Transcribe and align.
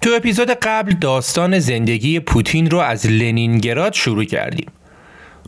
تو 0.00 0.10
اپیزود 0.16 0.50
قبل 0.50 0.92
داستان 0.92 1.58
زندگی 1.58 2.20
پوتین 2.20 2.70
رو 2.70 2.78
از 2.78 3.06
لنینگراد 3.06 3.92
شروع 3.92 4.24
کردیم. 4.24 4.66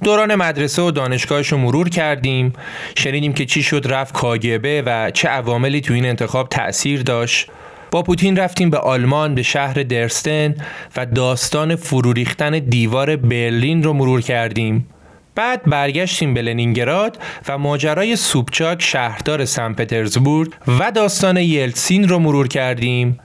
دوران 0.02 0.34
مدرسه 0.34 0.82
و 0.82 0.90
دانشگاهش 0.90 1.52
رو 1.52 1.58
مرور 1.58 1.88
کردیم. 1.88 2.52
شنیدیم 2.96 3.32
که 3.32 3.46
چی 3.46 3.62
شد 3.62 3.86
رفت 3.88 4.14
کاگبه 4.14 4.82
و 4.86 5.10
چه 5.10 5.28
عواملی 5.28 5.80
تو 5.80 5.94
این 5.94 6.06
انتخاب 6.06 6.48
تأثیر 6.48 7.02
داشت. 7.02 7.50
با 7.90 8.02
پوتین 8.02 8.36
رفتیم 8.36 8.70
به 8.70 8.78
آلمان 8.78 9.34
به 9.34 9.42
شهر 9.42 9.74
درستن 9.74 10.54
و 10.96 11.06
داستان 11.06 11.76
فروریختن 11.76 12.58
دیوار 12.58 13.16
برلین 13.16 13.82
رو 13.82 13.92
مرور 13.92 14.20
کردیم. 14.20 14.88
بعد 15.34 15.62
برگشتیم 15.62 16.34
به 16.34 16.42
لنینگراد 16.42 17.18
و 17.48 17.58
ماجرای 17.58 18.16
سوبچاک 18.16 18.82
شهردار 18.82 19.44
سن 19.44 19.72
پترزبورگ 19.72 20.52
و 20.78 20.90
داستان 20.90 21.36
یلسین 21.36 22.08
رو 22.08 22.18
مرور 22.18 22.48
کردیم. 22.48 23.18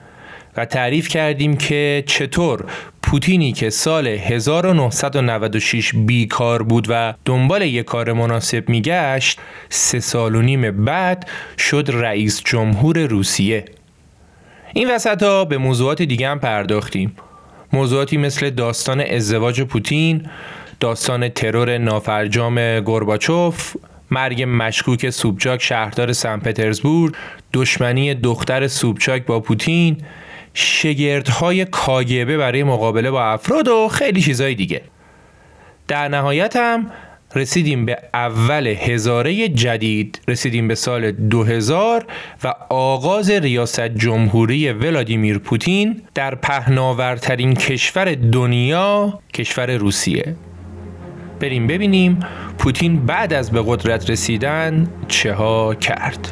و 0.57 0.65
تعریف 0.65 1.07
کردیم 1.07 1.57
که 1.57 2.03
چطور 2.07 2.65
پوتینی 3.03 3.51
که 3.51 3.69
سال 3.69 4.07
1996 4.07 5.91
بیکار 5.95 6.63
بود 6.63 6.87
و 6.89 7.13
دنبال 7.25 7.61
یک 7.61 7.85
کار 7.85 8.13
مناسب 8.13 8.69
میگشت 8.69 9.39
سه 9.69 9.99
سال 9.99 10.35
و 10.35 10.41
نیم 10.41 10.85
بعد 10.85 11.29
شد 11.57 11.89
رئیس 11.93 12.41
جمهور 12.45 12.99
روسیه. 12.99 13.65
این 14.73 14.91
وسط 14.91 15.23
ها 15.23 15.45
به 15.45 15.57
موضوعات 15.57 16.01
دیگه 16.01 16.29
هم 16.29 16.39
پرداختیم. 16.39 17.15
موضوعاتی 17.73 18.17
مثل 18.17 18.49
داستان 18.49 19.01
ازدواج 19.01 19.61
پوتین 19.61 20.29
داستان 20.79 21.29
ترور 21.29 21.77
نافرجام 21.77 22.79
گورباچوف 22.79 23.75
مرگ 24.11 24.45
مشکوک 24.47 25.09
سوبچاک 25.09 25.61
شهردار 25.61 26.13
سن 26.13 26.39
پترزبورگ 26.39 27.15
دشمنی 27.53 28.13
دختر 28.13 28.67
سوبچاک 28.67 29.25
با 29.25 29.39
پوتین 29.39 29.97
شگردهای 30.59 31.65
کاگبه 31.65 32.37
برای 32.37 32.63
مقابله 32.63 33.11
با 33.11 33.23
افراد 33.23 33.67
و 33.67 33.87
خیلی 33.87 34.21
چیزهای 34.21 34.55
دیگه. 34.55 34.81
در 35.87 36.07
نهایت 36.07 36.55
هم 36.55 36.91
رسیدیم 37.35 37.85
به 37.85 37.97
اول 38.13 38.67
هزاره 38.67 39.47
جدید 39.47 40.21
رسیدیم 40.27 40.67
به 40.67 40.75
سال 40.75 41.11
2000 41.11 42.05
و 42.43 42.53
آغاز 42.69 43.29
ریاست 43.29 43.87
جمهوری 43.87 44.71
ولادیمیر 44.71 45.37
پوتین 45.37 46.01
در 46.13 46.35
پهناورترین 46.35 47.53
کشور 47.53 48.15
دنیا 48.15 49.19
کشور 49.33 49.71
روسیه. 49.71 50.35
بریم 51.39 51.67
ببینیم 51.67 52.19
پوتین 52.57 53.05
بعد 53.05 53.33
از 53.33 53.51
به 53.51 53.63
قدرت 53.67 54.09
رسیدن 54.09 54.87
چه 55.07 55.33
ها 55.33 55.75
کرد. 55.75 56.31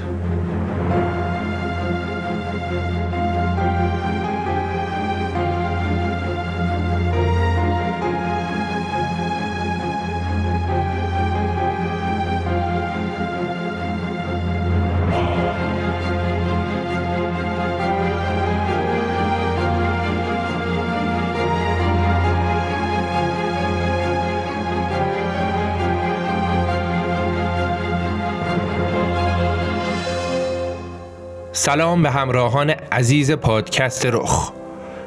سلام 31.65 32.03
به 32.03 32.11
همراهان 32.11 32.69
عزیز 32.69 33.31
پادکست 33.31 34.05
رخ. 34.05 34.51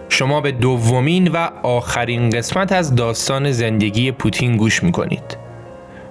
شما 0.08 0.40
به 0.40 0.52
دومین 0.52 1.28
و 1.28 1.48
آخرین 1.62 2.30
قسمت 2.30 2.72
از 2.72 2.94
داستان 2.94 3.52
زندگی 3.52 4.12
پوتین 4.12 4.56
گوش 4.56 4.82
می‌کنید. 4.82 5.36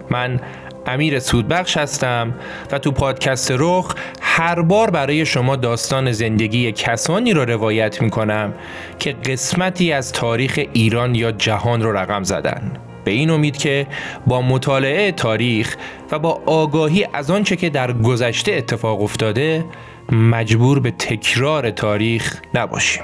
من 0.09 0.39
امیر 0.85 1.19
سودبخش 1.19 1.77
هستم 1.77 2.33
و 2.71 2.79
تو 2.79 2.91
پادکست 2.91 3.53
رخ 3.59 3.95
هر 4.21 4.61
بار 4.61 4.89
برای 4.89 5.25
شما 5.25 5.55
داستان 5.55 6.11
زندگی 6.11 6.71
کسانی 6.71 7.33
رو 7.33 7.45
روایت 7.45 8.01
می‌کنم 8.01 8.53
که 8.99 9.11
قسمتی 9.11 9.91
از 9.91 10.11
تاریخ 10.11 10.59
ایران 10.73 11.15
یا 11.15 11.31
جهان 11.31 11.81
رو 11.81 11.97
رقم 11.97 12.23
زدن. 12.23 12.71
به 13.03 13.11
این 13.11 13.29
امید 13.29 13.57
که 13.57 13.87
با 14.27 14.41
مطالعه 14.41 15.11
تاریخ 15.11 15.75
و 16.11 16.19
با 16.19 16.41
آگاهی 16.45 17.07
از 17.13 17.31
آنچه 17.31 17.55
که 17.55 17.69
در 17.69 17.93
گذشته 17.93 18.53
اتفاق 18.53 19.01
افتاده 19.01 19.65
مجبور 20.11 20.79
به 20.79 20.91
تکرار 20.91 21.71
تاریخ 21.71 22.41
نباشیم. 22.53 23.03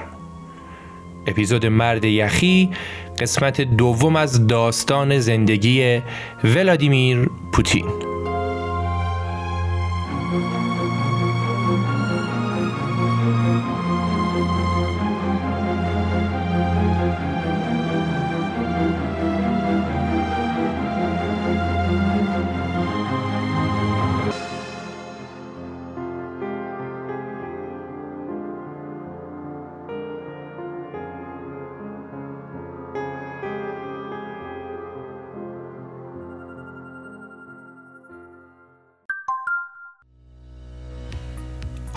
اپیزود 1.26 1.66
مرد 1.66 2.04
یخی 2.04 2.70
قسمت 3.18 3.60
دوم 3.60 4.16
از 4.16 4.46
داستان 4.46 5.18
زندگی 5.18 6.02
ولادیمیر 6.44 7.30
پوتین. 7.52 7.86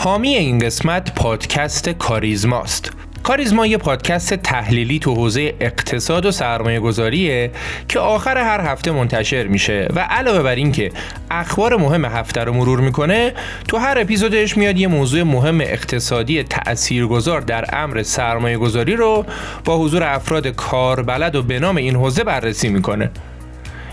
حامی 0.07 0.29
این 0.29 0.59
قسمت 0.59 1.15
پادکست 1.15 1.89
کاریزماست 1.89 2.91
کاریزما 3.23 3.67
یه 3.67 3.77
پادکست 3.77 4.33
تحلیلی 4.33 4.99
تو 4.99 5.15
حوزه 5.15 5.53
اقتصاد 5.59 6.25
و 6.25 6.31
سرمایه 6.31 6.79
گذاریه 6.79 7.51
که 7.87 7.99
آخر 7.99 8.37
هر 8.37 8.61
هفته 8.71 8.91
منتشر 8.91 9.47
میشه 9.47 9.87
و 9.95 9.99
علاوه 9.99 10.43
بر 10.43 10.55
این 10.55 10.71
که 10.71 10.91
اخبار 11.31 11.77
مهم 11.77 12.05
هفته 12.05 12.43
رو 12.43 12.53
مرور 12.53 12.79
می‌کنه 12.79 13.33
تو 13.67 13.77
هر 13.77 13.97
اپیزودش 13.99 14.57
میاد 14.57 14.77
یه 14.77 14.87
موضوع 14.87 15.23
مهم 15.23 15.61
اقتصادی 15.61 16.43
تاثیرگذار 16.43 17.41
در 17.41 17.65
امر 17.73 18.03
سرمایه 18.03 18.57
گذاری 18.57 18.95
رو 18.95 19.25
با 19.65 19.77
حضور 19.77 20.03
افراد 20.03 20.47
کاربلد 20.47 21.35
و 21.35 21.43
به 21.43 21.59
نام 21.59 21.77
این 21.77 21.95
حوزه 21.95 22.23
بررسی 22.23 22.69
می‌کنه. 22.69 23.11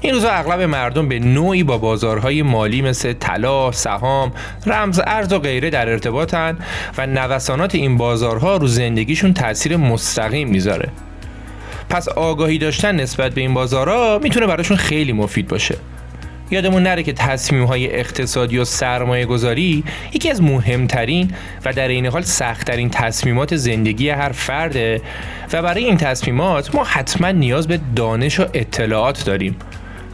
این 0.04 0.14
روزا 0.14 0.30
اغلب 0.30 0.60
مردم 0.60 1.08
به 1.08 1.18
نوعی 1.18 1.62
با 1.62 1.78
بازارهای 1.78 2.42
مالی 2.42 2.82
مثل 2.82 3.12
طلا، 3.12 3.72
سهام، 3.72 4.32
رمز 4.66 5.00
ارز 5.06 5.32
و 5.32 5.38
غیره 5.38 5.70
در 5.70 5.88
ارتباطن 5.88 6.58
و 6.98 7.06
نوسانات 7.06 7.74
این 7.74 7.96
بازارها 7.96 8.56
رو 8.56 8.66
زندگیشون 8.66 9.34
تاثیر 9.34 9.76
مستقیم 9.76 10.48
می‌ذاره. 10.48 10.88
پس 11.90 12.08
آگاهی 12.08 12.58
داشتن 12.58 12.94
نسبت 12.94 13.34
به 13.34 13.40
این 13.40 13.54
بازارها 13.54 14.20
می‌تونه 14.22 14.46
براشون 14.46 14.76
خیلی 14.76 15.12
مفید 15.12 15.48
باشه. 15.48 15.76
یادمون 16.50 16.82
نره 16.82 17.02
که 17.02 17.12
تصمیم 17.12 17.64
های 17.64 17.94
اقتصادی 17.94 18.58
و 18.58 18.64
سرمایه 18.64 19.26
گذاری 19.26 19.84
یکی 20.12 20.30
از 20.30 20.42
مهمترین 20.42 21.30
و 21.64 21.72
در 21.72 21.88
این 21.88 22.06
حال 22.06 22.22
سختترین 22.22 22.90
تصمیمات 22.90 23.56
زندگی 23.56 24.08
هر 24.08 24.32
فرده 24.32 25.00
و 25.52 25.62
برای 25.62 25.84
این 25.84 25.96
تصمیمات 25.96 26.74
ما 26.74 26.84
حتما 26.84 27.30
نیاز 27.30 27.68
به 27.68 27.80
دانش 27.96 28.40
و 28.40 28.46
اطلاعات 28.54 29.24
داریم 29.24 29.56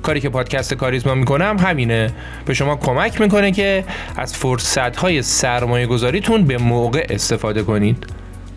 کاری 0.02 0.20
که 0.20 0.28
پادکست 0.28 0.74
کاریزما 0.74 1.14
می‌کنم 1.14 1.56
همینه. 1.58 2.10
به 2.44 2.54
شما 2.54 2.76
کمک 2.76 3.20
می‌کنه 3.20 3.52
که 3.52 3.84
از 4.16 4.34
فرصت 4.34 4.96
های 4.96 5.22
سرمایه 5.22 5.86
گذاریتون 5.86 6.44
به 6.44 6.58
موقع 6.58 7.06
استفاده 7.10 7.62
کنید. 7.62 8.06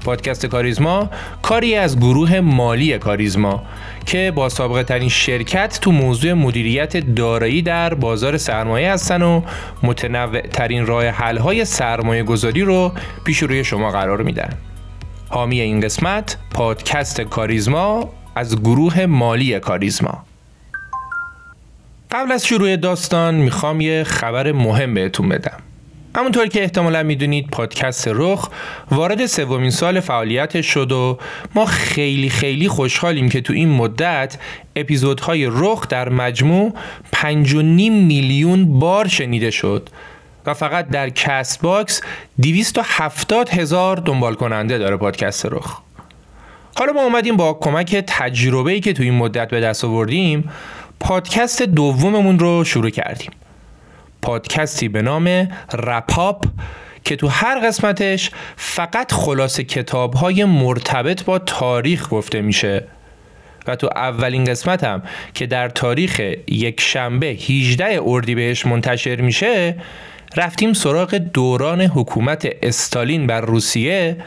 پادکست 0.05 0.45
کاریزما 0.45 1.09
کاری 1.41 1.75
از 1.75 1.99
گروه 1.99 2.39
مالی 2.39 2.97
کاریزما 2.97 3.63
که 4.05 4.31
با 4.35 4.49
سابقه 4.49 4.83
ترین 4.83 5.09
شرکت 5.09 5.79
تو 5.81 5.91
موضوع 5.91 6.33
مدیریت 6.33 6.97
دارایی 6.97 7.61
در 7.61 7.93
بازار 7.93 8.37
سرمایه 8.37 8.91
هستن 8.91 9.21
و 9.21 9.41
متنوع 9.83 10.41
ترین 10.41 10.85
راه 10.85 11.05
حل 11.05 11.37
های 11.37 11.65
سرمایه 11.65 12.23
گذاری 12.23 12.61
رو 12.61 12.91
پیش 13.23 13.37
روی 13.37 13.63
شما 13.63 13.91
قرار 13.91 14.23
میدن. 14.23 14.49
حامی 15.29 15.61
این 15.61 15.79
قسمت 15.79 16.37
پادکست 16.51 17.21
کاریزما 17.21 18.09
از 18.35 18.59
گروه 18.59 19.05
مالی 19.05 19.59
کاریزما. 19.59 20.25
قبل 22.13 22.31
از 22.31 22.45
شروع 22.45 22.75
داستان 22.75 23.35
می‌خوام 23.35 23.81
یه 23.81 24.03
خبر 24.03 24.51
مهم 24.51 24.93
بهتون 24.93 25.29
بدم. 25.29 25.57
همونطور 26.15 26.47
که 26.47 26.61
احتمالا 26.61 27.03
می‌دونید 27.03 27.47
پادکست 27.51 28.07
رخ 28.07 28.49
وارد 28.91 29.25
سومین 29.25 29.69
سال 29.69 29.99
فعالیتش 29.99 30.65
شد 30.65 30.91
و 30.91 31.17
ما 31.55 31.65
خیلی 31.65 32.29
خیلی 32.29 32.67
خوشحالیم 32.67 33.29
که 33.29 33.41
تو 33.41 33.53
این 33.53 33.69
مدت 33.69 34.37
اپیزودهای 34.75 35.45
رخ 35.51 35.87
در 35.87 36.09
مجموع 36.09 36.73
5.5 37.15 37.23
میلیون 37.89 38.79
بار 38.79 39.07
شنیده 39.07 39.51
شد 39.51 39.89
و 40.45 40.53
فقط 40.53 40.89
در 40.89 41.09
Castbox 41.09 42.01
270 42.41 43.49
هزار 43.49 43.97
دنبال 43.97 44.33
کننده 44.33 44.77
داره 44.77 44.97
پادکست 44.97 45.45
رخ. 45.45 45.81
حالا 46.75 46.93
ما 46.93 47.01
اومدیم 47.01 47.37
با 47.37 47.53
کمک 47.53 47.95
تجربه‌ای 48.07 48.79
که 48.79 48.93
تو 48.93 49.03
این 49.03 49.13
مدت 49.13 49.49
به 49.49 49.59
دست 49.59 49.85
آوردیم 49.85 50.49
پادکست 51.03 51.63
دوممون 51.63 52.39
رو 52.39 52.63
شروع 52.63 52.89
کردیم. 52.89 53.31
پادکستی 54.21 54.87
به 54.87 55.01
نام 55.01 55.47
رپاپ 55.73 56.45
که 57.03 57.15
تو 57.15 57.27
هر 57.27 57.67
قسمتش 57.67 58.31
فقط 58.55 59.11
خلاصه 59.11 59.63
کتاب 59.63 60.13
های 60.13 60.45
مرتبط 60.45 61.23
با 61.23 61.39
تاریخ 61.39 62.07
گفته 62.11 62.41
میشه. 62.41 62.87
و 63.67 63.75
تو 63.75 63.89
اولین 63.95 64.43
قسمت 64.43 64.83
هم 64.83 65.03
که 65.33 65.45
در 65.45 65.69
تاریخ 65.69 66.19
یک 66.47 66.81
شنبه 66.81 67.27
18 67.27 67.99
اردیبهشت 68.03 68.65
منتشر 68.65 69.21
میشه 69.21 69.75
رفتیم 70.35 70.73
سراغ 70.73 71.15
دوران 71.15 71.81
حکومت 71.81 72.47
استالین 72.61 73.27
بر 73.27 73.41
روسیه 73.41 74.17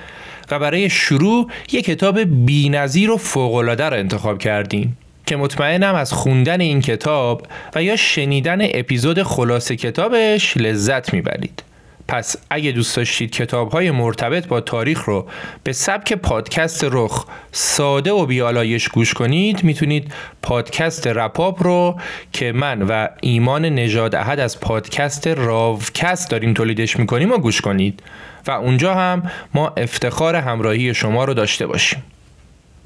و 0.51 0.59
برای 0.59 0.91
شروع 0.91 1.51
یک 1.73 1.85
کتاب 1.85 2.21
بینظیر 2.47 3.11
و 3.11 3.17
فوقالعاده 3.17 3.89
را 3.89 3.97
انتخاب 3.97 4.39
کردیم. 4.39 4.97
که 5.27 5.37
مطمئنم 5.37 5.95
از 5.95 6.13
خوندن 6.13 6.61
این 6.61 6.81
کتاب 6.81 7.47
و 7.75 7.83
یا 7.83 7.97
شنیدن 7.97 8.59
اپیزود 8.61 9.23
خلاصه 9.23 9.77
کتابش 9.77 10.57
لذت 10.57 11.13
می‌برید. 11.13 11.63
پس 12.09 12.37
اگه 12.51 12.73
دوست 12.73 12.97
داشتید 12.97 13.31
کتاب 13.31 13.73
های 13.73 13.91
مرتبط 13.91 14.47
با 14.47 14.61
تاریخ 14.61 15.05
رو 15.05 15.27
به 15.65 15.73
سبک 15.73 16.13
پادکست 16.13 16.87
رخ 16.91 17.27
ساده 17.53 18.13
و 18.13 18.27
بیالایش 18.27 18.89
گوش 18.89 19.15
کنید 19.15 19.65
می‌تونید 19.65 20.13
پادکست 20.43 21.07
رپاپ 21.07 21.63
رو 21.63 22.01
که 22.33 22.53
من 22.53 22.83
و 22.83 23.09
ایمان 23.21 23.65
نژاد 23.65 24.15
احد 24.15 24.41
از 24.41 24.61
پادکست 24.61 25.27
راوکست 25.27 26.31
داریم 26.31 26.55
تولیدش 26.55 26.97
می‌کنیم 26.99 27.33
و 27.33 27.39
گوش 27.39 27.61
کنید. 27.61 28.03
و 28.47 28.51
اونجا 28.51 28.95
هم 28.95 29.31
ما 29.55 29.69
افتخار 29.77 30.37
همراهی 30.37 30.95
شما 30.95 31.25
رو 31.25 31.35
داشته 31.35 31.67
باشیم. 31.67 32.03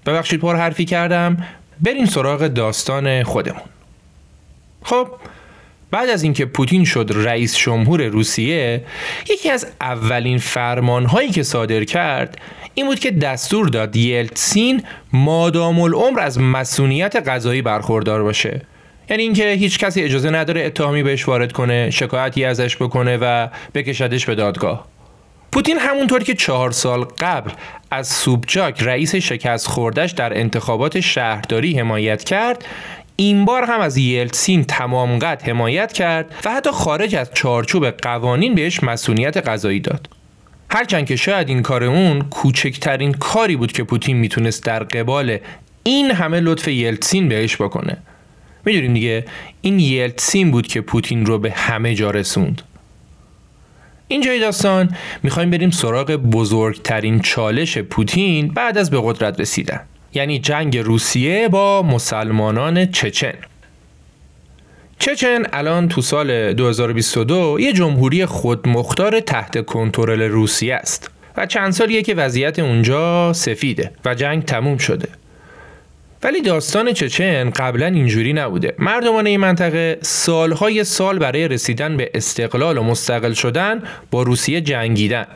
ببخشید 0.07 0.41
پر 0.41 0.57
حرفی 0.57 0.85
کردم. 0.85 1.37
بریم 1.82 2.06
سراغ 2.06 2.47
داستان 2.47 3.23
خودمون. 3.23 3.62
خب 4.82 5.09
بعد 5.91 6.09
از 6.09 6.23
اینکه 6.23 6.44
پوتین 6.44 6.85
شد 6.85 7.11
رئیس 7.15 7.56
جمهور 7.56 8.03
روسیه 8.03 8.85
یکی 9.31 9.50
از 9.50 9.67
اولین 9.81 10.38
فرمانهایی 10.38 11.31
که 11.31 11.43
صادر 11.43 11.85
کرد 11.85 12.38
این 12.75 12.87
بود 12.87 12.99
که 12.99 13.11
دستور 13.11 13.69
داد 13.69 13.97
یلتسین 13.97 14.82
مادام 15.12 15.81
العمر 15.81 16.21
از 16.21 16.38
مسئولیت 16.38 17.17
قضایی 17.17 17.62
برخوردار 17.62 18.23
باشه. 18.23 18.62
یعنی 19.11 19.23
اینکه 19.23 19.50
هیچ 19.50 19.79
کسی 19.79 20.03
اجازه 20.03 20.31
نداره 20.31 20.67
اتهامی 20.67 21.03
بهش 21.03 21.29
وارد 21.29 21.53
کنه 21.53 21.91
شکایتی 21.91 22.44
ازش 22.44 22.77
بکنه 22.77 23.19
و 23.21 23.49
بکشدش 23.75 24.27
به 24.27 24.35
دادگاه. 24.35 24.87
پوتین 25.52 25.79
همونطور 25.79 26.23
که 26.23 26.35
چهار 26.35 26.70
سال 26.70 27.05
قبل 27.05 27.50
از 27.91 28.08
سوبچاک 28.08 28.82
رئیس 28.82 29.14
شکست 29.14 29.67
خوردش 29.67 30.11
در 30.11 30.38
انتخابات 30.38 31.00
شهرداری 31.00 31.79
حمایت 31.79 32.25
کرد 32.25 32.64
این 33.17 33.44
بار 33.44 33.64
هم 33.64 33.81
از 33.81 33.97
یلتسین 33.97 34.64
تمام 34.64 35.19
قد 35.19 35.43
حمایت 35.43 35.93
کرد 35.93 36.35
و 36.44 36.50
حتی 36.50 36.70
خارج 36.70 37.17
از 37.17 37.31
چارچوب 37.35 37.91
قوانین 37.91 38.55
بهش 38.55 38.82
مسئولیت 38.82 39.37
قضایی 39.37 39.81
داد. 39.81 40.08
هرچند 40.70 41.06
که 41.06 41.17
شاید 41.17 41.49
این 41.49 41.62
کار 41.62 41.85
اون 41.85 42.23
کوچکترین 42.23 43.12
کاری 43.12 43.56
بود 43.56 43.73
که 43.73 43.85
پوتین 43.85 44.17
می‌تونست 44.17 44.64
در 44.64 44.82
قبال 44.82 45.38
این 45.82 46.11
همه 46.11 46.41
لطف 46.41 46.69
یلتسین 46.69 47.29
بهش 47.29 47.56
بکنه. 47.56 47.96
می‌دونیم 48.64 48.94
دیگه 48.94 49.25
این 49.61 49.81
یلتسین 49.81 50.50
بود 50.50 50.67
که 50.67 50.81
پوتین 50.81 51.26
رو 51.26 51.38
به 51.38 51.50
همه 51.50 51.94
جا 51.94 52.11
رسوند. 52.11 52.62
اینجای 54.11 54.41
داستان 54.41 54.97
می‌خوایم 55.23 55.51
بریم 55.51 55.71
سراغ 55.71 56.11
بزرگترین 56.12 57.21
چالش 57.21 57.79
پوتین 57.79 58.49
بعد 58.49 58.79
از 58.79 58.91
به 58.91 59.01
قدرت 59.05 59.41
رسیدن. 59.41 59.81
یعنی 60.15 60.39
جنگ 60.39 60.79
روسیه 60.79 61.49
با 61.49 61.83
مسلمانان 61.83 62.87
چچن. 62.87 63.33
چچن 64.99 65.43
الان 65.53 65.89
تو 65.89 66.03
سال 66.03 66.53
2022 66.53 67.61
یه 67.61 67.73
جمهوری 67.73 68.27
خودمختار 68.27 69.21
تحت 69.21 69.67
کنترل 69.67 70.23
روسیه 70.23 70.75
است 70.75 71.11
و 71.37 71.47
چند 71.47 71.73
سالیه 71.73 72.03
که 72.03 72.15
وضعیت 72.15 72.59
اونجا 72.59 73.33
سفیده 73.33 73.91
و 74.05 74.15
جنگ 74.15 74.45
تموم 74.45 74.79
شده. 74.79 75.09
ولی 76.22 76.40
داستان 76.40 76.93
چچن 76.93 77.50
قبلا 77.50 77.87
اینجوری 77.87 78.32
نبوده. 78.32 78.75
مردمان 78.78 79.26
این 79.26 79.40
منطقه 79.40 79.99
سالهای 80.02 80.84
سال 80.84 81.19
برای 81.19 81.49
رسیدن 81.49 81.96
به 81.96 82.11
استقلال 82.14 82.78
و 82.78 82.82
مستقل 82.82 83.32
شدن 83.32 83.82
با 84.11 84.22
روسیه 84.22 84.61
جنگیدن. 84.61 85.26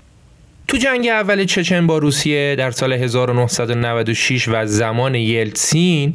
تو 0.68 0.76
جنگ 0.76 1.08
اول 1.08 1.44
چچن 1.44 1.86
با 1.86 1.98
روسیه 1.98 2.56
در 2.56 2.70
سال 2.70 2.92
1996 2.92 4.48
و 4.48 4.66
زمان 4.66 5.14
یلتسین 5.14 6.14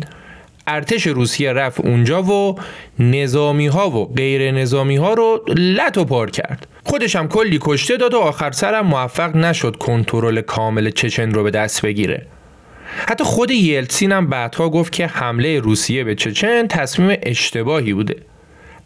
ارتش 0.67 1.07
روسیه 1.07 1.53
رفت 1.53 1.79
اونجا 1.79 2.23
و 2.23 2.55
نظامی 2.99 3.67
ها 3.67 3.89
و 3.89 4.13
غیر 4.13 4.51
نظامی 4.51 4.95
ها 4.95 5.13
رو 5.13 5.43
لط 5.57 5.97
و 5.97 6.05
پار 6.05 6.29
کرد. 6.29 6.67
خودش 6.83 7.15
هم 7.15 7.27
کلی 7.27 7.59
کشته 7.61 7.97
داد 7.97 8.13
و 8.13 8.17
آخر 8.17 8.51
سرم 8.51 8.85
موفق 8.85 9.35
نشد 9.35 9.75
کنترل 9.75 10.41
کامل 10.41 10.89
چچن 10.89 11.31
رو 11.31 11.43
به 11.43 11.51
دست 11.51 11.81
بگیره. 11.81 12.25
حتی 13.07 13.23
خود 13.23 13.51
یلتسین 13.51 14.11
هم 14.11 14.27
بعدها 14.27 14.69
گفت 14.69 14.93
که 14.93 15.07
حمله 15.07 15.59
روسیه 15.59 16.03
به 16.03 16.15
چچن 16.15 16.67
تصمیم 16.67 17.17
اشتباهی 17.23 17.93
بوده. 17.93 18.15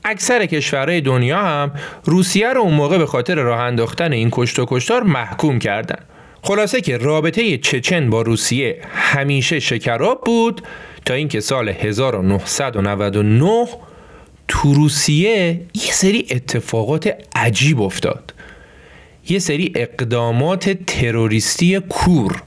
اکثر 0.06 0.46
کشورهای 0.46 1.02
دنیا 1.02 1.42
هم 1.42 1.72
روسیه 2.06 2.54
رو 2.54 2.62
اون 2.62 2.74
موقع 2.74 2.98
به 2.98 3.06
خاطر 3.06 3.36
راه 3.36 3.60
انداختن 3.60 4.14
این 4.14 4.30
کشت 4.32 4.60
و 4.60 4.66
کشتار 4.68 5.04
محکوم 5.04 5.60
کردن. 5.60 6.00
خلاصه 6.42 6.82
که 6.82 6.98
رابطه 6.98 7.58
چچن 7.58 8.10
با 8.10 8.22
روسیه 8.22 8.82
همیشه 8.96 9.60
شکراب 9.60 10.22
بود 10.26 10.62
تا 11.06 11.14
اینکه 11.14 11.40
سال 11.40 11.70
1999 11.70 13.68
تو 14.48 14.74
روسیه 14.74 15.62
یه 15.74 15.92
سری 15.92 16.28
اتفاقات 16.32 17.16
عجیب 17.36 17.82
افتاد. 17.82 18.34
یه 19.30 19.40
سری 19.40 19.72
اقدامات 19.76 20.70
تروریستی 20.70 21.80
کور 21.80 22.44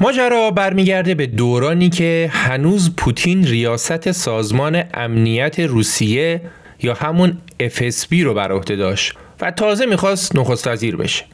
ماجرا 0.00 0.50
برمیگرده 0.50 1.14
به 1.14 1.26
دورانی 1.26 1.88
که 1.88 2.30
هنوز 2.32 2.96
پوتین 2.96 3.46
ریاست 3.46 4.12
سازمان 4.12 4.84
امنیت 4.94 5.60
روسیه 5.60 6.40
یا 6.82 6.94
همون 6.94 7.38
FSB 7.62 8.20
رو 8.20 8.34
بر 8.34 8.52
عهده 8.52 8.76
داشت 8.76 9.12
و 9.40 9.50
تازه 9.50 9.86
می‌خواست 9.86 10.36
نخست 10.36 10.66
وزیر 10.66 10.96
بشه. 10.96 11.24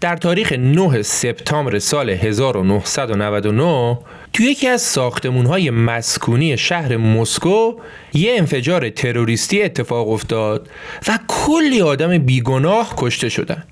در 0.00 0.16
تاریخ 0.16 0.52
9 0.52 1.02
سپتامبر 1.02 1.78
سال 1.78 2.10
1999 2.10 3.98
تو 4.32 4.42
یکی 4.42 4.68
از 4.68 4.82
ساختمونهای 4.82 5.70
مسکونی 5.70 6.58
شهر 6.58 6.96
مسکو 6.96 7.74
یه 8.14 8.34
انفجار 8.38 8.90
تروریستی 8.90 9.62
اتفاق 9.62 10.08
افتاد 10.08 10.68
و 11.08 11.18
کلی 11.28 11.82
آدم 11.82 12.18
بیگناه 12.18 12.94
کشته 12.96 13.28
شدن. 13.28 13.64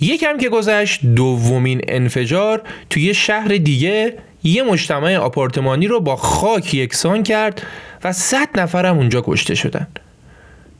یکم 0.00 0.38
که 0.38 0.48
گذشت 0.48 1.06
دومین 1.06 1.80
انفجار 1.88 2.62
توی 2.90 3.14
شهر 3.14 3.48
دیگه 3.48 4.14
یه 4.42 4.62
مجتمع 4.62 5.16
آپارتمانی 5.16 5.86
رو 5.86 6.00
با 6.00 6.16
خاک 6.16 6.74
یکسان 6.74 7.22
کرد 7.22 7.62
و 8.04 8.12
صد 8.12 8.60
نفرم 8.60 8.98
اونجا 8.98 9.22
کشته 9.26 9.54
شدن 9.54 9.86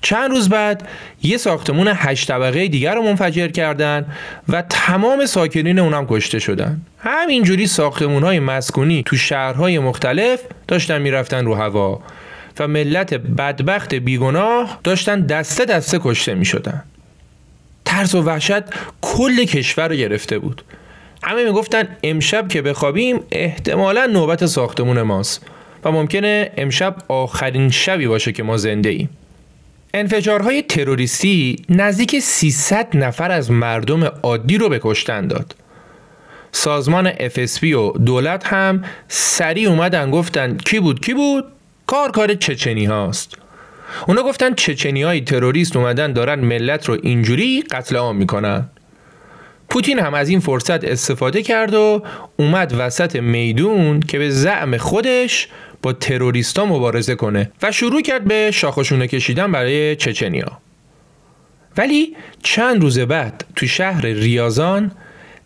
چند 0.03 0.31
روز 0.31 0.49
بعد 0.49 0.89
یه 1.23 1.37
ساختمون 1.37 1.93
هشت 1.95 2.29
طبقه 2.29 2.69
دیگر 2.69 2.95
رو 2.95 3.03
منفجر 3.03 3.49
کردن 3.49 4.07
و 4.49 4.63
تمام 4.63 5.27
ساکنین 5.27 5.79
اونم 5.79 6.07
کشته 6.07 6.39
شدن 6.39 6.81
همینجوری 6.99 7.67
ساختمون 7.67 8.23
های 8.23 8.41
مسکونی 8.41 9.03
تو 9.07 9.17
شهرهای 9.17 9.79
مختلف 9.79 10.41
داشتن 10.69 11.03
می‌رفتن 11.03 11.45
رو 11.45 11.55
هوا 11.55 12.01
و 12.59 12.69
ملت 12.69 13.15
بدبخت 13.15 13.95
بیگناه 13.95 14.81
داشتن 14.85 15.21
دسته 15.21 15.65
دسته 15.65 16.01
کشته 16.03 16.35
می 16.35 16.45
شدن. 16.45 16.83
ترس 17.97 18.15
و 18.15 18.23
وحشت 18.23 18.63
کل 19.03 19.45
کشور 19.45 19.89
رو 19.89 19.95
گرفته 19.95 20.39
بود. 20.39 20.63
همه 21.23 21.45
می‌گفتن 21.45 21.89
امشب 22.03 22.49
که 22.49 22.63
بخوابیم 22.63 23.21
احتمالا 23.33 24.07
نوبت 24.07 24.47
ساختمون 24.47 25.03
ماست 25.03 25.47
و 25.85 25.93
ممکنه 25.93 26.51
امشب 26.57 26.97
آخرین 27.09 27.71
شبی 27.71 28.07
باشه 28.07 28.33
که 28.33 28.43
ما 28.43 28.57
زنده 28.57 28.89
ایم. 28.89 29.09
انفجارهای 29.95 30.63
تروریستی 30.63 31.57
نزدیک 31.69 32.19
300 32.19 32.97
نفر 32.97 33.31
از 33.31 33.51
مردم 33.51 34.05
عادی 34.05 34.59
رو 34.59 34.69
به 34.69 34.81
کشتن 34.83 35.27
داد. 35.27 35.55
سازمان 36.53 37.13
FSB 37.13 37.65
و 37.65 37.99
دولت 37.99 38.47
هم 38.47 38.85
سریع 39.09 39.69
اومدن 39.69 40.11
گفتن 40.11 40.57
کی 40.57 40.81
بود 40.81 41.01
کی 41.01 41.15
بود؟ 41.15 41.45
کار 41.87 42.11
کار 42.11 42.35
چچنی 42.35 42.85
هاست. 42.85 43.46
اونا 44.09 44.23
گفتن 44.23 44.55
چچنی 44.55 45.03
های 45.03 45.21
تروریست 45.21 45.77
اومدن 45.77 46.13
دارن 46.13 46.41
ملت 46.41 46.89
رو 46.89 46.99
اینجوری 47.03 47.63
قتل 47.63 47.97
عام 47.97 48.17
می‌کنن. 48.17 48.69
پوتین 49.69 49.99
هم 49.99 50.15
از 50.15 50.29
این 50.29 50.41
فرصت 50.41 50.85
استفاده 50.85 51.43
کرد 51.43 51.75
و 51.75 52.03
اومد 52.37 52.75
وسط 52.79 53.17
میدون 53.17 54.01
که 54.01 54.19
به 54.19 54.31
زعم 54.31 54.77
خودش 54.77 55.49
با 55.83 55.93
تروریستا 55.93 56.65
مبارزه 56.65 57.15
کنه 57.15 57.53
و 57.63 57.73
شروع 57.73 58.03
کرد 58.03 58.25
به 58.25 58.51
شاخشونه 58.51 59.07
کشیدن 59.07 59.53
برای 59.53 59.97
چچنیا. 59.97 60.59
ولی 61.77 62.17
چند 62.43 62.83
روز 62.83 62.99
بعد 62.99 63.45
تو 63.57 63.67
شهر 63.67 64.07
ریازان 64.07 64.93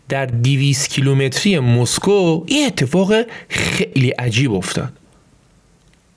در 0.09 0.25
200 0.25 0.89
کیلومتری 0.89 1.59
مسکو 1.59 2.43
این 2.47 2.67
اتفاق 2.67 3.13
خیلی 3.49 4.09
عجیب 4.09 4.53
افتاد. 4.53 4.93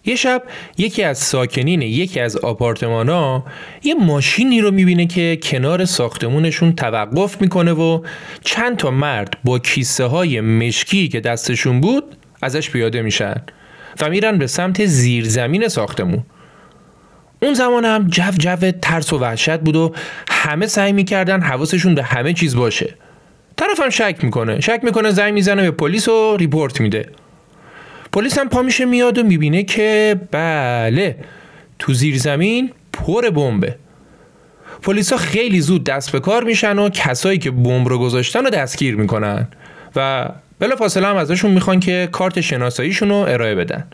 یه 0.07 0.17
شب 0.17 0.43
یکی 0.79 1.03
از 1.03 1.19
ساکنین 1.19 1.83
یکی 1.83 2.21
از 2.21 2.37
آپارتمان 2.37 3.09
ها 3.09 3.45
یه 3.83 3.95
ماشینی 3.95 4.61
رو 4.61 4.71
می‌بینه 4.71 5.07
که 5.07 5.39
کنار 5.43 5.85
ساختمونشون 5.85 6.73
توقف 6.73 7.41
می‌کنه 7.41 7.73
و 7.73 8.01
چند 8.41 8.77
تا 8.77 8.91
مرد 8.91 9.39
با 9.45 9.59
کیسه 9.59 10.05
های 10.05 10.41
مشکی 10.41 11.09
که 11.09 11.21
دستشون 11.21 11.81
بود 11.81 12.05
ازش 12.43 12.71
پیاده 12.71 13.03
میشن 13.03 13.35
و 14.01 14.11
میرن 14.11 14.39
به 14.39 14.47
سمت 14.47 14.85
زیرزمین 14.85 15.69
ساختمون. 15.69 16.23
اون 17.43 17.55
زمان 17.55 17.85
هم 17.85 18.09
جو 18.09 18.31
جو 18.39 18.71
ترس 18.83 19.13
و 19.13 19.19
وحشت 19.19 19.59
بود 19.59 19.77
و 19.77 19.93
همه 20.29 20.67
سعی 20.67 20.93
می‌کردن 20.93 21.41
حواسشون 21.41 21.95
به 21.95 22.03
همه 22.03 22.33
چیز 22.33 22.57
باشه. 22.57 22.95
طرفم 23.57 23.91
شک 23.91 24.17
می‌کنه. 24.23 24.61
شک 24.61 24.81
می‌کنه 24.83 25.11
زنگ 25.11 25.35
می‌زنه 25.35 25.63
به 25.63 25.71
پلیس 25.71 26.09
و 26.09 26.37
ریپورت 26.37 26.81
میده. 26.81 27.09
پلیس 28.15 28.39
هم 28.39 28.49
پا 28.49 28.63
میشه 28.63 28.85
میاد 28.85 29.19
و 29.19 29.23
می‌بینه 29.23 29.63
که 29.63 30.21
بله 30.31 31.17
تو 31.79 31.93
زیر 31.93 32.19
زمین 32.19 32.71
پر 32.93 33.31
بمبه 33.31 33.77
ها 35.11 35.17
خیلی 35.17 35.61
زود 35.61 35.85
دست 35.85 36.13
به 36.13 36.21
کار 36.21 36.45
میشن 36.45 36.79
و 36.79 36.89
کسایی 36.89 37.39
که 37.39 37.51
بمب 37.51 37.89
رو 37.89 37.99
گذاشتن 37.99 38.45
رو 38.45 38.51
دستگیر 38.51 38.97
می‌کنن 38.97 39.49
و 39.97 40.29
بلا 40.59 40.77
فاصله 40.77 41.07
هم 41.07 41.17
ازشون 41.17 41.51
می‌خوان 41.51 41.81
که 41.81 42.09
کارت 42.13 42.41
شناساییشون 42.41 43.09
رو 43.09 43.15
ارائه 43.15 43.55
بدن 43.55 43.87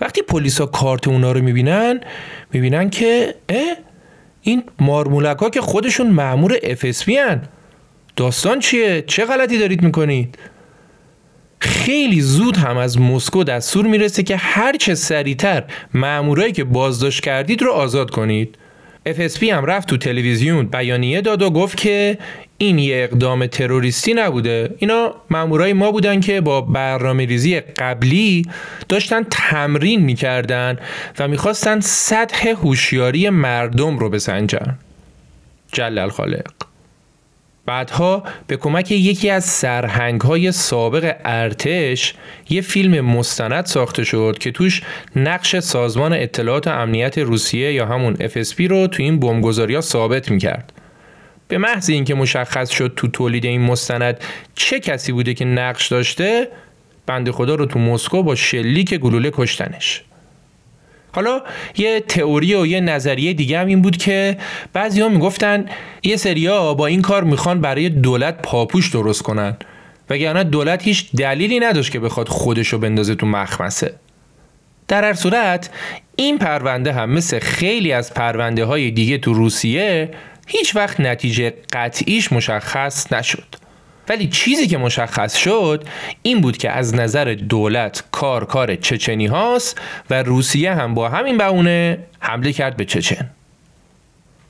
وقتی 0.00 0.22
ها 0.58 0.66
کارت 0.66 1.08
اونا 1.08 1.32
رو 1.32 1.40
می‌بینن 1.40 2.00
می‌بینن 2.52 2.90
که 2.90 3.34
اه 3.48 3.76
این 4.42 4.62
مارمولک 4.80 5.38
ها 5.38 5.50
که 5.50 5.60
خودشون 5.60 6.06
معمور 6.06 6.58
FSB 6.58 7.08
هن 7.08 7.42
داستان 8.16 8.58
چیه؟ 8.58 9.04
چه 9.06 9.24
غلطی 9.24 9.58
دارید 9.58 9.82
می‌کنید؟ 9.82 10.38
خیلی 11.64 12.20
زود 12.20 12.56
هم 12.56 12.76
از 12.76 13.00
مسکو 13.00 13.44
دستور 13.44 13.86
می‌رسه 13.86 14.22
که 14.22 14.36
هر 14.36 14.76
چه 14.76 14.94
سریعتر 14.94 15.64
مامورایی 15.94 16.52
که 16.52 16.64
بازداشت 16.64 17.22
کردید 17.22 17.62
رو 17.62 17.72
آزاد 17.72 18.10
کنید. 18.10 18.58
FSB 19.08 19.42
هم 19.42 19.64
رفت 19.64 19.88
تو 19.88 19.96
تلویزیون 19.96 20.66
بیانیه 20.66 21.20
داد 21.20 21.42
و 21.42 21.50
گفت 21.50 21.76
که 21.76 22.18
این 22.58 22.78
یه 22.78 23.08
اقدام 23.10 23.46
تروریستی 23.46 24.14
نبوده. 24.14 24.74
اینا 24.78 25.14
مامورای 25.30 25.72
ما 25.72 25.92
بودن 25.92 26.20
که 26.20 26.40
با 26.40 26.60
برنامه 26.60 27.26
ریزی 27.26 27.60
قبلی 27.60 28.46
داشتن 28.88 29.22
تمرین 29.30 30.00
می‌کردن 30.00 30.78
و 31.18 31.28
می‌خواستن 31.28 31.80
سطح 31.80 32.48
هوشیاری 32.48 33.30
مردم 33.30 33.98
رو 33.98 34.10
بسنجن. 34.10 34.78
جلل 35.72 36.08
خالق. 36.08 36.63
بعدها 37.66 38.22
به 38.46 38.56
کمک 38.56 38.90
یکی 38.90 39.30
از 39.30 39.44
سرهنگ 39.44 40.20
های 40.20 40.52
سابق 40.52 41.16
ارتش 41.24 42.14
یه 42.50 42.60
فیلم 42.60 43.00
مستند 43.00 43.66
ساخته 43.66 44.04
شد 44.04 44.36
که 44.40 44.50
توش 44.50 44.82
نقش 45.16 45.58
سازمان 45.58 46.12
اطلاعات 46.12 46.68
امنیت 46.68 47.18
روسیه 47.18 47.72
یا 47.72 47.86
همون 47.86 48.14
FSB 48.14 48.60
رو 48.60 48.86
تو 48.86 49.02
این 49.02 49.20
بمبگذاری 49.20 49.74
ها 49.74 49.80
ثابت 49.80 50.30
می‌کرد. 50.30 50.72
به 51.48 51.58
محض 51.58 51.90
اینکه 51.90 52.14
مشخص 52.14 52.70
شد 52.70 52.92
تو 52.96 53.08
تولید 53.08 53.44
این 53.44 53.60
مستند 53.60 54.20
چه 54.54 54.80
کسی 54.80 55.12
بوده 55.12 55.34
که 55.34 55.44
نقش 55.44 55.88
داشته 55.88 56.48
بند 57.06 57.30
خدا 57.30 57.54
رو 57.54 57.66
تو 57.66 57.78
مسکو 57.78 58.22
با 58.22 58.34
شلیک 58.34 58.94
گلوله 58.94 59.30
کشتنش. 59.34 60.02
حالا 61.14 61.42
یه 61.76 62.00
تئوری 62.00 62.54
و 62.54 62.66
یه 62.66 62.80
نظریه 62.80 63.32
دیگه 63.32 63.58
هم 63.58 63.66
این 63.66 63.82
بود 63.82 63.96
که 63.96 64.36
بعضی 64.72 65.00
ها 65.00 65.08
می‌گفتن 65.08 65.66
یه 66.02 66.16
سریا 66.16 66.74
با 66.74 66.86
این 66.86 67.02
کار 67.02 67.24
می‌خوان 67.24 67.60
برای 67.60 67.88
دولت 67.88 68.42
پاپوش 68.42 68.90
درست 68.90 69.22
کنن. 69.22 69.56
وگرنه 70.10 70.44
دولت 70.44 70.82
هیچ 70.82 71.06
دلیلی 71.16 71.60
نداشت 71.60 71.92
که 71.92 72.00
بخواد 72.00 72.28
خودشو 72.28 72.78
بندازه 72.78 73.14
تو 73.14 73.26
مخمسه. 73.26 73.94
در 74.88 75.04
هر 75.04 75.14
صورت 75.14 75.70
این 76.16 76.38
پرونده 76.38 76.92
هم 76.92 77.10
مثل 77.10 77.38
خیلی 77.38 77.92
از 77.92 78.14
پرونده 78.14 78.64
های 78.64 78.90
دیگه 78.90 79.18
تو 79.18 79.34
روسیه 79.34 80.10
هیچ 80.46 80.76
وقت 80.76 81.00
نتیجه 81.00 81.54
قطعیش 81.72 82.32
مشخص 82.32 83.12
نشد. 83.12 83.63
ولی 84.08 84.28
چیزی 84.28 84.66
که 84.66 84.78
مشخص 84.78 85.36
شد 85.36 85.84
این 86.22 86.40
بود 86.40 86.56
که 86.56 86.70
از 86.70 86.94
نظر 86.94 87.24
دولت 87.24 88.04
کار 88.12 88.44
کار 88.44 88.76
چچنی 88.76 89.26
هاست 89.26 89.80
و 90.10 90.22
روسیه 90.22 90.74
هم 90.74 90.94
با 90.94 91.08
همین 91.08 91.38
بهونه 91.38 91.98
حمله 92.20 92.52
کرد 92.52 92.76
به 92.76 92.84
چچن. 92.84 93.30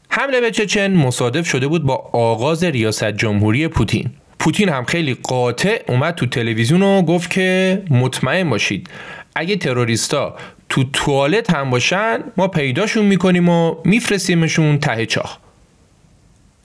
حمله 0.09 0.41
به 0.41 0.51
چچن 0.51 0.93
مصادف 0.93 1.49
شده 1.49 1.67
بود 1.67 1.83
با 1.83 2.11
آغاز 2.13 2.65
ریاست 2.65 3.05
جمهوری 3.05 3.69
پوتین. 3.69 4.11
پوتین 4.39 4.69
هم 4.69 4.85
خیلی 4.85 5.15
قاطع 5.15 5.83
اومد 5.89 6.15
تو 6.15 6.27
تلویزیون 6.27 6.83
و 6.83 7.03
گفت 7.03 7.31
که 7.31 7.83
مطمئن 7.91 8.51
باشید 8.51 8.89
اگه 9.35 9.57
تروریستا 9.57 10.37
تو 10.69 10.85
توالت 10.85 11.55
هم 11.55 11.71
باشن 11.71 12.19
ما 12.37 12.49
پیداشون 12.49 13.05
می‌کنیم 13.05 13.49
و 13.49 13.77
میفرستیمشون 13.85 14.79
ته 14.79 15.07
چاه. 15.07 15.44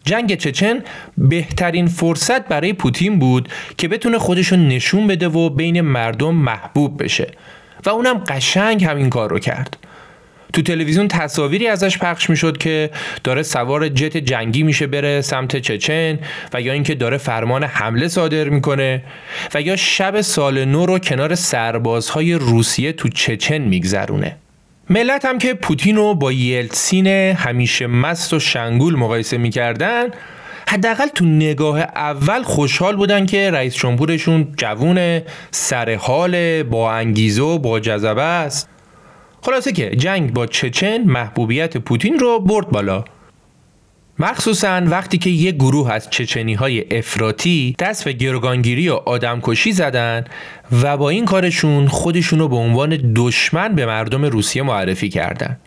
جنگ 0.09 0.35
چچن 0.35 0.79
بهترین 1.17 1.87
فرصت 1.87 2.47
برای 2.47 2.73
پوتین 2.73 3.19
بود 3.19 3.49
که 3.77 3.87
بتونه 3.87 4.17
خودشون 4.17 4.67
نشون 4.67 5.07
بده 5.07 5.27
و 5.27 5.49
بین 5.49 5.81
مردم 5.81 6.35
محبوب 6.35 7.03
بشه. 7.03 7.27
و 7.85 7.89
اونم 7.89 8.13
قشنگ 8.13 8.83
همین 8.83 9.09
کار 9.09 9.29
رو 9.29 9.39
کرد. 9.39 9.77
تو 10.53 10.61
تلویزیون 10.61 11.07
تصاویری 11.07 11.67
ازش 11.67 11.97
پخش 11.97 12.29
می‌شد 12.29 12.57
که 12.57 12.89
داره 13.23 13.43
سوار 13.43 13.89
جت 13.89 14.17
جنگی 14.17 14.63
میشه 14.63 14.87
بره 14.87 15.21
سمت 15.21 15.55
چچن 15.55 16.19
و 16.53 16.61
یا 16.61 16.73
اینکه 16.73 16.95
داره 16.95 17.17
فرمان 17.17 17.63
حمله 17.63 18.07
صادر 18.07 18.49
می‌کنه 18.49 19.03
و 19.53 19.61
یا 19.61 19.75
شب 19.75 20.21
سال 20.21 20.65
نو 20.65 20.85
رو 20.85 20.99
کنار 20.99 21.35
سربازهای 21.35 22.33
روسیه 22.33 22.93
تو 22.93 23.09
چچن 23.09 23.57
میگذرونه. 23.57 24.35
ملت 24.91 25.25
هم 25.25 25.37
که 25.37 25.53
پوتین 25.53 25.95
رو 25.95 26.15
با 26.15 26.31
یلتسین 26.31 27.07
همیشه 27.07 27.87
مست 27.87 28.33
و 28.33 28.39
شنگول 28.39 28.95
مقایسه 28.95 29.37
می‌کردن 29.37 30.07
حداقل 30.67 31.07
تو 31.07 31.25
نگاه 31.25 31.79
اول 31.79 32.43
خوشحال 32.43 32.95
بودن 32.95 33.25
که 33.25 33.51
رئیس 33.51 33.75
جمهورشون 33.75 34.47
جوون 34.57 35.21
سر 35.51 35.95
حال 35.95 36.63
با 36.63 36.91
انگیزه 36.91 37.41
و 37.41 37.57
با 37.57 37.79
جذبه 37.79 38.21
است. 38.21 38.69
خلاصه 39.41 39.71
که 39.71 39.89
جنگ 39.89 40.33
با 40.33 40.45
چچن 40.45 40.97
محبوبیت 41.03 41.77
پوتین 41.77 42.19
رو 42.19 42.39
برد 42.39 42.69
بالا. 42.69 43.03
مخصوصا 44.19 44.81
وقتی 44.85 45.17
که 45.17 45.29
یک 45.29 45.55
گروه 45.55 45.91
از 45.91 46.09
چچنی 46.09 46.53
های 46.53 46.97
افراتی 46.97 47.75
دست 47.79 48.05
به 48.05 48.13
گروگانگیری 48.13 48.89
و 48.89 48.93
آدمکشی 48.93 49.71
زدن 49.71 50.25
و 50.81 50.97
با 50.97 51.09
این 51.09 51.25
کارشون 51.25 51.87
خودشون 51.87 52.39
رو 52.39 52.47
به 52.47 52.55
عنوان 52.55 53.13
دشمن 53.15 53.75
به 53.75 53.85
مردم 53.85 54.25
روسیه 54.25 54.63
معرفی 54.63 55.09
کردن. 55.09 55.57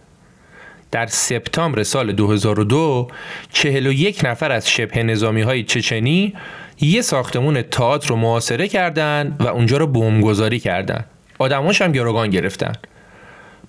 در 0.90 1.06
سپتامبر 1.06 1.82
سال 1.82 2.12
2002 2.12 3.08
41 3.52 4.24
نفر 4.24 4.52
از 4.52 4.70
شبه 4.70 5.02
نظامی 5.02 5.42
های 5.42 5.62
چچنی 5.62 6.34
یه 6.80 7.02
ساختمون 7.02 7.62
تئاتر 7.62 8.08
رو 8.08 8.16
محاصره 8.16 8.68
کردند 8.68 9.36
و 9.40 9.48
اونجا 9.48 9.76
رو 9.76 9.86
بمبگذاری 9.86 10.60
کردند. 10.60 11.04
آدماش 11.38 11.82
هم 11.82 11.92
گروگان 11.92 12.30
گرفتن. 12.30 12.72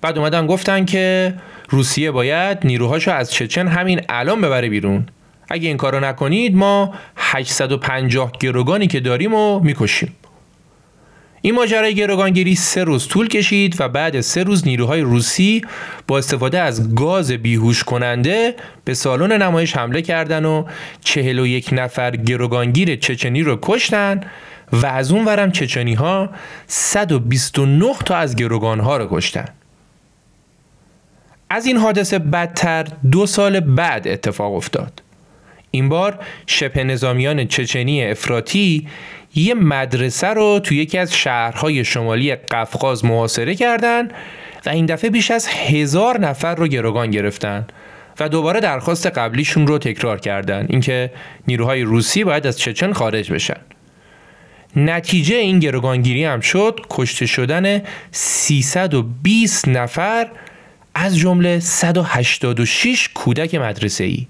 بعد 0.00 0.18
اومدن 0.18 0.46
گفتن 0.46 0.84
که 0.84 1.34
روسیه 1.68 2.10
باید 2.10 2.58
نیروهاشو 2.64 3.10
از 3.10 3.32
چچن 3.32 3.68
همین 3.68 4.00
الان 4.08 4.40
ببره 4.40 4.68
بیرون. 4.68 5.06
اگه 5.48 5.68
این 5.68 5.76
کارو 5.76 6.00
نکنید 6.00 6.56
ما 6.56 6.94
850 7.16 8.32
گروگانی 8.40 8.86
که 8.86 9.00
داریم 9.00 9.34
و 9.34 9.60
می‌کشیم. 9.60 10.12
این 11.46 11.54
ماجرای 11.54 11.94
گروگانگیری 11.94 12.54
سه 12.54 12.84
روز 12.84 13.08
طول 13.08 13.28
کشید 13.28 13.76
و 13.80 13.88
بعد 13.88 14.20
سه 14.20 14.42
روز 14.42 14.66
نیروهای 14.66 15.00
روسی 15.00 15.62
با 16.06 16.18
استفاده 16.18 16.60
از 16.60 16.94
گاز 16.94 17.32
بیهوش 17.32 17.84
کننده 17.84 18.54
به 18.84 18.94
سالن 18.94 19.42
نمایش 19.42 19.76
حمله 19.76 20.02
کردن 20.02 20.44
و 20.44 20.64
41 21.00 21.68
نفر 21.72 22.16
گروگانگیر 22.16 22.96
چچنی 22.96 23.42
رو 23.42 23.58
کشتن 23.62 24.20
و 24.72 24.86
از 24.86 25.12
اون 25.12 25.24
ورم 25.24 25.52
چچنی 25.52 25.94
ها 25.94 26.30
129 26.66 27.94
تا 28.04 28.16
از 28.16 28.36
گروگان 28.36 28.80
ها 28.80 28.96
رو 28.96 29.08
کشتن. 29.10 29.48
از 31.54 31.66
این 31.66 31.76
حادثه 31.76 32.18
بدتر 32.18 32.86
دو 33.10 33.26
سال 33.26 33.60
بعد 33.60 34.08
اتفاق 34.08 34.54
افتاد. 34.54 35.02
این 35.70 35.88
بار 35.88 36.18
شبه 36.46 36.84
نظامیان 36.84 37.46
چچنی 37.46 38.04
افراتی 38.04 38.88
یه 39.34 39.54
مدرسه 39.54 40.26
رو 40.26 40.60
توی 40.64 40.76
یکی 40.76 40.98
از 40.98 41.14
شهرهای 41.14 41.84
شمالی 41.84 42.34
قفقاز 42.34 43.04
محاصره 43.04 43.54
کردند 43.54 44.12
و 44.66 44.70
این 44.70 44.86
دفعه 44.86 45.10
بیش 45.10 45.30
از 45.30 45.48
هزار 45.48 46.20
نفر 46.20 46.54
رو 46.54 46.66
گروگان 46.66 47.10
گرفتن 47.10 47.66
و 48.20 48.28
دوباره 48.28 48.60
درخواست 48.60 49.06
قبلیشون 49.06 49.66
رو 49.66 49.78
تکرار 49.78 50.20
کردند 50.20 50.66
اینکه 50.70 51.10
نیروهای 51.48 51.82
روسی 51.82 52.24
باید 52.24 52.46
از 52.46 52.58
چچن 52.58 52.92
خارج 52.92 53.32
بشن. 53.32 53.60
نتیجه 54.76 55.36
این 55.36 55.58
گروگانگیری 55.58 56.24
هم 56.24 56.40
شد 56.40 56.80
کشته 56.90 57.26
شدن 57.26 57.82
320 58.12 59.68
نفر 59.68 60.28
از 60.94 61.16
جمله 61.18 61.60
186 61.60 63.08
کودک 63.14 63.54
مدرسه 63.54 64.04
ای 64.04 64.26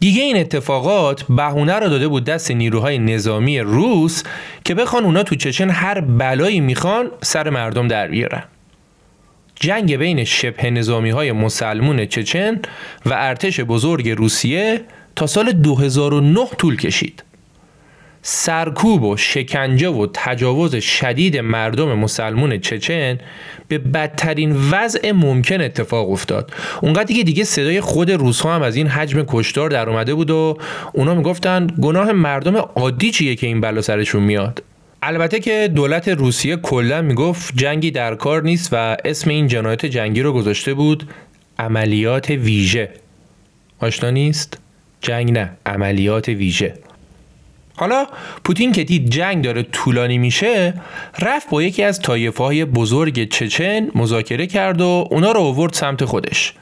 دیگه 0.00 0.22
این 0.22 0.36
اتفاقات 0.36 1.22
بهونه 1.22 1.74
رو 1.74 1.88
داده 1.88 2.08
بود 2.08 2.24
دست 2.24 2.50
نیروهای 2.50 2.98
نظامی 2.98 3.60
روس 3.60 4.22
که 4.64 4.74
بخوان 4.74 5.04
اونا 5.04 5.22
تو 5.22 5.34
چچن 5.34 5.70
هر 5.70 6.00
بلایی 6.00 6.60
می‌خوان 6.60 7.10
سر 7.22 7.50
مردم 7.50 7.88
در 7.88 8.08
بیارن. 8.08 8.42
جنگ 9.54 9.96
بین 9.96 10.24
شبه 10.24 10.70
نظامی 10.70 11.10
های 11.10 11.32
مسلمون 11.32 12.06
چچن 12.06 12.60
و 13.06 13.14
ارتش 13.14 13.60
بزرگ 13.60 14.10
روسیه 14.10 14.80
تا 15.16 15.26
سال 15.26 15.52
2009 15.52 16.46
طول 16.58 16.76
کشید. 16.76 17.22
سرکوب 18.22 19.02
و 19.02 19.16
شکنجه 19.16 19.88
و 19.88 20.06
تجاوز 20.14 20.76
شدید 20.76 21.36
مردم 21.36 21.98
مسلمون 21.98 22.58
چچن 22.58 23.18
به 23.68 23.78
بدترین 23.78 24.56
وضع 24.70 25.12
ممکن 25.12 25.60
اتفاق 25.60 26.10
افتاد. 26.10 26.52
اونقدر 26.82 27.14
که 27.14 27.24
دیگه 27.24 27.44
صدای 27.44 27.80
خود 27.80 28.10
روس 28.10 28.46
هم 28.46 28.62
از 28.62 28.76
این 28.76 28.86
حجم 28.86 29.24
کشتار 29.28 29.70
در 29.70 29.88
اومده 29.88 30.14
بود 30.14 30.30
و 30.30 30.58
اونا 30.92 31.14
می‌گفتن 31.14 31.66
گناه 31.82 32.12
مردم 32.12 32.56
عادی 32.56 33.10
چیه 33.10 33.34
که 33.34 33.46
این 33.46 33.60
بلا 33.60 33.80
سرشون 33.80 34.22
میاد؟ 34.22 34.62
البته 35.02 35.40
که 35.40 35.70
دولت 35.74 36.08
روسیه 36.08 36.56
کلا 36.56 37.02
می‌گفت 37.02 37.56
جنگی 37.56 37.90
در 37.90 38.14
کار 38.14 38.42
نیست 38.42 38.68
و 38.72 38.96
اسم 39.04 39.30
این 39.30 39.46
جنایت 39.46 39.86
جنگی 39.86 40.22
رو 40.22 40.32
گذاشته 40.32 40.74
بود 40.74 41.08
عملیات 41.58 42.30
ویژه. 42.30 42.90
آشنا 43.80 44.10
نیست؟ 44.10 44.58
جنگ 45.00 45.32
نه 45.32 45.50
عملیات 45.66 46.28
ویژه. 46.28 46.74
حالا 47.78 48.06
پوتین 48.44 48.72
که 48.72 48.84
دید 48.84 49.10
جنگ 49.10 49.44
داره 49.44 49.62
طولانی 49.62 50.18
میشه 50.18 50.74
رفت 51.18 51.50
با 51.50 51.62
یکی 51.62 51.82
از 51.82 52.02
طایفه 52.02 52.44
های 52.44 52.64
بزرگ 52.64 53.28
چچن 53.28 53.88
مذاکره 53.94 54.46
کرد 54.46 54.80
و 54.80 55.08
اونا 55.10 55.32
رو 55.32 55.40
آورد 55.40 55.72
سمت 55.72 56.04
خودش 56.04 56.54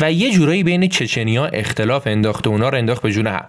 و 0.00 0.12
یه 0.12 0.30
جورایی 0.30 0.62
بین 0.62 0.88
چچنیا 0.88 1.46
اختلاف 1.46 2.06
انداخت 2.06 2.46
و 2.46 2.50
اونا 2.50 2.68
رو 2.68 2.78
انداخت 2.78 3.02
به 3.02 3.12
جون 3.12 3.26
هم. 3.26 3.44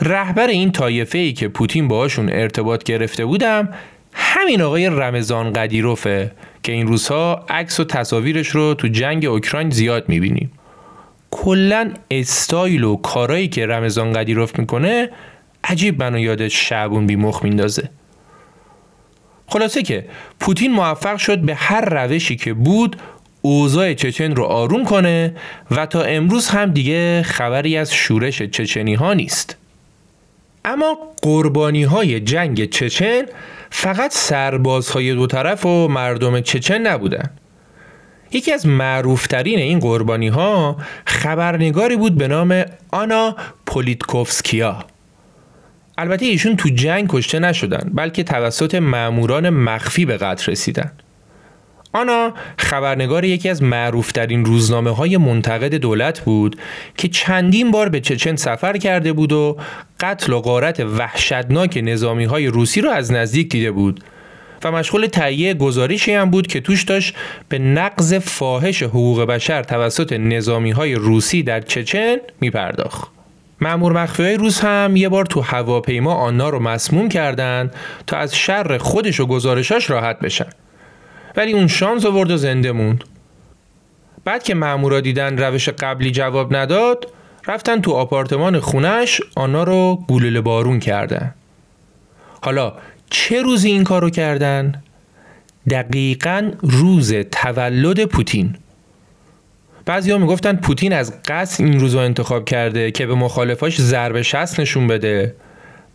رهبر 0.00 0.46
این 0.46 0.72
طایفه 0.72 1.18
ای 1.18 1.32
که 1.32 1.48
پوتین 1.48 1.88
باهاشون 1.88 2.28
ارتباط 2.32 2.84
گرفته 2.84 3.24
بودم 3.24 3.68
همین 4.12 4.62
آقای 4.62 4.86
رمضان 4.86 5.52
قدیروفه 5.52 6.32
که 6.62 6.72
این 6.72 6.86
روزها 6.86 7.46
عکس 7.48 7.80
و 7.80 7.84
تصاویرش 7.84 8.48
رو 8.48 8.74
تو 8.74 8.88
جنگ 8.88 9.24
اوکراین 9.24 9.70
زیاد 9.70 10.08
می‌بینیم. 10.08 10.52
کلا 11.30 11.92
استایل 12.10 12.84
و 12.84 12.96
کارایی 12.96 13.48
که 13.48 13.66
رمضان 13.66 14.12
قدیروف 14.12 14.58
می‌کنه 14.58 15.10
عجیب 15.64 16.02
منو 16.02 16.18
یاد 16.18 16.48
شعبون 16.48 17.06
بیمخ 17.06 17.42
میندازه. 17.42 17.90
خلاصه 19.46 19.82
که 19.82 20.04
پوتین 20.40 20.72
موفق 20.72 21.16
شد 21.16 21.38
به 21.38 21.54
هر 21.54 21.84
روشی 21.84 22.36
که 22.36 22.54
بود 22.54 22.96
اوضاع 23.42 23.94
چچن 23.94 24.36
رو 24.36 24.44
آروم 24.44 24.84
کنه 24.84 25.34
و 25.70 25.86
تا 25.86 26.02
امروز 26.02 26.48
هم 26.48 26.70
دیگه 26.70 27.22
خبری 27.22 27.76
از 27.76 27.94
شورش 27.94 28.42
چچنی 28.42 28.94
ها 28.94 29.14
نیست. 29.14 29.56
اما 30.64 30.98
قربانی 31.22 31.82
های 31.82 32.20
جنگ 32.20 32.70
چچن 32.70 33.22
فقط 33.70 34.12
سربازهای 34.12 35.14
دو 35.14 35.26
طرف 35.26 35.66
و 35.66 35.88
مردم 35.88 36.40
چچن 36.40 36.78
نبودن. 36.78 37.30
یکی 38.32 38.52
از 38.52 38.66
معروفترین 38.66 39.58
این 39.58 39.78
قربانی 39.78 40.28
ها 40.28 40.76
خبرنگاری 41.06 41.96
بود 41.96 42.14
به 42.14 42.28
نام 42.28 42.64
آنا 42.90 43.36
پولیتکوفسکیا. 43.66 44.84
البته 45.98 46.26
ایشون 46.26 46.56
تو 46.56 46.68
جنگ 46.68 47.06
کشته 47.08 47.38
نشدن 47.38 47.90
بلکه 47.94 48.22
توسط 48.22 48.74
ماموران 48.74 49.50
مخفی 49.50 50.04
به 50.04 50.16
قتل 50.16 50.52
رسیدن 50.52 50.92
آنا 51.92 52.34
خبرنگار 52.58 53.24
یکی 53.24 53.48
از 53.48 53.62
معروفترین 53.62 54.44
روزنامه 54.44 54.90
های 54.90 55.16
منتقد 55.16 55.74
دولت 55.74 56.20
بود 56.20 56.56
که 56.96 57.08
چندین 57.08 57.70
بار 57.70 57.88
به 57.88 58.00
چچن 58.00 58.36
سفر 58.36 58.76
کرده 58.76 59.12
بود 59.12 59.32
و 59.32 59.56
قتل 60.00 60.32
و 60.32 60.40
غارت 60.40 60.80
وحشتناک 60.80 61.80
نظامی 61.82 62.24
های 62.24 62.46
روسی 62.46 62.80
رو 62.80 62.90
از 62.90 63.12
نزدیک 63.12 63.48
دیده 63.48 63.70
بود 63.70 64.00
و 64.64 64.72
مشغول 64.72 65.06
تهیه 65.06 65.54
گزارشی 65.54 66.12
هم 66.12 66.30
بود 66.30 66.46
که 66.46 66.60
توش 66.60 66.82
داشت 66.82 67.14
به 67.48 67.58
نقض 67.58 68.14
فاحش 68.14 68.82
حقوق 68.82 69.24
بشر 69.24 69.62
توسط 69.62 70.12
نظامی 70.12 70.70
های 70.70 70.94
روسی 70.94 71.42
در 71.42 71.60
چچن 71.60 72.16
میپرداخت. 72.40 73.17
مأمور 73.60 73.92
مخفی 73.92 74.22
های 74.22 74.36
روس 74.36 74.64
هم 74.64 74.96
یه 74.96 75.08
بار 75.08 75.26
تو 75.26 75.40
هواپیما 75.40 76.14
آنا 76.14 76.48
رو 76.48 76.58
مسموم 76.58 77.08
کردن 77.08 77.70
تا 78.06 78.16
از 78.16 78.36
شر 78.36 78.78
خودش 78.78 79.20
و 79.20 79.26
گزارشاش 79.26 79.90
راحت 79.90 80.18
بشن. 80.20 80.50
ولی 81.36 81.52
اون 81.52 81.66
شانس 81.66 82.06
آورد 82.06 82.30
و 82.30 82.36
زنده 82.36 82.72
موند. 82.72 83.04
بعد 84.24 84.42
که 84.42 84.54
مامورا 84.54 85.00
دیدن 85.00 85.38
روش 85.38 85.68
قبلی 85.68 86.10
جواب 86.10 86.56
نداد 86.56 87.06
رفتن 87.46 87.80
تو 87.80 87.92
آپارتمان 87.92 88.60
خونش 88.60 89.20
آنا 89.36 89.62
رو 89.62 90.04
گلوله 90.08 90.40
بارون 90.40 90.80
کردن. 90.80 91.34
حالا 92.42 92.72
چه 93.10 93.42
روزی 93.42 93.70
این 93.70 93.84
کارو 93.84 94.10
کردن؟ 94.10 94.82
دقیقا 95.70 96.50
روز 96.62 97.14
تولد 97.14 98.04
پوتین. 98.04 98.56
بعضی 99.88 100.10
ها 100.10 100.18
می‌گفتن 100.18 100.56
پوتین 100.56 100.92
از 100.92 101.22
قصد 101.22 101.64
این 101.64 101.80
روز 101.80 101.94
رو 101.94 102.00
انتخاب 102.00 102.44
کرده 102.44 102.90
که 102.90 103.06
به 103.06 103.14
مخالفاش 103.14 103.80
ضربه 103.80 104.22
شست 104.22 104.60
نشون 104.60 104.86
بده. 104.86 105.34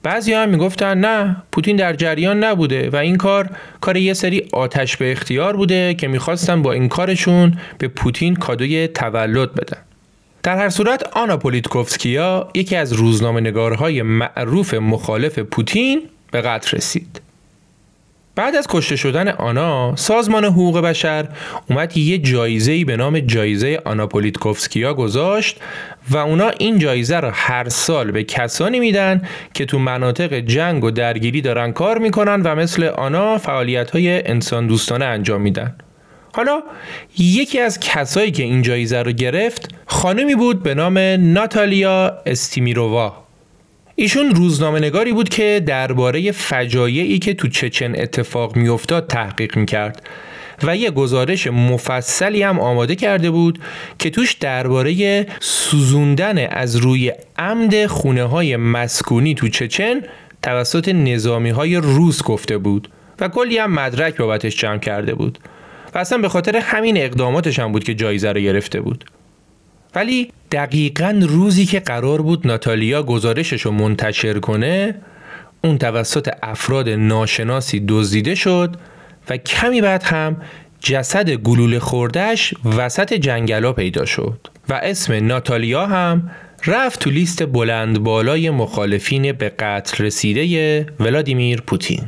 بعضی 0.03 0.33
هم 0.33 0.49
می‌گفتن 0.49 0.97
نه 0.97 1.35
پوتین 1.51 1.75
در 1.75 1.93
جریان 1.93 2.43
نبوده 2.43 2.89
و 2.89 2.95
این 2.95 3.15
کار 3.15 3.49
کار 3.81 3.97
یه 3.97 4.13
سری 4.13 4.47
آتش 4.53 4.97
به 4.97 5.11
اختیار 5.11 5.55
بوده 5.55 5.93
که 5.93 6.07
می‌خواستن 6.07 6.61
با 6.61 6.71
این 6.71 6.89
کارشون 6.89 7.57
به 7.77 7.87
پوتین 7.87 8.35
کادوی 8.35 8.87
تولد 8.87 9.53
بدن. 9.53 9.77
در 10.43 10.57
هر 10.57 10.69
صورت 10.69 11.03
آنا 11.17 11.37
پولیتکوفسکیا 11.37 12.47
یکی 12.55 12.75
از 12.75 12.93
روزنامه 12.93 13.41
نگارهای 13.41 14.01
معروف 14.01 14.73
مخالف 14.73 15.39
پوتین 15.39 16.01
به 16.31 16.41
قتل 16.41 16.77
رسید. 16.77 17.21
بعد 18.35 18.55
از 18.55 18.67
کشته 18.69 18.95
شدن 18.95 19.27
آنا 19.27 19.95
سازمان 19.95 20.45
حقوق 20.45 20.79
بشر 20.79 21.27
اومد 21.69 21.97
یه 21.97 22.17
جایزه 22.17 22.85
به 22.85 22.97
نام 22.97 23.19
جایزه 23.19 23.81
آنا 23.85 24.07
پولیتکوفسکیا 24.07 24.93
گذاشت 24.93 25.59
و 26.09 26.17
اونا 26.17 26.49
این 26.49 26.79
جایزه 26.79 27.19
رو 27.19 27.29
هر 27.33 27.69
سال 27.69 28.11
به 28.11 28.23
کسانی 28.23 28.79
میدن 28.79 29.21
که 29.53 29.65
تو 29.65 29.79
مناطق 29.79 30.33
جنگ 30.33 30.83
و 30.83 30.91
درگیری 30.91 31.41
دارن 31.41 31.71
کار 31.71 31.97
می‌کنن 31.97 32.41
و 32.41 32.55
مثل 32.55 32.83
آنا 32.83 33.37
فعالیت 33.37 33.91
های 33.91 34.27
انسان 34.27 34.67
دوستانه 34.67 35.05
انجام 35.05 35.41
میدن. 35.41 35.75
حالا 36.35 36.63
یکی 37.17 37.59
از 37.59 37.79
کسایی 37.79 38.31
که 38.31 38.43
این 38.43 38.61
جایزه 38.61 39.01
رو 39.01 39.11
گرفت 39.11 39.75
خانمی 39.85 40.35
بود 40.35 40.63
به 40.63 40.75
نام 40.75 40.97
ناتالیا 41.19 42.17
استیمیرووا. 42.25 43.22
ایشون 43.95 44.35
روزنامه 44.35 44.79
نگاری 44.79 45.13
بود 45.13 45.29
که 45.29 45.63
درباره 45.65 46.31
فجایعی 46.31 47.19
که 47.19 47.33
تو 47.33 47.47
چچن 47.47 47.93
اتفاق 47.95 48.55
میافتاد 48.55 49.07
تحقیق 49.07 49.57
می‌کرد 49.57 50.09
و 50.63 50.77
یه 50.77 50.91
گزارش 50.91 51.47
مفصلی 51.47 52.43
هم 52.43 52.59
آماده 52.59 52.95
کرده 52.95 53.31
بود 53.31 53.59
که 53.99 54.09
توش 54.09 54.33
درباره 54.33 55.25
سوزوندن 55.39 56.47
از 56.47 56.75
روی 56.75 57.11
عمد 57.37 57.85
خونه 57.85 58.23
های 58.23 58.55
مسکونی 58.55 59.35
تو 59.35 59.47
چچن 59.47 60.01
توسط 60.41 60.89
نظامی 60.89 61.49
های 61.49 61.75
روس 61.75 62.23
گفته 62.23 62.57
بود 62.57 62.89
و 63.19 63.27
کلی 63.27 63.57
هم 63.57 63.73
مدرک 63.73 64.17
بابتش 64.17 64.57
جمع 64.57 64.79
کرده 64.79 65.15
بود 65.15 65.39
و 65.95 65.97
اصلا 65.97 66.17
به 66.17 66.29
خاطر 66.29 66.57
همین 66.57 66.97
اقداماتش 66.97 67.59
هم 67.59 67.71
بود 67.71 67.83
که 67.83 67.95
جایزه 67.95 68.31
رو 68.31 68.39
گرفته 68.39 68.81
بود. 68.81 69.05
ولی 69.95 70.31
دقیقا 70.51 71.19
روزی 71.21 71.65
که 71.65 71.79
قرار 71.79 72.21
بود 72.21 72.47
ناتالیا 72.47 73.03
گزارشش 73.03 73.61
رو 73.61 73.71
منتشر 73.71 74.39
کنه 74.39 74.95
اون 75.63 75.77
توسط 75.77 76.29
افراد 76.43 76.89
ناشناسی 76.89 77.83
دزدیده 77.87 78.35
شد 78.35 78.75
و 79.29 79.37
کمی 79.37 79.81
بعد 79.81 80.03
هم 80.03 80.41
جسد 80.79 81.29
گلوله 81.29 81.79
خوردش 81.79 82.53
وسط 82.77 83.13
جنگلا 83.13 83.73
پیدا 83.73 84.05
شد 84.05 84.47
و 84.69 84.73
اسم 84.73 85.27
ناتالیا 85.27 85.85
هم 85.85 86.31
رفت 86.65 86.99
تو 86.99 87.09
لیست 87.09 87.45
بلند 87.45 87.99
بالای 87.99 88.49
مخالفین 88.49 89.31
به 89.31 89.49
قتل 89.49 90.03
رسیده 90.03 90.85
ولادیمیر 90.99 91.61
پوتین. 91.61 92.03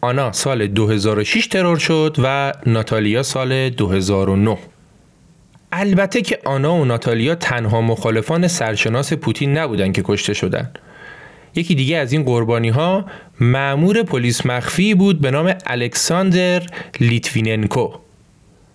آنا 0.00 0.32
سال 0.32 0.66
2006 0.66 1.46
ترور 1.46 1.78
شد 1.78 2.16
و 2.22 2.52
ناتالیا 2.66 3.22
سال 3.22 3.70
2009 3.70 4.58
البته 5.72 6.22
که 6.22 6.38
آنا 6.44 6.74
و 6.74 6.84
ناتالیا 6.84 7.34
تنها 7.34 7.80
مخالفان 7.80 8.48
سرشناس 8.48 9.12
پوتین 9.12 9.58
نبودن 9.58 9.92
که 9.92 10.02
کشته 10.04 10.34
شدن. 10.34 10.70
یکی 11.54 11.74
دیگه 11.74 11.96
از 11.96 12.12
این 12.12 12.22
قربانی 12.22 12.68
ها 12.68 13.04
مأمور 13.40 14.02
پلیس 14.02 14.46
مخفی 14.46 14.94
بود 14.94 15.20
به 15.20 15.30
نام 15.30 15.54
الکساندر 15.66 16.62
لیتویننکو 17.00 17.88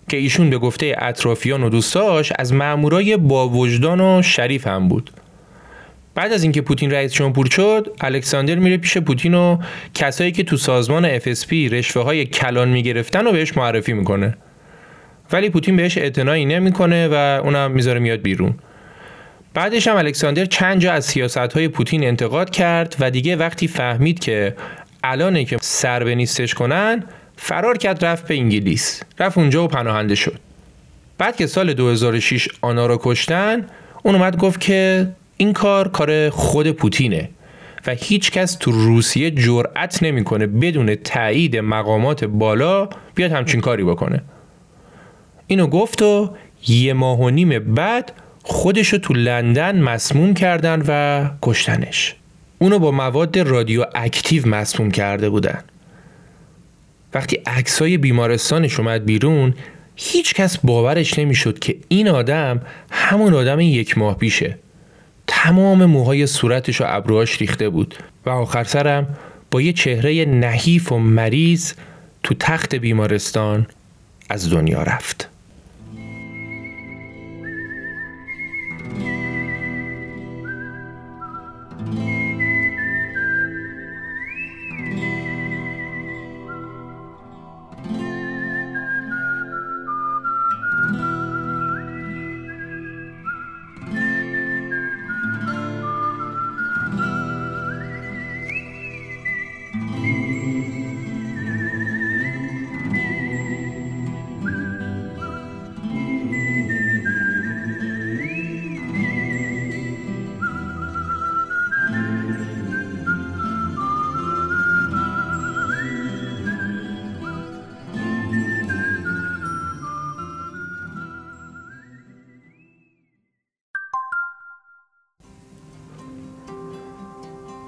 که 0.08 0.16
ایشون 0.16 0.50
به 0.50 0.58
گفته 0.58 0.96
اطرافیان 0.98 1.62
و 1.62 1.68
دوستاش 1.68 2.32
از 2.38 2.52
مامورای 2.52 3.16
با 3.16 3.48
وجدان 3.48 4.00
و 4.00 4.22
شریف 4.22 4.66
هم 4.66 4.88
بود. 4.88 5.10
بعد 6.14 6.32
از 6.32 6.42
اینکه 6.42 6.60
پوتین 6.60 6.90
رئیس 6.90 7.12
جمهور 7.12 7.46
شد 7.50 7.96
الکساندر 8.00 8.54
میره 8.54 8.76
پیش 8.76 8.98
پوتین 8.98 9.34
و 9.34 9.58
کسایی 9.94 10.32
که 10.32 10.42
تو 10.42 10.56
سازمان 10.56 11.18
FSB 11.18 11.52
رشوه 11.52 12.02
های 12.02 12.26
کلان 12.26 12.68
می‌گرفتن 12.68 13.26
رو 13.26 13.32
بهش 13.32 13.56
معرفی 13.56 13.92
می‌کنه. 13.92 14.36
ولی 15.32 15.50
پوتین 15.50 15.76
بهش 15.76 15.98
اعتنایی 15.98 16.44
نمی‌کنه 16.44 17.08
و 17.08 17.40
اونم 17.44 17.70
می‌ذاره 17.70 18.00
میاد 18.00 18.20
بیرون. 18.20 18.54
بعدش 19.54 19.88
هم 19.88 19.96
الکساندر 19.96 20.44
چند 20.44 20.80
جا 20.80 20.92
از 20.92 21.04
سیاست 21.04 21.38
های 21.38 21.68
پوتین 21.68 22.04
انتقاد 22.04 22.50
کرد 22.50 22.96
و 23.00 23.10
دیگه 23.10 23.36
وقتی 23.36 23.68
فهمید 23.68 24.18
که 24.18 24.54
الانه 25.04 25.44
که 25.44 25.56
سر 25.60 26.04
به 26.04 26.14
نیستش 26.14 26.54
کنن 26.54 27.04
فرار 27.36 27.78
کرد 27.78 28.04
رفت 28.04 28.28
به 28.28 28.34
انگلیس. 28.34 29.02
رفت 29.18 29.38
اونجا 29.38 29.64
و 29.64 29.68
پناهنده 29.68 30.14
شد. 30.14 30.38
بعد 31.18 31.36
که 31.36 31.46
سال 31.46 31.72
2006 31.72 32.48
آنا 32.60 32.86
رو 32.86 32.98
کشتن 33.02 33.66
اون 34.02 34.14
اومد 34.14 34.36
گفت 34.36 34.60
که 34.60 35.08
این 35.36 35.52
کار 35.52 35.88
کار 35.88 36.30
خود 36.30 36.70
پوتینه 36.70 37.28
و 37.86 37.94
هیچ 37.94 38.30
کس 38.30 38.54
تو 38.54 38.72
روسیه 38.72 39.30
جرأت 39.30 40.02
نمی‌کنه 40.02 40.46
بدون 40.46 40.94
تایید 40.94 41.56
مقامات 41.56 42.24
بالا 42.24 42.88
بیاد 43.14 43.32
همچین 43.32 43.60
کاری 43.60 43.84
بکنه. 43.84 44.22
اینو 45.48 45.66
گفت 45.66 46.02
و 46.02 46.30
یه 46.68 46.92
ماه 46.92 47.20
و 47.20 47.30
نیم 47.30 47.74
بعد 47.74 48.12
خودشو 48.42 48.98
تو 48.98 49.14
لندن 49.14 49.80
مسموم 49.80 50.34
کردن 50.34 50.82
و 50.88 51.24
کشتنش. 51.42 52.14
اونو 52.58 52.78
با 52.78 52.90
مواد 52.90 53.38
رادیو 53.38 53.84
اکتیو 53.94 54.48
مسموم 54.48 54.90
کرده 54.90 55.30
بودن. 55.30 55.64
وقتی 57.14 57.40
عکسای 57.46 57.98
بیمارستانش 57.98 58.80
اومد 58.80 59.04
بیرون 59.04 59.54
هیچ 59.96 60.34
کس 60.34 60.58
باورش 60.58 61.18
نمی‌شد 61.18 61.58
که 61.58 61.76
این 61.88 62.08
آدم 62.08 62.60
همون 62.90 63.34
آدم 63.34 63.60
یک 63.60 63.98
ماه 63.98 64.18
پیشه. 64.18 64.58
تمام 65.26 65.84
موهای 65.84 66.26
صورتش 66.26 66.80
و 66.80 66.84
ابروهاش 66.86 67.40
ریخته 67.40 67.68
بود 67.68 67.94
و 68.26 68.30
آخر 68.30 68.64
سرم 68.64 69.16
با 69.50 69.60
یه 69.60 69.72
چهره 69.72 70.24
نحیف 70.24 70.92
و 70.92 70.98
مریض 70.98 71.72
تو 72.22 72.34
تخت 72.34 72.74
بیمارستان 72.74 73.66
از 74.30 74.50
دنیا 74.50 74.82
رفت. 74.82 75.28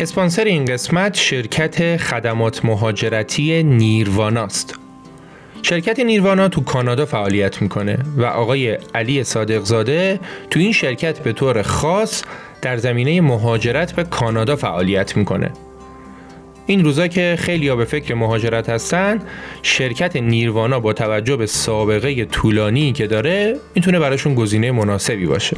اسپانسر 0.01 0.45
این 0.45 0.65
قسمت 0.65 1.17
شرکت 1.17 1.97
خدمات 1.97 2.65
مهاجرتی 2.65 3.63
نیرواناست. 3.63 4.75
شرکت 5.63 6.01
نیروانا 6.01 6.49
تو 6.49 6.61
کانادا 6.61 7.07
فعالیت 7.07 7.63
می‌کنه 7.63 7.99
و 8.17 8.25
آقای 8.25 8.79
علی 8.95 9.25
صادقزاده 9.25 10.21
تو 10.51 10.61
این 10.61 10.73
شرکت 10.73 11.19
به 11.19 11.33
طور 11.33 11.63
خاص 11.63 12.23
در 12.63 12.77
زمینه 12.77 13.21
مهاجرت 13.21 13.93
به 13.93 14.05
کانادا 14.05 14.57
فعالیت 14.57 15.17
می‌کنه. 15.17 15.51
این 16.67 16.85
روزا 16.85 17.09
که 17.09 17.37
خیلی 17.39 17.69
ها 17.69 17.77
به 17.77 17.85
فکر 17.85 18.15
مهاجرت 18.15 18.69
هستن 18.69 19.19
شرکت 19.63 20.17
نیروانا 20.17 20.81
با 20.81 20.93
توجه 20.93 21.37
به 21.37 21.47
سابقه 21.47 22.25
طولانی 22.25 22.93
که 22.93 23.07
داره 23.07 23.57
می‌تونه 23.75 23.99
براشون 23.99 24.35
گزینه 24.35 24.73
مناسبی 24.73 25.27
باشه. 25.27 25.57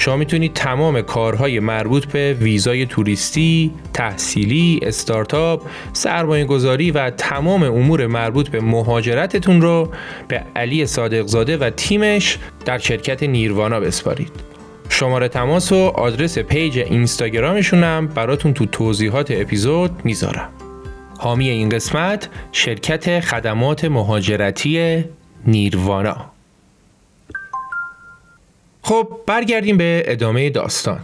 شما 0.00 0.16
می‌تونید 0.16 0.52
تمام 0.52 1.02
کارهای 1.02 1.60
مربوط 1.60 2.06
به 2.06 2.36
ویزای 2.40 2.86
توریستی، 2.86 3.70
تحصیلی، 3.94 4.80
استارتاپ، 4.82 5.62
سرمایه 5.92 6.44
گذاری 6.44 6.90
و 6.90 7.10
تمام 7.10 7.62
امور 7.62 8.06
مربوط 8.06 8.48
به 8.48 8.60
مهاجرتتون 8.60 9.60
رو 9.60 9.88
به 10.28 10.42
علی 10.56 10.86
صادقزاده 10.86 11.56
و 11.56 11.70
تیمش 11.70 12.38
در 12.64 12.78
شرکت 12.78 13.22
نیروانا 13.22 13.80
بسپارید. 13.80 14.30
شماره 14.88 15.28
تماس 15.28 15.72
و 15.72 15.76
آدرس 15.76 16.38
پیج 16.38 16.78
اینستاگرامشونم 16.78 18.06
براتون 18.06 18.54
تو 18.54 18.66
توضیحات 18.66 19.30
اپیزود 19.30 19.90
می‌ذارم. 20.04 20.48
حامی 21.18 21.48
این 21.48 21.68
قسمت 21.68 22.28
شرکت 22.52 23.20
خدمات 23.20 23.84
مهاجرتی 23.84 25.04
نیروانا 25.46 26.29
خب 28.90 29.08
برگردیم 29.26 29.76
به 29.76 30.02
ادامه 30.06 30.50
داستان 30.50 31.00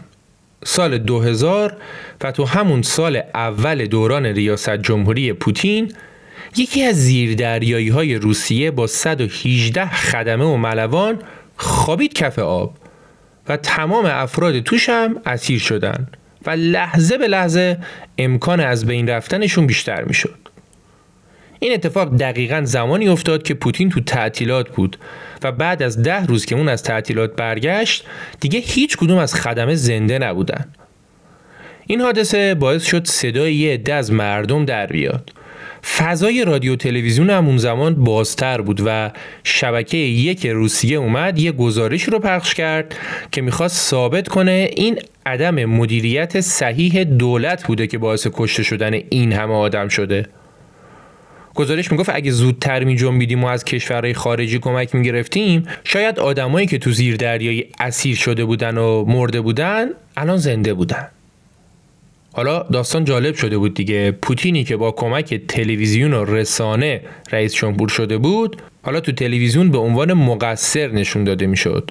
سال 0.64 0.98
2000 0.98 1.76
و 2.20 2.32
تو 2.32 2.44
همون 2.44 2.82
سال 2.82 3.22
اول 3.34 3.86
دوران 3.86 4.26
ریاست 4.26 4.76
جمهوری 4.76 5.32
پوتین 5.32 5.92
یکی 6.56 6.82
از 6.82 6.96
زیردریایی 6.96 7.88
های 7.88 8.14
روسیه 8.14 8.70
با 8.70 8.86
118 8.86 9.86
خدمه 9.86 10.44
و 10.44 10.56
ملوان 10.56 11.18
خوابید 11.56 12.12
کف 12.12 12.38
آب 12.38 12.74
و 13.48 13.56
تمام 13.56 14.04
افراد 14.04 14.60
توش 14.60 14.88
هم 14.88 15.20
اسیر 15.26 15.58
شدن 15.58 16.06
و 16.46 16.50
لحظه 16.50 17.18
به 17.18 17.28
لحظه 17.28 17.78
امکان 18.18 18.60
از 18.60 18.86
بین 18.86 19.08
رفتنشون 19.08 19.66
بیشتر 19.66 20.04
می‌شد. 20.04 20.45
این 21.60 21.72
اتفاق 21.72 22.16
دقیقا 22.16 22.62
زمانی 22.64 23.08
افتاد 23.08 23.42
که 23.42 23.54
پوتین 23.54 23.90
تو 23.90 24.00
تعطیلات 24.00 24.68
بود 24.68 24.96
و 25.42 25.52
بعد 25.52 25.82
از 25.82 26.02
ده 26.02 26.26
روز 26.26 26.44
که 26.46 26.54
اون 26.54 26.68
از 26.68 26.82
تعطیلات 26.82 27.36
برگشت 27.36 28.04
دیگه 28.40 28.58
هیچ 28.58 28.96
کدوم 28.96 29.18
از 29.18 29.34
خدمه 29.34 29.74
زنده 29.74 30.18
نبودن. 30.18 30.64
این 31.86 32.00
حادثه 32.00 32.54
باعث 32.54 32.84
شد 32.84 33.06
صدای 33.06 33.54
یه 33.54 33.74
عده 33.74 33.94
از 33.94 34.12
مردم 34.12 34.64
در 34.64 34.86
بیاد. 34.86 35.32
فضای 35.98 36.44
رادیو 36.44 36.76
تلویزیون 36.76 37.30
هم 37.30 37.46
اون 37.46 37.58
زمان 37.58 37.94
بازتر 37.94 38.60
بود 38.60 38.82
و 38.86 39.10
شبکه 39.44 39.96
یک 39.96 40.46
روسیه 40.46 40.98
اومد 40.98 41.38
یه 41.38 41.52
گزارش 41.52 42.02
رو 42.02 42.18
پخش 42.18 42.54
کرد 42.54 42.94
که 43.32 43.42
می‌خواست 43.42 43.90
ثابت 43.90 44.28
کنه 44.28 44.70
این 44.76 44.98
عدم 45.26 45.64
مدیریت 45.64 46.40
صحیح 46.40 47.04
دولت 47.04 47.66
بوده 47.66 47.86
که 47.86 47.98
باعث 47.98 48.26
کشته 48.32 48.62
شدن 48.62 48.94
این 49.10 49.32
همه 49.32 49.54
آدم 49.54 49.88
شده. 49.88 50.26
گزارش 51.56 51.92
می‌گفت 51.92 52.10
اگه 52.12 52.30
زودتر 52.30 52.84
می 52.84 52.96
جنبیدیم 52.96 53.44
و 53.44 53.46
از 53.46 53.64
کشورهای 53.64 54.14
خارجی 54.14 54.58
کمک 54.58 54.94
می‌گرفتیم 54.94 55.66
شاید 55.84 56.18
آدمایی 56.18 56.66
که 56.66 56.78
تو 56.78 56.90
زیر 56.90 57.16
دریایی 57.16 57.66
اسیر 57.80 58.16
شده 58.16 58.44
بودن 58.44 58.78
و 58.78 59.04
مرده 59.04 59.40
بودن 59.40 59.86
الان 60.16 60.36
زنده 60.36 60.74
بودن. 60.74 61.08
حالا 62.32 62.62
داستان 62.62 63.04
جالب 63.04 63.34
شده 63.34 63.58
بود 63.58 63.74
دیگه. 63.74 64.10
پوتینی 64.10 64.64
که 64.64 64.76
با 64.76 64.92
کمک 64.92 65.34
تلویزیون 65.34 66.14
و 66.14 66.24
رسانه 66.24 67.00
رئیس 67.32 67.54
جمهور 67.54 67.88
شده 67.88 68.18
بود 68.18 68.62
حالا 68.82 69.00
تو 69.00 69.12
تلویزیون 69.12 69.70
به 69.70 69.78
عنوان 69.78 70.12
مقصر 70.12 70.88
نشون 70.88 71.24
داده 71.24 71.46
می‌شد. 71.46 71.90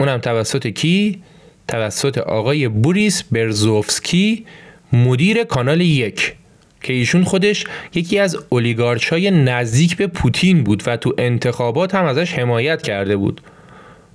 اونم 0.00 0.18
توسط 0.18 0.66
کی؟ 0.66 1.22
توسط 1.68 2.18
آقای 2.18 2.68
بوریس 2.68 3.22
برزوفسکی 3.22 4.46
مدیر 4.92 5.44
کانال 5.44 5.80
یک. 5.80 6.34
که 6.82 6.92
ایشون 6.92 7.24
خودش 7.24 7.64
یکی 7.94 8.18
از 8.18 8.38
اولیگارچ 8.48 9.08
های 9.08 9.30
نزدیک 9.30 9.96
به 9.96 10.06
پوتین 10.06 10.64
بود 10.64 10.82
و 10.86 10.96
تو 10.96 11.14
انتخابات 11.18 11.94
هم 11.94 12.04
ازش 12.04 12.32
حمایت 12.32 12.82
کرده 12.82 13.16
بود. 13.16 13.40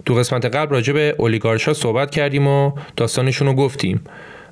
تو 0.06 0.14
قسمت 0.14 0.46
قبل 0.46 0.72
راجع 0.72 0.94
به 0.94 1.16
اولیگارچ 1.18 1.68
ها 1.68 1.74
صحبت 1.74 2.12
کردیم 2.12 2.48
و 2.48 2.72
داستانشون 2.96 3.48
رو 3.48 3.54
گفتیم 3.54 4.02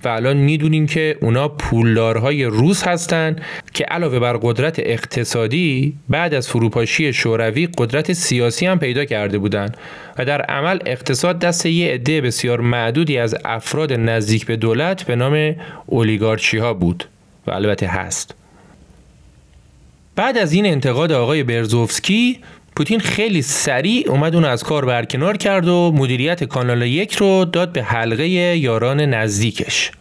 و 0.04 0.08
الان 0.08 0.38
می‌دونیم 0.38 0.88
که 0.88 1.18
اونا 1.22 1.48
پولدارهای 1.48 2.44
روس 2.44 2.88
هستن 2.88 3.36
که 3.74 3.84
علاوه 3.84 4.20
بر 4.20 4.38
قدرت 4.38 4.80
اقتصادی 4.80 5.94
بعد 6.10 6.34
از 6.34 6.50
فروپاشی 6.50 7.14
شوروی 7.14 7.68
قدرت 7.78 8.14
سیاسی 8.14 8.66
هم 8.66 8.80
پیدا 8.80 9.06
کرده 9.06 9.38
بودند 9.38 9.78
و 10.18 10.26
در 10.26 10.42
عمل 10.42 10.80
اقتصاد 10.86 11.40
دست 11.40 11.66
یه 11.66 11.94
عده 11.94 12.22
بسیار 12.22 12.62
معدودی 12.62 13.18
از 13.18 13.36
افراد 13.46 13.94
نزدیک 13.94 14.46
به 14.46 14.56
دولت 14.56 15.04
به 15.04 15.16
نام 15.16 15.56
اولیگارچی 15.86 16.58
ها 16.58 16.74
بود. 16.74 17.06
و 17.48 17.52
البته 17.52 17.88
هست. 17.88 18.36
بعد 20.16 20.38
از 20.38 20.54
این 20.54 20.66
انتقاد 20.66 21.12
آقای 21.12 21.44
برزوفسکی 21.44 22.40
پوتین 22.76 23.00
خیلی 23.00 23.42
سریع 23.42 24.10
اومد 24.10 24.36
اون 24.36 24.46
از 24.46 24.64
کار 24.64 24.86
برکنار 24.86 25.38
کرد 25.38 25.68
و 25.68 25.92
مدیریت 25.96 26.44
کانال 26.44 26.82
یک 26.82 27.14
رو 27.14 27.46
داد 27.46 27.72
به 27.72 27.84
حلقه 27.84 28.28
یاران 28.28 29.02
نزدیکش. 29.02 29.92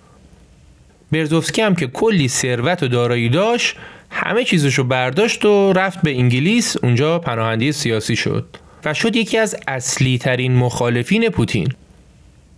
برزوفسکی 1.12 1.62
هم 1.62 1.74
که 1.74 1.86
کلی 1.86 2.28
ثروت 2.28 2.82
و 2.82 2.88
دارایی 2.88 3.28
داشت 3.28 3.76
همه 4.10 4.44
چیزش 4.44 4.74
رو 4.74 4.84
برداشت 4.84 5.44
و 5.44 5.72
رفت 5.72 6.02
به 6.02 6.10
انگلیس 6.10 6.76
اونجا 6.82 7.18
پناهنده 7.18 7.72
سیاسی 7.72 8.16
شد 8.16 8.46
و 8.84 8.94
شد 8.94 9.16
یکی 9.16 9.38
از 9.38 9.56
اصلی 9.68 10.18
ترین 10.18 10.56
مخالفین 10.56 11.28
پوتین. 11.28 11.68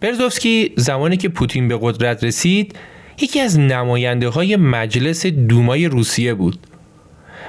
برزوفسکی 0.01 0.73
زمانی 0.77 1.17
که 1.17 1.29
پوتین 1.29 1.69
به 1.69 1.79
قدرت 1.83 2.25
رسید 2.25 2.77
یکی 3.21 3.41
از 3.41 3.59
نماینده 3.59 4.29
های 4.29 4.57
مجلس 4.57 5.27
دومای 5.27 5.87
روسیه 5.87 6.35
بود. 6.35 6.59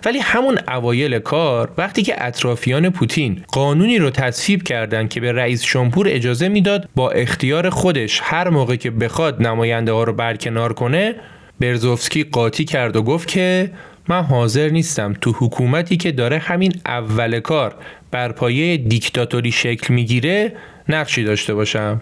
ولی 0.06 0.20
همون 0.20 0.60
اوایل 0.68 1.20
کار 1.20 1.72
وقتی 1.78 2.04
که 2.04 2.26
اطرافیان 2.26 2.90
پوتین 2.90 3.44
قانونی 3.48 3.98
رو 3.98 4.10
تصویب 4.10 4.64
کردند 4.64 5.10
که 5.10 5.22
به 5.22 5.32
رئیس 5.32 5.66
جمهور 5.66 6.08
اجازه 6.10 6.50
می‌داد 6.50 6.90
با 6.96 7.12
اختیار 7.12 7.70
خودش 7.70 8.20
هر 8.24 8.50
موقع 8.50 8.76
که 8.76 8.92
بخواد 8.92 9.42
نماینده 9.48 9.92
ها 9.92 10.04
رو 10.04 10.14
برکنار 10.14 10.74
کنه 10.74 11.16
برزوفسکی 11.60 12.24
قاطی 12.24 12.66
کرد 12.66 12.96
و 12.96 13.04
گفت 13.04 13.28
که 13.28 13.72
من 14.08 14.24
حاضر 14.24 14.70
نیستم 14.70 15.14
تو 15.22 15.32
حکومتی 15.40 15.98
که 15.98 16.12
داره 16.12 16.38
همین 16.38 16.74
اول 16.86 17.40
کار 17.40 17.76
بر 18.12 18.32
پایه 18.32 18.78
دیکتاتوری 18.78 19.52
شکل 19.52 19.94
می‌گیره 19.94 20.54
نقشی 20.90 21.24
داشته 21.24 21.54
باشم. 21.54 22.02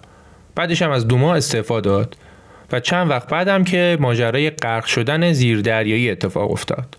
بعدش 0.55 0.81
هم 0.81 0.91
از 0.91 1.07
دوما 1.07 1.35
استعفا 1.35 1.81
داد. 1.81 2.17
و 2.71 2.79
چند 2.79 3.09
وقت 3.09 3.27
بعدم 3.27 3.63
که 3.63 3.97
ماجرای 3.99 4.49
غرق 4.49 4.85
شدن 4.85 5.33
زیردریایی 5.33 6.09
اتفاق 6.09 6.51
افتاد. 6.51 6.97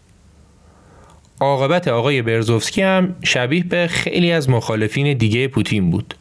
عاقبت 1.40 1.88
آقای 1.88 2.22
برزوفسکی 2.22 2.82
هم 2.82 3.16
شبیه 3.24 3.64
به 3.64 3.86
خیلی 3.86 4.32
از 4.32 4.50
مخالفین 4.50 5.16
دیگه 5.16 5.48
پوتین 5.48 5.90
بود. 5.90 6.14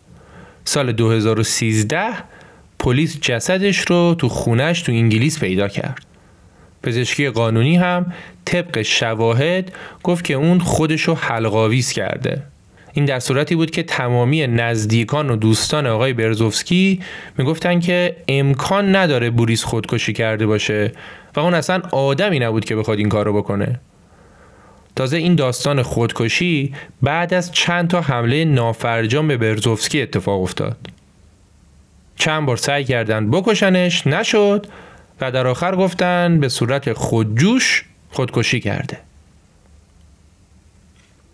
سال 0.66 0.92
2013 0.92 2.08
پلیس 2.80 3.20
جسدش 3.22 3.80
رو 3.80 4.16
تو 4.18 4.30
خونش 4.30 4.82
تو 4.82 4.92
انگلیس 4.92 5.40
پیدا 5.40 5.68
کرد. 5.68 6.06
پزشکی 6.84 7.30
قانونی 7.30 7.76
هم 7.76 8.14
طبق 8.46 8.82
شواهد 8.82 9.72
گفت 10.04 10.26
که 10.26 10.34
اون 10.34 10.60
خودشو 10.60 11.14
حلقاویز 11.14 11.92
کرده. 11.92 12.44
این 12.96 13.06
در 13.06 13.20
صورتی 13.20 13.56
بود 13.56 13.72
که 13.72 13.84
تمامی 13.84 14.48
نزدیکان 14.48 15.30
و 15.30 15.36
دوستان 15.36 15.88
آقای 15.88 16.14
برزوفسکی 16.14 17.00
می‌گفتن 17.38 17.80
که 17.80 18.16
امکان 18.28 18.96
نداره 18.96 19.30
بوریس 19.30 19.64
خودکشی 19.64 20.14
کرده 20.14 20.46
باشه 20.46 20.92
و 21.36 21.40
اون 21.40 21.54
اصلا 21.54 21.82
آدمی 21.92 22.40
نبود 22.40 22.66
که 22.66 22.76
بخواد 22.76 22.98
این 22.98 23.10
کار 23.10 23.26
رو 23.26 23.34
بکنه. 23.34 23.80
تازه 24.96 25.18
این 25.18 25.36
داستان 25.36 25.82
خودکشی 25.82 26.74
بعد 27.02 27.34
از 27.34 27.52
چند 27.52 27.88
تا 27.88 28.02
حمله 28.02 28.46
نافرجام 28.46 29.28
به 29.28 29.38
برزوفسکی 29.38 30.02
اتفاق 30.02 30.42
افتاد. 30.42 30.78
چند 32.16 32.46
بار 32.46 32.58
سعی 32.58 32.84
کردن 32.84 33.32
بکشنش 33.32 34.08
نشد 34.08 34.68
و 35.22 35.32
در 35.32 35.48
آخر 35.48 35.76
گفتن 35.76 36.40
به 36.40 36.50
صورت 36.50 36.94
خودجوش 36.94 37.86
خودکشی 38.10 38.60
کرده. 38.60 38.98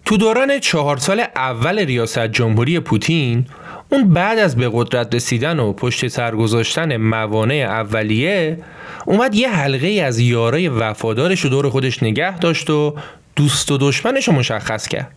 تو 0.06 0.18
دوران 0.18 0.60
چهار 0.60 0.98
سال 0.98 1.24
اول 1.36 1.80
ریاست 1.80 2.28
جمهوری 2.28 2.80
پوتین 2.80 3.46
اون 3.90 4.14
بعد 4.14 4.40
از 4.40 4.56
به 4.56 4.70
قدرت 4.74 5.16
رسیدن 5.16 5.60
و 5.60 5.74
پشت 5.74 6.08
سر 6.08 6.36
گذاشتن 6.36 6.98
موانع 6.98 7.66
اولیه 7.70 8.58
اومد 9.06 9.36
یه 9.36 9.50
حلقه 9.50 9.88
از 9.88 10.20
یارای 10.20 10.68
وفادارش 10.68 11.40
رو 11.42 11.50
دور 11.50 11.70
خودش 11.70 12.04
نگه 12.04 12.40
داشت 12.40 12.70
و 12.70 12.96
دوست 13.36 13.72
و 13.72 13.78
دشمنش 13.78 14.28
رو 14.28 14.34
مشخص 14.34 14.88
کرد. 14.88 15.12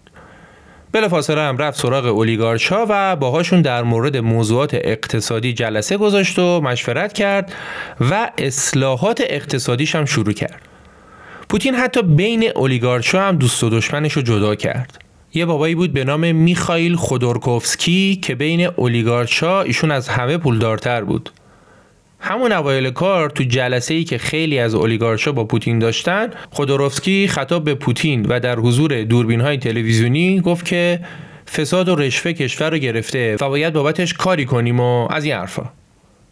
بلافاصله 0.92 1.40
هم 1.40 1.58
رفت 1.58 1.80
سراغ 1.80 2.06
اولیگارچا 2.06 2.86
و 2.88 3.16
باهاشون 3.16 3.62
در 3.62 3.82
مورد 3.82 4.16
موضوعات 4.16 4.74
اقتصادی 4.74 5.52
جلسه 5.52 5.96
گذاشت 5.96 6.38
و 6.38 6.60
مشورت 6.60 7.12
کرد 7.12 7.52
و 8.10 8.30
اصلاحات 8.38 9.22
اقتصادیش 9.26 9.94
هم 9.94 10.04
شروع 10.04 10.32
کرد. 10.32 10.73
پوتین 11.54 11.74
حتی 11.74 12.02
بین 12.02 12.50
اولیگارچا 12.56 13.22
هم 13.22 13.36
دوست 13.36 13.64
و 13.64 13.70
دشمنش 13.70 14.12
رو 14.12 14.22
جدا 14.22 14.54
کرد. 14.54 15.04
یه 15.34 15.46
بابایی 15.46 15.74
بود 15.74 15.92
به 15.92 16.04
نام 16.04 16.34
میخائیل 16.34 16.96
خودورکوفسکی 16.96 18.18
که 18.22 18.34
بین 18.34 18.66
اولیگارچا 18.66 19.62
ایشون 19.62 19.90
از 19.90 20.08
همه 20.08 20.38
پولدارتر 20.38 21.04
بود. 21.04 21.30
همون 22.20 22.52
اوایل 22.52 22.90
کار 22.90 23.30
تو 23.30 23.44
جلسه 23.44 23.94
ای 23.94 24.04
که 24.04 24.18
خیلی 24.18 24.58
از 24.58 24.74
اولیگارشا 24.74 25.32
با 25.32 25.44
پوتین 25.44 25.78
داشتن 25.78 26.30
خودروفسکی 26.50 27.28
خطاب 27.28 27.64
به 27.64 27.74
پوتین 27.74 28.26
و 28.26 28.40
در 28.40 28.58
حضور 28.58 29.02
دوربین 29.02 29.40
های 29.40 29.56
تلویزیونی 29.56 30.40
گفت 30.40 30.64
که 30.64 31.00
فساد 31.56 31.88
و 31.88 31.94
رشوه 31.94 32.32
کشور 32.32 32.70
رو 32.70 32.78
گرفته 32.78 33.36
و 33.40 33.48
باید 33.48 33.72
بابتش 33.72 34.14
کاری 34.14 34.44
کنیم 34.44 34.80
و 34.80 35.12
از 35.12 35.24
این 35.24 35.34
حرفا. 35.34 35.72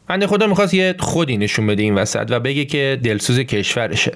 بنده 0.07 0.27
خدا 0.27 0.47
می‌خواست 0.47 0.75
یه 0.75 0.95
خودی 0.99 1.37
نشون 1.37 1.67
بده 1.67 1.83
این 1.83 1.95
وسط 1.95 2.27
و 2.31 2.41
بگه 2.41 2.65
که 2.65 3.01
دلسوز 3.03 3.39
کشورشه. 3.39 4.13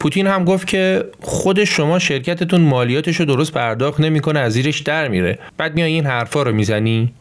پوتین 0.00 0.26
هم 0.26 0.44
گفت 0.44 0.66
که 0.66 1.04
خود 1.20 1.64
شما 1.64 1.98
شرکتتون 1.98 2.60
مالیاتش 2.60 3.16
رو 3.16 3.24
درست 3.24 3.52
پرداخت 3.52 4.00
نمی‌کنه 4.00 4.40
از 4.40 4.52
زیرش 4.52 4.80
در 4.80 5.08
میره. 5.08 5.38
بعد 5.56 5.74
میای 5.74 5.92
این 5.92 6.06
حرفا 6.06 6.42
رو 6.42 6.52
می‌زنی؟ 6.52 7.12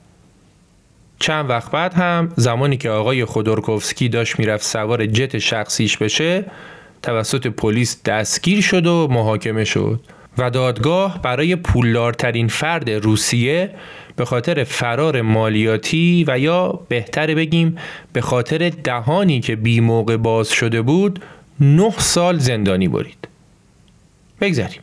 چند 1.19 1.49
وقت 1.49 1.71
بعد 1.71 1.93
هم 1.93 2.29
زمانی 2.35 2.77
که 2.77 2.89
آقای 2.89 3.25
خودورکوفسکی 3.25 4.09
داشت 4.09 4.39
می‌رفت 4.39 4.65
سوار 4.65 5.05
جت 5.05 5.37
شخصیش 5.37 5.97
بشه 5.97 6.45
توسط 7.01 7.47
پلیس 7.47 8.03
دستگیر 8.03 8.61
شد 8.61 8.87
و 8.87 9.07
محاکمه 9.11 9.63
شد. 9.63 9.99
و 10.37 10.49
دادگاه 10.49 11.21
برای 11.21 11.55
پولدارترین 11.55 12.47
فرد 12.47 12.89
روسیه 12.89 13.69
به 14.15 14.25
خاطر 14.25 14.63
فرار 14.63 15.21
مالیاتی 15.21 16.25
و 16.27 16.39
یا 16.39 16.79
بهتر 16.87 17.35
بگیم 17.35 17.77
به 18.13 18.21
خاطر 18.21 18.71
دهانی 18.83 19.39
که 19.39 19.55
بی 19.55 19.79
موقع 19.79 20.17
باز 20.17 20.49
شده 20.49 20.81
بود 20.81 21.19
نه 21.61 21.93
سال 21.97 22.37
زندانی 22.37 22.87
برید. 22.87 23.27
بگذاریم 24.41 24.81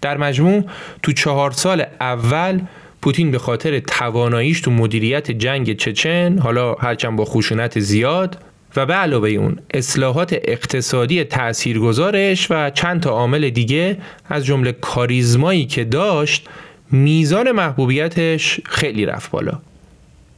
در 0.00 0.16
مجموع 0.16 0.64
تو 1.02 1.12
چهار 1.12 1.50
سال 1.50 1.84
اول 2.00 2.60
پوتین 3.02 3.30
به 3.30 3.38
خاطر 3.38 3.78
تواناییش 3.78 4.60
تو 4.60 4.70
مدیریت 4.70 5.30
جنگ 5.30 5.76
چچن 5.76 6.38
حالا 6.38 6.74
هرچند 6.74 7.16
با 7.16 7.24
خشونت 7.24 7.80
زیاد 7.80 8.38
و 8.76 8.86
به 8.86 8.94
علاوه 8.94 9.28
اون 9.28 9.58
اصلاحات 9.74 10.36
اقتصادی 10.44 11.24
تاثیرگذارش 11.24 12.46
و 12.50 12.70
چند 12.70 13.00
تا 13.00 13.10
عامل 13.10 13.50
دیگه 13.50 13.96
از 14.28 14.46
جمله 14.46 14.72
کاریزمایی 14.72 15.66
که 15.66 15.84
داشت 15.84 16.48
میزان 16.90 17.52
محبوبیتش 17.52 18.60
خیلی 18.64 19.06
رفت 19.06 19.30
بالا. 19.30 19.58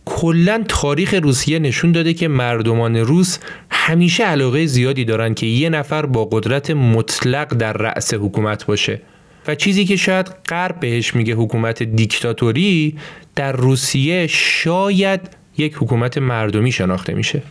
کلا 0.05 0.65
تاریخ 0.69 1.15
روسیه 1.15 1.59
نشون 1.59 1.93
داده 1.93 2.15
که 2.15 2.29
مردمان 2.29 2.97
روس 2.97 3.39
همیشه 3.87 4.25
علاقه 4.25 4.67
زیادی 4.67 5.05
دارن 5.05 5.35
که 5.35 5.47
یه 5.47 5.69
نفر 5.69 6.07
با 6.07 6.25
قدرت 6.25 6.71
مطلق 6.71 7.55
در 7.55 7.73
رأس 7.73 8.15
حکومت 8.15 8.67
باشه. 8.67 9.01
و 9.47 9.55
چیزی 9.55 9.85
که 9.85 9.97
شاید 9.97 10.27
غرب 10.49 10.81
بهش 10.81 11.15
میگه 11.15 11.35
حکومت 11.35 11.83
دیکتاتوری 11.83 12.97
در 13.35 13.53
روسیه 13.53 14.27
شاید 14.27 15.21
یک 15.59 15.75
حکومت 15.75 16.19
مردمی 16.19 16.73
شناخته 16.73 17.15
میشه. 17.15 17.43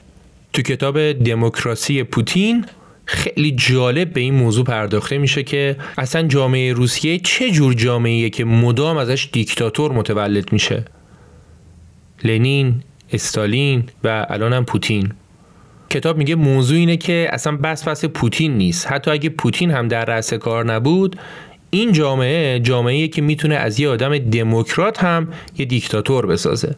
تو 0.54 0.62
کتاب 0.62 1.12
دموکراسی 1.12 2.04
پوتین 2.04 2.65
خیلی 3.06 3.52
جالب 3.52 4.13
به 4.13 4.22
این 4.22 4.34
موضوع 4.34 4.65
پرداخته 4.65 5.17
میشه 5.17 5.43
که 5.43 5.76
اصلا 5.98 6.28
جامعه 6.28 6.74
روسیه 6.74 7.19
چه 7.19 7.52
جور 7.52 7.74
جامعه 7.74 8.30
که 8.30 8.46
مدام 8.46 8.98
ازش 8.98 9.30
دیکتاتور 9.32 9.91
متولد 9.91 10.54
میشه؟ 10.54 10.86
لنین، 12.24 12.84
استالین 13.12 13.84
و 14.04 14.26
الان 14.30 14.54
هم 14.54 14.65
پوتین. 14.65 15.13
کتاب 15.93 16.17
میگه 16.17 16.36
موضوع 16.36 16.77
اینه 16.77 16.97
که 16.97 17.27
اصلا 17.32 17.58
بس 17.58 17.88
بس 17.88 18.06
پوتین 18.06 18.58
نیست 18.58 18.88
حتی 18.91 19.12
اگه 19.12 19.29
پوتین 19.29 19.71
هم 19.71 19.88
در 19.88 20.06
رأس 20.06 20.34
کار 20.34 20.65
نبود 20.65 21.15
این 21.69 21.91
جامعه 21.91 22.60
جامعه 22.60 23.08
که 23.08 23.21
می‌تونه 23.21 23.56
از 23.56 23.79
یه 23.79 23.89
آدم 23.89 24.17
دموکرات 24.17 25.03
هم 25.03 25.27
یه 25.58 25.65
دیکتاتور 25.65 26.25
بسازه 26.25 26.75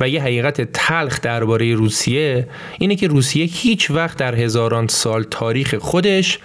و 0.00 0.08
یه 0.08 0.22
حقیقت 0.22 0.60
تلخ 0.72 1.20
درباره 1.20 1.74
روسیه 1.74 2.48
اینه 2.78 2.96
که 2.96 3.08
روسیه 3.08 3.44
هیچ 3.44 3.90
وقت 3.90 4.18
در 4.18 4.34
هزاران 4.34 4.86
سال 4.86 5.22
تاریخ 5.22 5.74
خودش 5.74 6.38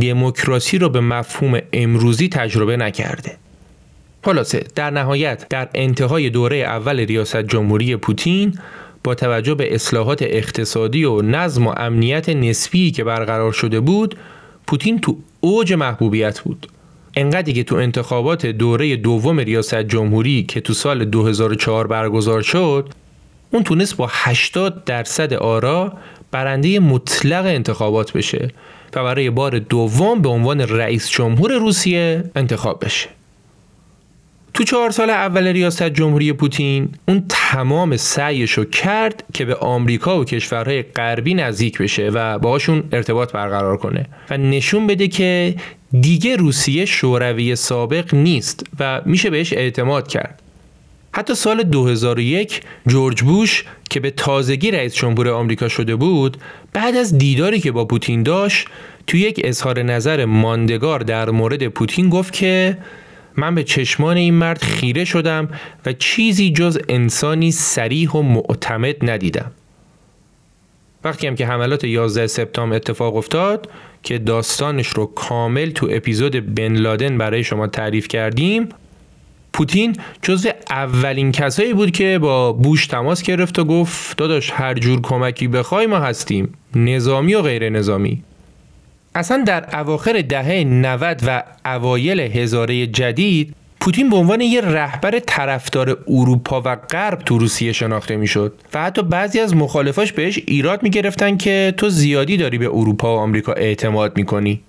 دموکراسی 0.00 0.78
رو 0.78 0.88
به 0.88 1.00
مفهوم 1.00 1.58
امروزی 1.72 2.28
تجربه 2.28 2.76
نکرده. 2.76 3.36
خلاصه 4.24 4.64
در 4.74 4.90
نهایت 4.90 5.46
در 5.48 5.68
انتهای 5.74 6.30
دوره 6.30 6.56
اول 6.56 7.00
ریاست 7.00 7.42
جمهوری 7.42 7.96
پوتین 7.96 8.58
با 9.08 9.14
توجه 9.14 9.54
به 9.54 9.74
اصلاحات 9.74 10.22
اقتصادی 10.22 11.04
و 11.04 11.22
نظم 11.22 11.66
و 11.66 11.74
امنیت 11.76 12.28
نسبی 12.28 12.90
که 12.90 13.04
برقرار 13.04 13.52
شده 13.52 13.80
بود 13.80 14.18
پوتین 14.66 15.00
تو 15.00 15.16
اوج 15.40 15.72
محبوبیت 15.72 16.40
بود. 16.40 16.66
انقدری 17.16 17.52
که 17.52 17.64
تو 17.64 17.76
انتخابات 17.76 18.46
دوره 18.46 18.96
دوم 18.96 19.40
ریاست 19.40 19.74
جمهوری 19.74 20.42
که 20.42 20.60
تو 20.60 20.72
سال 20.72 21.04
2004 21.04 21.86
برگزار 21.86 22.42
شد 22.42 22.88
اون 23.50 23.62
تونست 23.62 23.96
با 23.96 24.08
80 24.10 24.84
درصد 24.84 25.32
آرا 25.32 25.92
برنده 26.30 26.80
مطلق 26.80 27.44
انتخابات 27.46 28.12
بشه 28.12 28.48
و 28.94 29.04
برای 29.04 29.30
بار 29.30 29.58
دوم 29.58 30.22
به 30.22 30.28
عنوان 30.28 30.60
رئیس 30.60 31.10
جمهور 31.10 31.52
روسیه 31.52 32.24
انتخاب 32.36 32.84
بشه. 32.84 33.17
تو 34.54 34.64
چهار 34.64 34.90
سال 34.90 35.10
اول 35.10 35.46
ریاست 35.46 35.82
جمهوری 35.82 36.32
پوتین 36.32 36.88
اون 37.08 37.24
تمام 37.28 37.96
سعیش 37.96 38.52
رو 38.52 38.64
کرد 38.64 39.24
که 39.34 39.44
به 39.44 39.54
آمریکا 39.54 40.20
و 40.20 40.24
کشورهای 40.24 40.82
غربی 40.82 41.34
نزدیک 41.34 41.78
بشه 41.78 42.10
و 42.14 42.38
باهاشون 42.38 42.84
ارتباط 42.92 43.32
برقرار 43.32 43.76
کنه 43.76 44.06
و 44.30 44.36
نشون 44.36 44.86
بده 44.86 45.08
که 45.08 45.54
دیگه 46.00 46.36
روسیه 46.36 46.84
شوروی 46.84 47.56
سابق 47.56 48.14
نیست 48.14 48.66
و 48.80 49.00
میشه 49.06 49.30
بهش 49.30 49.52
اعتماد 49.52 50.08
کرد. 50.08 50.42
حتی 51.12 51.34
سال 51.34 51.62
2001 51.62 52.60
جورج 52.86 53.22
بوش 53.22 53.64
که 53.90 54.00
به 54.00 54.10
تازگی 54.10 54.70
رئیس 54.70 54.94
جمهور 54.94 55.28
آمریکا 55.28 55.68
شده 55.68 55.96
بود 55.96 56.36
بعد 56.72 56.96
از 56.96 57.18
دیداری 57.18 57.60
که 57.60 57.72
با 57.72 57.84
پوتین 57.84 58.22
داشت 58.22 58.68
تو 59.06 59.16
یک 59.16 59.40
اظهار 59.44 59.82
نظر 59.82 60.24
ماندگار 60.24 61.00
در 61.00 61.30
مورد 61.30 61.68
پوتین 61.68 62.08
گفت 62.08 62.32
که 62.32 62.78
من 63.38 63.54
به 63.54 63.64
چشمان 63.64 64.16
این 64.16 64.34
مرد 64.34 64.62
خیره 64.62 65.04
شدم 65.04 65.48
و 65.86 65.92
چیزی 65.92 66.50
جز 66.50 66.78
انسانی 66.88 67.50
سریح 67.50 68.10
و 68.10 68.22
معتمد 68.22 69.10
ندیدم. 69.10 69.50
وقتی 71.04 71.26
هم 71.26 71.34
که 71.34 71.46
حملات 71.46 71.84
11 71.84 72.26
سپتامبر 72.26 72.76
اتفاق 72.76 73.16
افتاد 73.16 73.70
که 74.02 74.18
داستانش 74.18 74.88
رو 74.88 75.06
کامل 75.06 75.70
تو 75.70 75.88
اپیزود 75.90 76.54
بن 76.54 76.76
لادن 76.76 77.18
برای 77.18 77.44
شما 77.44 77.66
تعریف 77.66 78.08
کردیم 78.08 78.68
پوتین 79.52 79.96
جزو 80.22 80.50
اولین 80.70 81.32
کسایی 81.32 81.74
بود 81.74 81.90
که 81.90 82.18
با 82.18 82.52
بوش 82.52 82.86
تماس 82.86 83.22
گرفت 83.22 83.58
و 83.58 83.64
گفت 83.64 84.18
داداش 84.18 84.50
هر 84.50 84.74
جور 84.74 85.00
کمکی 85.00 85.48
بخوای 85.48 85.86
ما 85.86 85.98
هستیم 85.98 86.54
نظامی 86.74 87.34
و 87.34 87.42
غیر 87.42 87.68
نظامی 87.68 88.22
اصلا 89.18 89.42
در 89.46 89.80
اواخر 89.80 90.22
دهه 90.28 90.64
90 90.64 91.22
و 91.26 91.42
اوایل 91.64 92.20
هزاره 92.20 92.86
جدید 92.86 93.54
پوتین 93.80 94.10
به 94.10 94.16
عنوان 94.16 94.40
یه 94.40 94.60
رهبر 94.60 95.18
طرفدار 95.18 95.98
اروپا 96.08 96.62
و 96.64 96.76
غرب 96.76 97.18
تو 97.18 97.38
روسیه 97.38 97.72
شناخته 97.72 98.16
می‌شد 98.16 98.52
و 98.74 98.82
حتی 98.82 99.02
بعضی 99.02 99.40
از 99.40 99.56
مخالفاش 99.56 100.12
بهش 100.12 100.40
ایراد 100.46 100.82
می‌گرفتن 100.82 101.36
که 101.36 101.74
تو 101.76 101.88
زیادی 101.88 102.36
داری 102.36 102.58
به 102.58 102.66
اروپا 102.66 103.16
و 103.16 103.18
آمریکا 103.18 103.52
اعتماد 103.52 104.16
می‌کنی. 104.16 104.60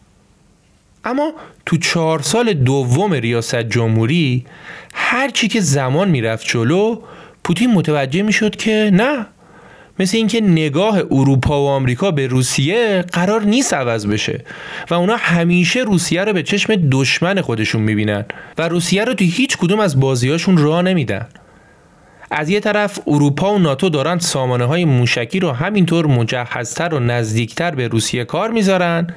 اما 1.06 1.34
تو 1.66 1.78
چهار 1.78 2.22
سال 2.22 2.54
دوم 2.54 3.14
ریاست 3.14 3.56
جمهوری 3.56 4.46
هرچی 4.94 5.48
که 5.48 5.62
زمان 5.62 6.10
می‌رفت 6.10 6.48
جلو 6.48 7.02
پوتین 7.44 7.74
متوجه 7.74 8.22
می‌شد 8.22 8.56
که 8.56 8.90
نه 8.94 9.26
مثل 10.00 10.18
اینکه 10.18 10.42
نگاه 10.42 11.02
اروپا 11.12 11.64
و 11.64 11.68
آمریکا 11.68 12.12
به 12.12 12.28
روسیه 12.28 13.02
قرار 13.02 13.44
نیست 13.44 13.74
عوض 13.74 14.08
بشه 14.08 14.44
و 14.90 14.94
اونا 14.94 15.16
همیشه 15.16 15.80
روسیه 15.80 16.24
رو 16.24 16.34
به 16.34 16.44
چشم 16.44 16.90
دشمن 16.92 17.42
خودشون 17.42 17.82
می‌بینن 17.82 18.26
و 18.58 18.68
روسیه 18.68 19.04
رو 19.04 19.14
تو 19.14 19.26
هیچ 19.26 19.58
کدوم 19.58 19.80
از 19.80 20.00
بازیاشون 20.00 20.58
راه 20.58 20.82
نمیدن. 20.82 21.28
از 22.32 22.50
یه 22.50 22.60
طرف 22.60 23.00
اروپا 23.08 23.54
و 23.54 23.60
ناتو 23.60 23.90
دارن 23.90 24.20
سامانه 24.20 24.66
های 24.66 24.86
موشکی 24.86 25.40
رو 25.40 25.52
همینطور 25.52 26.06
مجهزتر 26.06 26.94
و 26.94 27.00
نزدیکتر 27.00 27.72
به 27.72 27.88
روسیه 27.88 28.26
کار 28.26 28.52
می‌ذارن. 28.52 29.08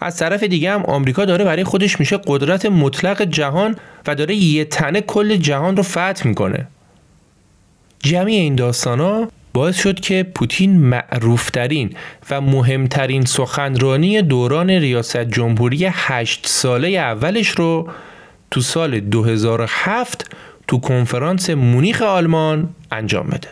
از 0.00 0.16
طرف 0.16 0.42
دیگه 0.42 0.70
هم 0.72 0.82
آمریکا 0.82 1.24
داره 1.24 1.44
برای 1.44 1.64
خودش 1.64 2.00
میشه 2.00 2.20
قدرت 2.26 2.66
مطلق 2.66 3.22
جهان 3.22 3.76
و 4.06 4.14
داره 4.14 4.34
یه 4.34 4.64
تنه 4.64 5.00
کل 5.00 5.36
جهان 5.36 5.76
رو 5.76 5.82
فتح 5.82 6.26
می‌کنه. 6.26 6.66
جمعی 7.98 8.36
این 8.36 8.54
داستان 8.54 9.00
ها 9.00 9.28
باعث 9.56 9.82
شد 9.82 10.00
که 10.00 10.22
پوتین 10.22 10.78
معروفترین 10.78 11.90
و 12.30 12.40
مهمترین 12.40 13.24
سخنرانی 13.24 14.22
دوران 14.22 14.70
ریاست 14.70 15.16
جمهوری 15.16 15.88
هشت 15.92 16.46
ساله 16.46 16.88
اولش 16.88 17.48
رو 17.48 17.88
تو 18.50 18.60
سال 18.60 19.00
2007 19.00 20.36
تو 20.68 20.78
کنفرانس 20.80 21.50
مونیخ 21.50 22.02
آلمان 22.02 22.68
انجام 22.92 23.26
بده. 23.26 23.48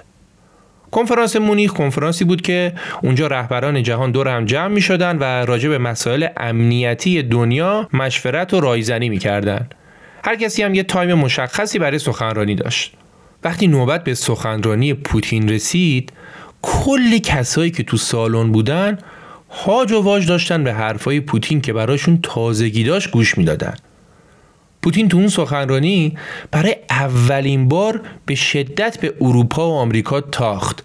کنفرانس 0.91 1.37
مونیخ 1.37 1.73
کنفرانسی 1.73 2.25
بود 2.25 2.43
که 2.43 2.73
اونجا 3.03 3.27
رهبران 3.27 3.83
جهان 3.83 4.11
دور 4.11 4.29
هم 4.29 4.45
جمع 4.45 4.69
می 4.69 4.81
شدن 4.81 5.19
و 5.19 5.25
راجع 5.25 5.69
به 5.69 5.79
مسائل 5.79 6.27
امنیتی 6.37 7.23
دنیا 7.23 7.89
مشورت 7.93 8.55
و 8.55 8.61
رایزنی 8.61 9.09
می 9.09 9.19
کردن. 9.19 9.69
هر 10.25 10.37
کسی 10.37 10.63
هم 10.63 10.75
یه 10.75 10.83
time 10.83 11.15
مشخصی 11.15 11.79
برای 11.79 11.99
سخنرانی 11.99 12.55
داشت. 12.55 12.97
وقتی 13.45 13.67
نوبت 13.67 14.05
به 14.05 14.15
سخنرانی 14.15 14.95
پوتین 14.95 15.49
رسید 15.49 16.13
کل 16.63 17.19
کسایی 17.19 17.71
که 17.71 17.83
تو 17.83 17.97
سالن 17.97 18.53
بودن 18.53 18.99
هاج 19.51 19.93
و 19.93 20.03
واج 20.03 20.27
داشتن 20.27 20.65
به 20.65 20.75
حرفای 20.75 21.21
پوتین 21.21 21.61
که 21.61 21.73
براشون 21.73 22.19
تازگی 22.23 22.85
داشت 22.85 23.11
گوش 23.11 23.39
می‌دادن. 23.39 23.75
پوتین 24.83 25.09
تو 25.09 25.17
اون 25.17 25.29
سخنرانی 25.29 26.19
برای 26.51 26.77
اولین 26.91 27.69
بار 27.69 28.01
به 28.27 28.35
شدت 28.35 29.01
به 29.01 29.15
اروپا 29.21 29.71
و 29.71 29.75
آمریکا 29.75 30.21
تاخت 30.21 30.85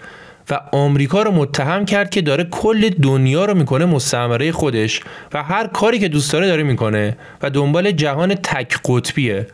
و 0.49 0.59
آمریکا 0.71 1.21
رو 1.21 1.31
متهم 1.31 1.85
کرد 1.85 2.09
که 2.09 2.21
داره 2.21 2.43
کل 2.43 2.89
دنیا 2.89 3.45
رو 3.45 3.53
می‌کنه 3.53 3.85
مستعمره 3.85 4.51
خودش 4.51 5.01
و 5.33 5.43
هر 5.43 5.67
کاری 5.67 5.99
که 5.99 6.07
دوست 6.07 6.33
داره 6.33 6.47
داره 6.47 6.63
می‌کنه 6.63 7.17
و 7.41 7.49
دنبال 7.49 7.91
جهان 7.91 8.35
تک 8.35 8.79
قطبیه. 8.85 9.47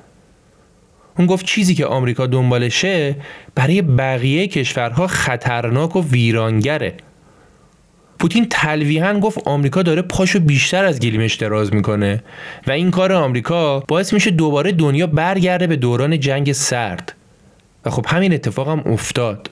اون 1.18 1.28
گفت 1.28 1.46
چیزی 1.46 1.76
که 1.76 1.86
آمریکا 1.86 2.28
دنبالشه 2.28 3.16
برای 3.56 3.82
بقیه 3.82 4.48
کشورها 4.48 5.08
خطرناک 5.08 5.96
و 5.96 6.04
ویرانگره. 6.12 6.94
پوتین 8.20 8.48
تلویحا 8.50 9.20
گفت 9.20 9.48
آمریکا 9.48 9.82
داره 9.82 10.02
پاشو 10.02 10.40
بیشتر 10.40 10.86
از 10.86 11.00
گلیمش 11.00 11.36
دراز 11.36 11.74
می‌کنه 11.74 12.24
و 12.68 12.72
این 12.72 12.92
کار 12.92 13.14
آمریکا 13.14 13.80
باعث 13.80 14.14
میشه 14.14 14.32
دوباره 14.32 14.72
دنیا 14.72 15.08
برگرده 15.08 15.68
به 15.68 15.76
دوران 15.76 16.20
جنگ 16.20 16.52
سرد. 16.52 17.16
و 17.86 17.90
خب 17.90 18.06
همین 18.08 18.34
اتفاق 18.34 18.70
هم 18.70 18.80
افتاد. 18.80 19.50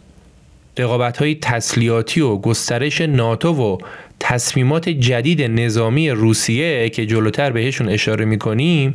رقابت 0.78 1.18
های 1.18 1.36
تسلیحاتی 1.36 2.22
و 2.22 2.38
گسترش 2.38 3.02
ناتو 3.02 3.54
و 3.54 3.78
تصمیمات 4.20 4.90
جدید 4.90 5.42
نظامی 5.42 6.10
روسیه 6.10 6.90
که 6.90 7.06
جلوتر 7.06 7.52
بهشون 7.52 7.90
اشاره 7.90 8.26
می‌کنیم 8.26 8.94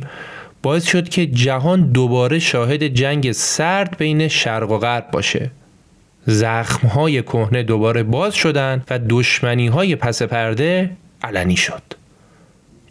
باعث 0.61 0.85
شد 0.87 1.09
که 1.09 1.25
جهان 1.25 1.91
دوباره 1.91 2.39
شاهد 2.39 2.83
جنگ 2.83 3.31
سرد 3.31 3.97
بین 3.97 4.27
شرق 4.27 4.71
و 4.71 4.77
غرب 4.77 5.11
باشه. 5.11 5.51
زخمهای 6.25 7.21
کهنه 7.21 7.63
دوباره 7.63 8.03
باز 8.03 8.35
شدند 8.35 8.87
و 8.89 8.99
دشمنی 9.09 9.67
های 9.67 9.95
پس 9.95 10.21
پرده 10.21 10.89
علنی 11.23 11.57
شد. 11.57 11.98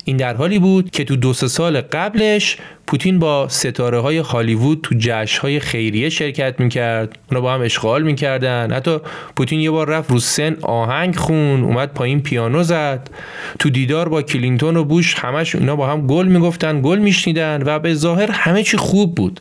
این 0.08 0.16
در 0.16 0.36
حالی 0.36 0.58
بود 0.58 0.90
که 0.90 1.04
تو 1.04 1.16
دو 1.16 1.32
سال 1.32 1.80
قبلش 1.80 2.56
پوتین 2.86 3.18
با 3.18 3.48
ستاره 3.48 3.98
های 4.00 4.18
هالیوود 4.18 4.80
تو 4.82 4.94
جشن 4.98 5.40
های 5.42 5.60
خیریه 5.60 6.08
شرکت 6.08 6.60
می‌کرد. 6.60 7.18
اونا 7.30 7.40
با 7.40 7.54
هم 7.54 7.60
اشغال 7.60 8.02
می‌کردن. 8.02 8.72
حتی 8.72 8.98
پوتین 9.36 9.60
یه 9.60 9.70
بار 9.70 9.88
رفت 9.88 10.10
رو 10.10 10.18
سن 10.18 10.56
آهنگ 10.62 11.16
خون 11.16 11.64
اومد 11.64 11.92
پایین 11.94 12.22
پیانو 12.22 12.62
زد. 12.62 13.10
تو 13.58 13.70
دیدار 13.70 14.08
با 14.08 14.22
کلینتون 14.22 14.76
و 14.76 14.84
بوش 14.84 15.14
همش 15.14 15.54
اینا 15.54 15.76
با 15.76 15.86
هم 15.86 16.06
گل 16.06 16.26
می‌گفتن 16.26 16.80
گل 16.82 16.98
میشنیدن 16.98 17.62
و 17.66 17.78
به 17.78 17.94
ظاهر 17.94 18.30
همه 18.30 18.62
چی 18.62 18.76
خوب 18.76 19.14
بود. 19.14 19.40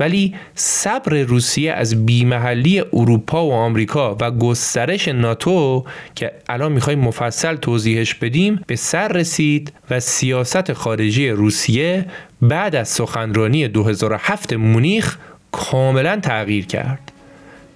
ولی 0.00 0.34
صبر 0.54 1.22
روسیه 1.22 1.72
از 1.72 2.06
بیمحلی 2.06 2.80
اروپا 2.92 3.46
و 3.46 3.52
آمریکا 3.52 4.16
و 4.20 4.30
گسترش 4.30 5.08
ناتو 5.08 5.84
که 6.14 6.32
الان 6.48 6.72
می‌خوایم 6.72 6.98
مفصل 6.98 7.56
توضیحش 7.56 8.14
بدیم 8.14 8.60
به 8.66 8.76
سر 8.76 9.08
رسید 9.08 9.72
و 9.90 10.00
سیاست 10.00 10.72
خارجی 10.72 11.30
روسیه 11.30 12.06
بعد 12.42 12.76
از 12.76 12.88
سخنرانی 12.88 13.68
2007 13.68 14.52
مونیخ 14.52 15.18
کاملا 15.52 16.20
تغییر 16.22 16.66
کرد 16.66 17.12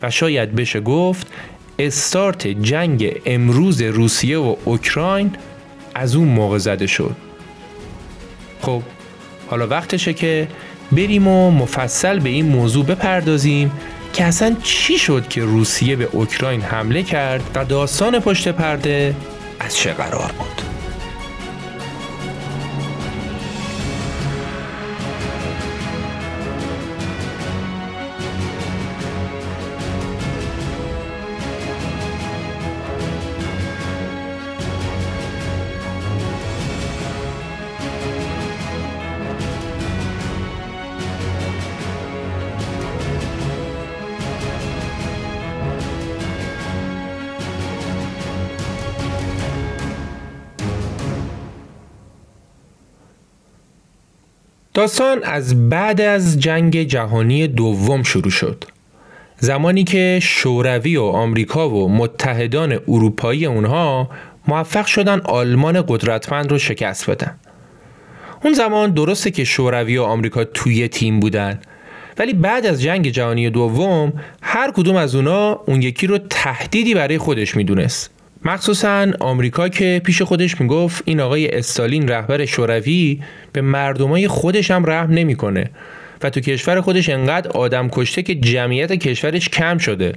و 0.02 0.10
شاید 0.10 0.54
بشه 0.54 0.80
گفت 0.80 1.26
استارت 1.78 2.46
جنگ 2.46 3.20
امروز 3.26 3.82
روسیه 3.82 4.38
و 4.38 4.56
اوکراین 4.64 5.30
از 5.94 6.16
اون 6.16 6.28
موقع 6.28 6.58
زده 6.58 6.86
شد. 6.86 7.16
خب 8.60 8.82
حالا 9.50 9.66
وقتشه 9.66 10.12
که 10.12 10.48
بریم 10.92 11.28
و 11.28 11.50
مفصل 11.50 12.18
به 12.18 12.28
این 12.28 12.46
موضوع 12.46 12.84
بپردازیم 12.84 13.72
که 14.12 14.24
اصلا 14.24 14.56
چی 14.62 14.98
شد 14.98 15.28
که 15.28 15.44
روسیه 15.44 15.96
به 15.96 16.08
اوکراین 16.12 16.60
حمله 16.60 17.02
کرد 17.02 17.42
و 17.54 17.64
داستان 17.64 18.20
پشت 18.20 18.48
پرده 18.48 19.14
از 19.60 19.76
چه 19.76 19.92
قرار 19.92 20.32
بود؟ 20.38 20.71
داستان 54.74 55.24
از 55.24 55.68
بعد 55.70 56.00
از 56.00 56.40
جنگ 56.40 56.82
جهانی 56.82 57.48
دوم 57.48 58.02
شروع 58.02 58.30
شد. 58.30 58.64
زمانی 59.38 59.84
که 59.84 60.18
شوروی 60.22 60.96
و 60.96 61.02
آمریکا 61.02 61.70
و 61.70 61.88
متحدان 61.88 62.72
اروپایی 62.88 63.46
اونها 63.46 64.10
موفق 64.48 64.86
شدن 64.86 65.20
آلمان 65.20 65.84
قدرتمند 65.88 66.50
رو 66.50 66.58
شکست 66.58 67.10
بدن. 67.10 67.36
اون 68.44 68.52
زمان 68.52 68.90
درسته 68.90 69.30
که 69.30 69.44
شوروی 69.44 69.98
و 69.98 70.02
آمریکا 70.02 70.44
توی 70.44 70.88
تیم 70.88 71.20
بودن 71.20 71.60
ولی 72.18 72.32
بعد 72.32 72.66
از 72.66 72.82
جنگ 72.82 73.08
جهانی 73.08 73.50
دوم 73.50 74.12
هر 74.42 74.70
کدوم 74.70 74.96
از 74.96 75.14
اونا 75.14 75.60
اون 75.66 75.82
یکی 75.82 76.06
رو 76.06 76.18
تهدیدی 76.18 76.94
برای 76.94 77.18
خودش 77.18 77.56
می‌دونست 77.56 78.10
مخصوصا 78.44 79.06
آمریکا 79.20 79.68
که 79.68 80.00
پیش 80.04 80.22
خودش 80.22 80.60
می‌گفت 80.60 81.02
این 81.06 81.20
آقای 81.20 81.48
استالین 81.48 82.08
رهبر 82.08 82.44
شوروی 82.44 83.20
به 83.52 83.60
مردمای 83.60 84.28
خودش 84.28 84.70
هم 84.70 84.86
رحم 84.86 85.10
نمی‌کنه 85.10 85.70
و 86.22 86.30
تو 86.30 86.40
کشور 86.40 86.80
خودش 86.80 87.08
انقدر 87.08 87.50
آدم 87.50 87.88
کشته 87.88 88.22
که 88.22 88.34
جمعیت 88.34 88.92
کشورش 88.92 89.48
کم 89.48 89.78
شده. 89.78 90.12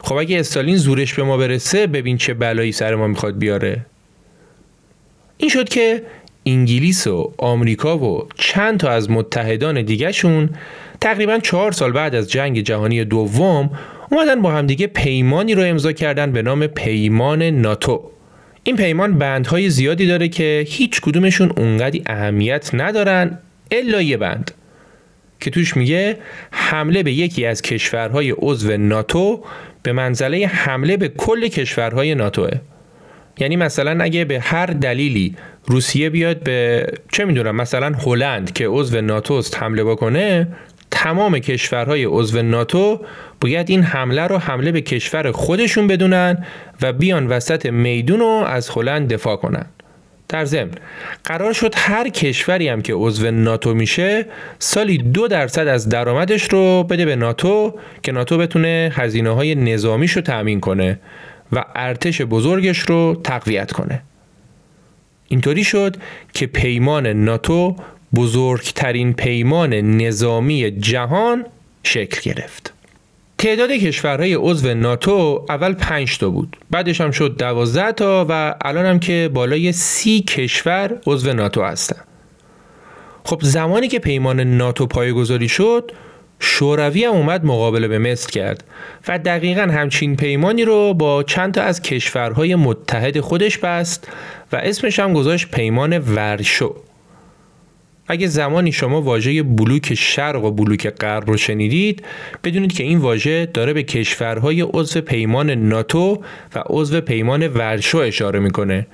خب 0.00 0.14
اگه 0.14 0.38
استالین 0.38 0.76
زورش 0.76 1.14
به 1.14 1.22
ما 1.22 1.36
برسه 1.36 1.86
ببین 1.86 2.16
چه 2.16 2.34
بلایی 2.34 2.72
سر 2.72 2.94
ما 2.94 3.06
می‌خواد 3.06 3.38
بیاره. 3.38 3.86
این 5.36 5.50
شد 5.50 5.68
که 5.68 6.02
انگلیس 6.46 7.06
و 7.06 7.32
آمریکا 7.38 7.98
و 7.98 8.28
چند 8.34 8.78
تا 8.78 8.90
از 8.90 9.10
متحدان 9.10 9.82
دیگهشون 9.82 10.50
تقریبا 11.00 11.38
چهار 11.38 11.72
سال 11.72 11.92
بعد 11.92 12.14
از 12.14 12.30
جنگ 12.30 12.60
جهانی 12.60 13.04
دوم 13.04 13.70
اومدن 14.10 14.42
با 14.42 14.52
همدیگه 14.52 14.86
پیمانی 14.86 15.54
رو 15.54 15.62
امضا 15.62 15.92
کردن 15.92 16.32
به 16.32 16.42
نام 16.42 16.66
پیمان 16.66 17.42
ناتو. 17.42 18.10
این 18.62 18.76
پیمان 18.76 19.18
بندهای 19.18 19.70
زیادی 19.70 20.06
داره 20.06 20.28
که 20.28 20.64
هیچ 20.68 21.00
کدومشون 21.00 21.52
اونقدی 21.56 22.02
اهمیت 22.06 22.70
ندارن 22.74 23.38
الا 23.70 24.02
یه 24.02 24.16
بند. 24.16 24.50
که 25.40 25.50
توش 25.50 25.76
میگه 25.76 26.18
حمله 26.50 27.02
به 27.02 27.12
یکی 27.12 27.46
از 27.46 27.62
کشورهای 27.62 28.30
عضو 28.30 28.76
ناتو 28.76 29.44
به 29.82 29.92
منزله 29.92 30.46
حمله 30.46 30.96
به 30.96 31.08
کل 31.08 31.48
کشورهای 31.48 32.14
ناتوه. 32.14 32.50
یعنی 33.38 33.56
مثلا 33.56 34.04
اگه 34.04 34.24
به 34.24 34.40
هر 34.40 34.66
دلیلی 34.66 35.36
روسیه 35.66 36.10
بیاد 36.10 36.42
به 36.42 36.86
چه 37.12 37.24
می‌دونم 37.24 37.56
مثلا 37.56 37.92
هلند 37.92 38.52
که 38.52 38.68
عضو 38.68 39.00
ناتوست 39.00 39.56
حمله 39.56 39.84
بکنه 39.84 40.48
تمام 40.90 41.38
کشورهای 41.38 42.04
عضو 42.04 42.42
ناتو 42.42 43.00
باید 43.40 43.70
این 43.70 43.82
حمله 43.82 44.22
رو 44.22 44.38
حمله 44.38 44.72
به 44.72 44.80
کشور 44.80 45.32
خودشون 45.32 45.86
بدونن 45.86 46.44
و 46.82 46.92
بیان 46.92 47.26
وسط 47.26 47.66
میدون 47.66 48.20
رو 48.20 48.26
از 48.26 48.68
هلند 48.68 49.12
دفاع 49.12 49.36
کنن. 49.36 49.66
در 50.28 50.44
ضمن 50.44 50.70
قرار 51.24 51.52
شد 51.52 51.74
هر 51.76 52.08
کشوری 52.08 52.68
هم 52.68 52.82
که 52.82 52.94
عضو 52.94 53.30
ناتو 53.30 53.74
میشه 53.74 54.26
سالی 54.58 54.98
دو 54.98 55.28
درصد 55.28 55.66
از 55.66 55.88
درآمدش 55.88 56.52
رو 56.52 56.82
بده 56.82 57.04
به 57.04 57.16
ناتو 57.16 57.74
که 58.02 58.12
ناتو 58.12 58.38
بتونه 58.38 58.92
هزینه 58.94 59.30
های 59.30 59.54
نظامیش 59.54 60.12
رو 60.12 60.22
تأمین 60.22 60.60
کنه 60.60 60.98
و 61.52 61.64
ارتش 61.74 62.22
بزرگش 62.22 62.78
رو 62.78 63.20
تقویت 63.24 63.72
کنه. 63.72 64.02
اینطوری 65.28 65.64
شد 65.64 65.96
که 66.32 66.46
پیمان 66.46 67.06
ناتو 67.06 67.76
بزرگترین 68.16 69.12
پیمان 69.12 69.74
نظامی 69.74 70.70
جهان 70.70 71.44
شکل 71.82 72.30
گرفت. 72.30 72.72
تعداد 73.38 73.70
کشورهای 73.70 74.34
عضو 74.34 74.74
ناتو 74.74 75.44
اول 75.48 75.72
5 75.72 76.18
تا 76.18 76.30
بود. 76.30 76.56
بعدش 76.70 77.00
هم 77.00 77.10
شد 77.10 77.36
12 77.38 77.92
تا 77.92 78.26
و 78.28 78.54
الان 78.60 78.86
هم 78.86 78.98
که 78.98 79.30
بالای 79.34 79.72
سی 79.72 80.20
کشور 80.20 81.00
عضو 81.06 81.32
ناتو 81.32 81.62
هستن. 81.62 82.00
خب 83.24 83.38
زمانی 83.42 83.88
که 83.88 83.98
پیمان 83.98 84.40
ناتو 84.40 84.86
پایگذاری 84.86 85.48
شد 85.48 85.92
شوروی 86.38 87.04
هم 87.04 87.12
اومد 87.12 87.44
مقابله 87.44 87.88
به 87.88 87.98
مصر 87.98 88.30
کرد 88.30 88.64
و 89.08 89.18
دقیقا 89.18 89.62
همچین 89.62 90.16
پیمانی 90.16 90.64
رو 90.64 90.94
با 90.94 91.22
چند 91.22 91.54
تا 91.54 91.62
از 91.62 91.82
کشورهای 91.82 92.54
متحد 92.54 93.20
خودش 93.20 93.58
بست 93.58 94.08
و 94.52 94.56
اسمش 94.56 94.98
هم 94.98 95.12
گذاشت 95.12 95.50
پیمان 95.50 95.98
ورشو. 95.98 96.76
اگه 98.08 98.26
زمانی 98.26 98.72
شما 98.72 99.02
واژه 99.02 99.42
بلوک 99.42 99.94
شرق 99.94 100.44
و 100.44 100.50
بلوک 100.50 100.88
غرب 100.88 101.30
رو 101.30 101.36
شنیدید 101.36 102.04
بدونید 102.44 102.72
که 102.72 102.84
این 102.84 102.98
واژه 102.98 103.46
داره 103.46 103.72
به 103.72 103.82
کشورهای 103.82 104.60
عضو 104.60 105.00
پیمان 105.00 105.50
ناتو 105.50 106.22
و 106.54 106.62
عضو 106.66 107.00
پیمان 107.00 107.48
ورشو 107.48 107.98
اشاره 107.98 108.38
می‌کنه 108.38 108.86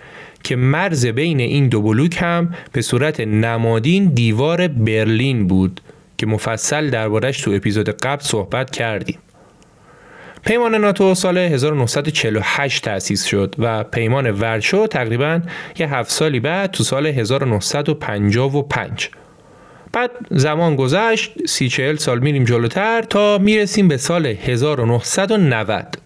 که 0.42 0.56
مرز 0.56 1.06
بین 1.06 1.40
این 1.40 1.68
دو 1.68 1.82
بلوک 1.82 2.16
هم 2.20 2.54
به 2.72 2.82
صورت 2.82 3.20
نمادین 3.20 4.06
دیوار 4.06 4.68
برلین 4.68 5.46
بود 5.46 5.80
که 6.18 6.26
مفصل 6.26 6.90
دربارش 6.90 7.40
تو 7.40 7.50
اپیزود 7.50 7.88
قبل 7.88 8.22
صحبت 8.22 8.70
کردیم. 8.70 9.18
پیمان 10.44 10.74
ناتو 10.74 11.14
سال 11.14 11.38
1948 11.38 12.84
تأسیس 12.84 13.24
شد 13.24 13.54
و 13.58 13.84
پیمان 13.84 14.30
ورشو 14.30 14.86
تقریبا 14.86 15.40
یه 15.78 15.94
هفت 15.94 16.10
سالی 16.10 16.40
بعد 16.40 16.70
تو 16.70 16.84
سال 16.84 17.06
1955 17.06 19.10
بعد 19.92 20.10
زمان 20.30 20.76
گذشت 20.76 21.46
سی 21.46 21.68
چهل 21.68 21.96
سال 21.96 22.18
میریم 22.18 22.44
جلوتر 22.44 23.02
تا 23.02 23.38
می‌رسیم 23.38 23.88
به 23.88 23.96
سال 23.96 24.26
1990 24.26 25.98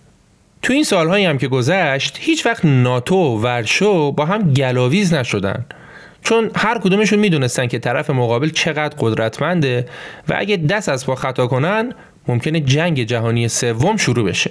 تو 0.62 0.72
این 0.72 0.84
سالهایی 0.84 1.24
هم 1.24 1.39
که 1.39 1.49
گذشت 1.49 2.16
هیچ 2.20 2.47
وقت 2.47 2.64
ناتو 2.64 3.16
و 3.16 3.43
ورشو 3.43 4.12
با 4.12 4.24
هم 4.24 4.53
گلاویز 4.53 5.14
نشدن. 5.14 5.64
چون 6.22 6.51
هر 6.57 6.78
کدومشون 6.78 7.18
می‌دونستن 7.18 7.66
که 7.66 7.78
طرف 7.78 8.11
مقابل 8.11 8.49
چقدر 8.49 8.97
قدرتمنده 8.99 9.87
و 10.28 10.34
اگه 10.39 10.57
دست 10.57 10.89
از 10.89 11.07
پا 11.07 11.14
خطا 11.14 11.47
کنن 11.47 11.93
ممکنه 12.29 12.61
جنگ 12.61 13.03
جهانی 13.03 13.49
سوم 13.49 13.97
شروع 13.97 14.29
بشه. 14.29 14.51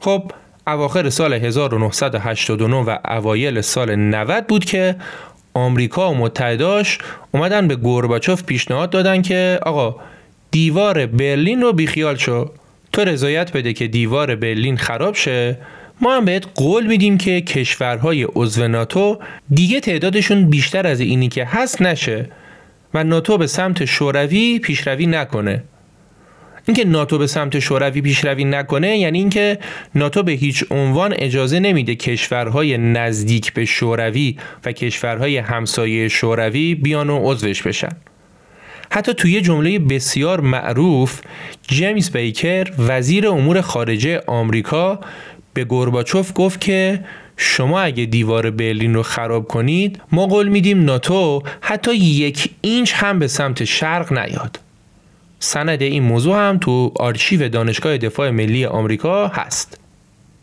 خب 0.00 0.32
اواخر 0.66 1.10
سال 1.10 1.32
1989 1.32 2.76
و 2.76 2.98
اوایل 3.04 3.60
سال 3.60 3.96
90 3.96 4.46
بود 4.46 4.64
که 4.64 4.96
آمریکا 5.54 6.10
و 6.10 6.14
متحداش 6.14 6.98
اومدن 7.32 7.68
به 7.68 7.76
گورباچوف 7.76 8.44
پیشنهاد 8.44 8.90
دادن 8.90 9.22
که 9.22 9.58
آقا 9.62 9.96
دیوار 10.50 11.06
برلین 11.06 11.60
رو 11.62 11.72
بیخیال 11.72 12.16
شو. 12.16 12.50
تو 12.92 13.04
رضایت 13.04 13.52
بده 13.52 13.72
که 13.72 13.86
دیوار 13.86 14.36
برلین 14.36 14.76
خراب 14.76 15.14
شه. 15.14 15.58
ما 16.00 16.16
هم 16.16 16.24
بهت 16.24 16.46
قول 16.54 16.86
میدیم 16.86 17.18
که 17.18 17.40
کشورهای 17.40 18.22
عضو 18.22 18.68
ناتو 18.68 19.18
دیگه 19.50 19.80
تعدادشون 19.80 20.50
بیشتر 20.50 20.86
از 20.86 21.00
اینی 21.00 21.28
که 21.28 21.44
هست 21.44 21.82
نشه 21.82 22.28
و 22.94 23.04
ناتو 23.04 23.38
به 23.38 23.46
سمت 23.46 23.84
شوروی 23.84 24.58
پیشروی 24.58 25.06
نکنه. 25.06 25.62
اینکه 26.66 26.84
ناتو 26.84 27.18
به 27.18 27.26
سمت 27.26 27.58
شوروی 27.58 28.00
پیشروی 28.00 28.44
نکنه 28.44 28.98
یعنی 28.98 29.18
اینکه 29.18 29.58
ناتو 29.94 30.22
به 30.22 30.32
هیچ 30.32 30.64
عنوان 30.70 31.14
اجازه 31.18 31.60
نمیده 31.60 31.94
کشورهای 31.94 32.78
نزدیک 32.78 33.52
به 33.52 33.64
شوروی 33.64 34.36
و 34.64 34.72
کشورهای 34.72 35.36
همسایه 35.36 36.08
شوروی 36.08 36.74
بیان 36.74 37.10
و 37.10 37.18
عضوش 37.22 37.62
بشن. 37.62 37.92
حتی 38.90 39.14
توی 39.14 39.40
جمله 39.40 39.78
بسیار 39.78 40.40
معروف 40.40 41.20
جیمز 41.68 42.10
بیکر 42.10 42.72
وزیر 42.78 43.28
امور 43.28 43.60
خارجه 43.60 44.22
آمریکا 44.26 45.00
به 45.54 45.64
گورباچوف 45.64 46.32
گفت 46.34 46.60
که 46.60 47.04
شما 47.36 47.80
اگه 47.80 48.04
دیوار 48.04 48.50
برلین 48.50 48.94
رو 48.94 49.02
خراب 49.02 49.48
کنید 49.48 50.00
ما 50.12 50.26
قول 50.26 50.48
میدیم 50.48 50.84
ناتو 50.84 51.42
حتی 51.60 51.94
یک 51.94 52.50
اینچ 52.60 52.92
هم 52.94 53.18
به 53.18 53.26
سمت 53.26 53.64
شرق 53.64 54.12
نیاد. 54.12 54.63
سند 55.44 55.82
این 55.82 56.02
موضوع 56.02 56.36
هم 56.36 56.58
تو 56.58 56.92
آرشیو 56.96 57.48
دانشگاه 57.48 57.98
دفاع 57.98 58.30
ملی 58.30 58.66
آمریکا 58.66 59.28
هست. 59.28 59.80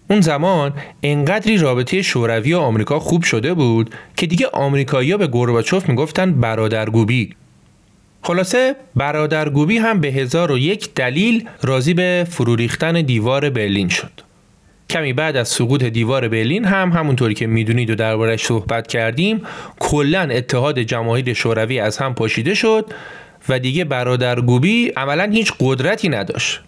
اون 0.09 0.21
زمان 0.21 0.73
انقدری 1.03 1.57
رابطه 1.57 2.01
شوروی 2.01 2.53
و 2.53 2.59
آمریکا 2.59 2.99
خوب 2.99 3.23
شده 3.23 3.53
بود 3.53 3.95
که 4.17 4.27
دیگه 4.27 4.47
آمریکایی‌ها 4.53 5.17
به 5.17 5.27
گورباچوف 5.27 5.89
می‌گفتن 5.89 6.31
برادرگوبی. 6.31 7.29
خلاصه 8.21 8.75
برادرگوبی 8.95 9.77
هم 9.77 9.99
به 9.99 10.07
هزار 10.07 10.51
و 10.51 10.57
یک 10.57 10.93
دلیل 10.93 11.49
راضی 11.61 11.93
به 11.93 12.27
فرو 12.29 12.55
ریختن 12.55 13.01
دیوار 13.01 13.49
برلین 13.49 13.89
شد. 13.89 14.11
کمی 14.89 15.13
بعد 15.13 15.35
از 15.35 15.47
سقوط 15.47 15.83
دیوار 15.83 16.27
برلین 16.27 16.65
هم 16.65 16.91
همونطوری 16.91 17.33
که 17.33 17.47
می‌دونید 17.47 17.89
و 17.89 17.95
دربارش 17.95 18.45
صحبت 18.45 18.87
کردیم 18.87 19.41
کلا 19.79 20.21
اتحاد 20.21 20.79
جماهیر 20.79 21.33
شوروی 21.33 21.79
از 21.79 21.97
هم 21.97 22.13
پاشیده 22.13 22.53
شد. 22.53 22.85
و 23.49 23.59
دیگه 23.59 23.83
برادرگوبی 23.83 24.87
عملا 24.87 25.23
هیچ 25.23 25.53
قدرتی 25.59 26.09
نداشت. 26.09 26.59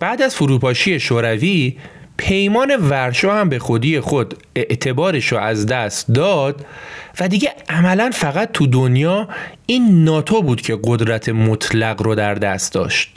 بعد 0.00 0.22
از 0.22 0.34
فروپاشی 0.34 1.00
شوروی 1.00 1.76
پیمان 2.16 2.76
ورشو 2.76 3.30
هم 3.30 3.48
به 3.48 3.58
خودی 3.58 4.00
خود 4.00 4.34
اعتبارش 4.56 5.32
رو 5.32 5.38
از 5.38 5.66
دست 5.66 6.08
داد 6.08 6.66
و 7.20 7.28
دیگه 7.28 7.52
عملا 7.68 8.10
فقط 8.14 8.52
تو 8.52 8.66
دنیا 8.66 9.28
این 9.66 10.04
ناتو 10.04 10.42
بود 10.42 10.60
که 10.60 10.78
قدرت 10.84 11.28
مطلق 11.28 12.02
رو 12.02 12.14
در 12.14 12.34
دست 12.34 12.72
داشت. 12.72 13.16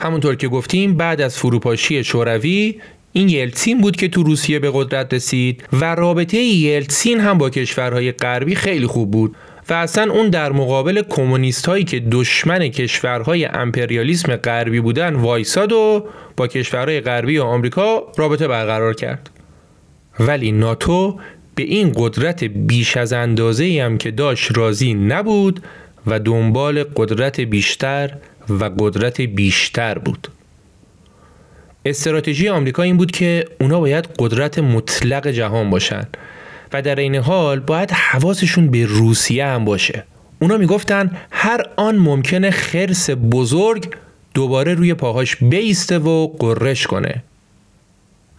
همونطور 0.00 0.34
که 0.34 0.48
گفتیم 0.48 0.96
بعد 0.96 1.20
از 1.20 1.38
فروپاشی 1.38 2.04
شوروی 2.04 2.80
این 3.12 3.28
یلتسین 3.28 3.80
بود 3.80 3.96
که 3.96 4.08
تو 4.08 4.22
روسیه 4.22 4.58
به 4.58 4.70
قدرت 4.74 5.14
رسید 5.14 5.64
و 5.72 5.94
رابطه 5.94 6.36
یلتسین 6.38 7.20
هم 7.20 7.38
با 7.38 7.50
کشورهای 7.50 8.12
غربی 8.12 8.54
خیلی 8.54 8.86
خوب 8.86 9.10
بود. 9.10 9.36
و 9.72 9.74
اصلا 9.74 10.12
اون 10.12 10.30
در 10.30 10.52
مقابل 10.52 11.02
کمونیست 11.02 11.66
هایی 11.66 11.84
که 11.84 12.00
دشمن 12.00 12.68
کشورهای 12.68 13.44
امپریالیسم 13.44 14.36
غربی 14.36 14.80
بودن 14.80 15.14
وایساد 15.14 15.72
و 15.72 16.06
با 16.36 16.46
کشورهای 16.46 17.00
غربی 17.00 17.38
و 17.38 17.42
آمریکا 17.42 18.02
رابطه 18.16 18.48
برقرار 18.48 18.94
کرد. 18.94 19.30
ولی 20.20 20.52
ناتو 20.52 21.20
به 21.54 21.62
این 21.62 21.92
قدرت 21.96 22.44
بیش 22.44 22.96
از 22.96 23.12
اندازه 23.12 23.82
هم 23.84 23.98
که 23.98 24.10
داشت 24.10 24.58
راضی 24.58 24.94
نبود 24.94 25.62
و 26.06 26.18
دنبال 26.18 26.84
قدرت 26.84 27.40
بیشتر 27.40 28.16
و 28.48 28.64
قدرت 28.64 29.20
بیشتر 29.20 29.98
بود. 29.98 30.28
استراتژی 31.84 32.48
آمریکا 32.48 32.82
این 32.82 32.96
بود 32.96 33.10
که 33.10 33.44
اونا 33.60 33.80
باید 33.80 34.08
قدرت 34.18 34.58
مطلق 34.58 35.28
جهان 35.28 35.70
باشن. 35.70 36.06
و 36.72 36.82
در 36.82 36.96
این 36.96 37.14
حال 37.16 37.60
باید 37.60 37.90
حواسشون 37.90 38.70
به 38.70 38.86
روسیه 38.86 39.46
هم 39.46 39.64
باشه. 39.64 40.04
اونا 40.38 40.56
می‌گفتن 40.56 41.10
هر 41.30 41.60
آن 41.76 41.96
ممکنه 41.96 42.50
خرس 42.50 43.10
بزرگ 43.10 43.94
دوباره 44.34 44.74
روی 44.74 44.94
پاهاش 44.94 45.36
بیسته 45.36 45.98
و 45.98 46.28
قررش 46.38 46.86
کنه. 46.86 47.22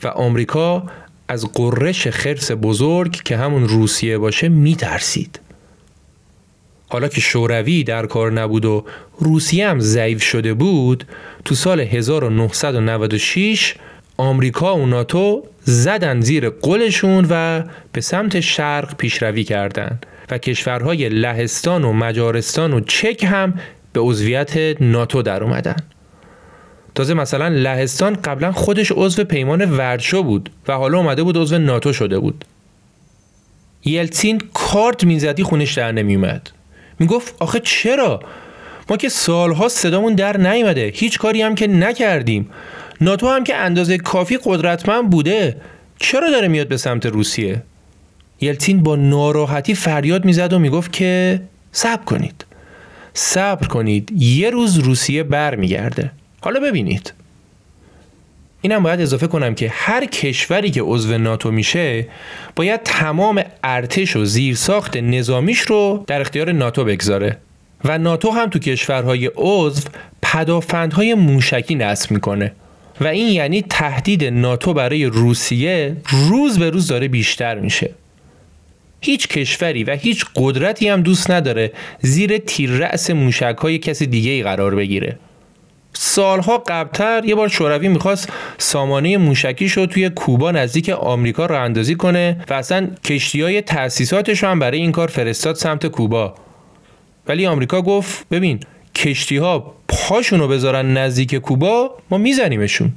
و 0.03 0.07
آمریکا 0.07 0.83
از 1.27 1.45
قررش 1.53 2.07
خرس 2.07 2.51
بزرگ 2.51 3.11
که 3.11 3.37
همون 3.37 3.67
روسیه 3.67 4.17
باشه 4.17 4.49
میترسید. 4.49 5.39
حالا 6.89 7.07
که 7.07 7.21
شوروی 7.21 7.83
در 7.83 8.05
کار 8.05 8.31
نبود 8.31 8.65
و 8.65 8.85
روسیه 9.19 9.69
هم 9.69 9.79
ضعیف 9.79 10.23
شده 10.23 10.53
بود 10.53 11.03
تو 11.45 11.55
سال 11.55 11.79
1996 11.79 13.75
آمریکا 14.23 14.77
و 14.77 14.85
ناتو 14.85 15.43
زدن 15.63 16.21
زیر 16.21 16.49
قلشون 16.49 17.27
و 17.29 17.63
به 17.91 18.01
سمت 18.01 18.39
شرق 18.39 18.95
پیشروی 18.95 19.43
کردند 19.43 20.05
و 20.31 20.37
کشورهای 20.37 21.09
لهستان 21.09 21.83
و 21.83 21.93
مجارستان 21.93 22.73
و 22.73 22.79
چک 22.79 23.23
هم 23.23 23.53
به 23.93 23.99
عضویت 23.99 24.81
ناتو 24.81 25.21
در 25.21 25.43
اومدن. 25.43 25.75
تازه 26.95 27.13
مثلا 27.13 27.47
لهستان 27.47 28.13
قبلا 28.15 28.51
خودش 28.51 28.91
عضو 28.95 29.23
پیمان 29.23 29.71
ورشو 29.71 30.23
بود 30.23 30.49
و 30.67 30.73
حالا 30.73 30.97
اومده 30.97 31.23
بود 31.23 31.37
عضو 31.37 31.57
ناتو 31.57 31.93
شده 31.93 32.19
بود. 32.19 32.45
یلتسین 33.85 34.41
کارت 34.53 35.03
می‌زدی 35.03 35.43
خونش 35.43 35.73
در 35.73 35.91
نمیومد 35.91 36.49
می‌گفت 36.99 37.35
آخه 37.39 37.59
چرا؟ 37.59 38.19
ما 38.89 38.97
که 38.97 39.09
سالها 39.09 39.67
صدامون 39.67 40.15
در 40.15 40.37
نیومده 40.37 40.91
هیچ 40.95 41.19
کاری 41.19 41.41
هم 41.41 41.55
که 41.55 41.67
نکردیم. 41.67 42.49
ناتو 43.03 43.29
هم 43.29 43.43
که 43.43 43.55
اندازه 43.55 43.97
کافی 43.97 44.39
قدرتمند 44.43 45.09
بوده 45.09 45.55
چرا 45.99 46.31
داره 46.31 46.47
میاد 46.47 46.67
به 46.67 46.77
سمت 46.77 47.05
روسیه؟ 47.05 47.63
یلتین 48.41 48.83
با 48.83 48.95
ناراحتی 48.95 49.75
فریاد 49.75 50.25
می‌زد 50.25 50.53
و 50.53 50.59
می‌گفت 50.59 50.93
که 50.93 51.41
صبر 51.71 52.03
کنید. 52.03 52.45
صبر 53.13 53.67
کنید 53.67 54.11
یه 54.21 54.49
روز 54.49 54.77
روسیه 54.77 55.23
برمیگرده. 55.23 56.11
حالا 56.41 56.59
ببینید. 56.59 57.13
اینم 58.61 58.83
باید 58.83 59.01
اضافه 59.01 59.27
کنم 59.27 59.55
که 59.55 59.69
هر 59.73 60.05
کشوری 60.05 60.71
که 60.71 60.81
عضو 60.81 61.17
ناتو 61.17 61.51
میشه 61.51 62.07
باید 62.55 62.83
تمام 62.83 63.43
ارتش 63.63 64.15
و 64.15 64.25
زیرساخت 64.25 64.97
نظامیش 64.97 65.59
رو 65.59 66.03
در 66.07 66.21
اختیار 66.21 66.51
ناتو 66.51 66.83
بگذاره. 66.83 67.37
و 67.85 67.97
ناتو 67.97 68.31
هم 68.31 68.49
تو 68.49 68.59
کشورهای 68.59 69.31
عضو 69.35 69.81
پدافندهای 70.21 71.13
موشکی 71.13 71.75
نصب 71.75 72.11
می‌کنه. 72.11 72.51
و 73.01 73.07
این 73.07 73.27
یعنی 73.27 73.61
تهدید 73.61 74.23
ناتو 74.23 74.73
برای 74.73 75.05
روسیه 75.05 75.97
روز 76.29 76.59
به 76.59 76.69
روز 76.69 76.87
داره 76.87 77.07
بیشتر 77.07 77.59
میشه. 77.59 77.91
هیچ 79.01 79.27
کشوری 79.27 79.83
و 79.83 79.91
هیچ 79.91 80.25
قدرتی 80.35 80.89
هم 80.89 81.01
دوست 81.01 81.31
نداره 81.31 81.71
زیر 81.99 82.37
تیر 82.37 82.69
رأس 82.69 83.09
موشک 83.09 83.55
های 83.61 83.77
کسی 83.77 84.05
دیگه 84.05 84.31
ای 84.31 84.43
قرار 84.43 84.75
بگیره. 84.75 85.19
سالها 85.93 86.57
قبلتر 86.57 87.25
یه 87.25 87.35
بار 87.35 87.47
شوروی 87.47 87.87
می‌خواست 87.87 88.29
سامانه 88.57 89.17
موشکیش 89.17 89.71
رو 89.71 89.85
توی 89.85 90.09
کوبا 90.09 90.51
نزدیک 90.51 90.89
آمریکا 90.89 91.45
راه 91.45 91.61
اندازی 91.61 91.95
کنه 91.95 92.37
و 92.49 92.53
اصلا 92.53 92.87
کشتی 93.05 93.41
های 93.41 93.61
تأسیساتش 93.61 94.43
هم 94.43 94.59
برای 94.59 94.77
این 94.77 94.91
کار 94.91 95.07
فرستاد 95.07 95.55
سمت 95.55 95.87
کوبا. 95.87 96.35
ولی 97.27 97.45
آمریکا 97.45 97.81
گفت 97.81 98.29
ببین 98.29 98.59
کشتی 98.95 99.37
ها 99.37 99.75
پاشون 99.87 100.39
رو 100.39 100.47
بذارن 100.47 100.97
نزدیک 100.97 101.35
کوبا 101.35 101.97
ما 102.09 102.17
میزنیمشون. 102.17 102.91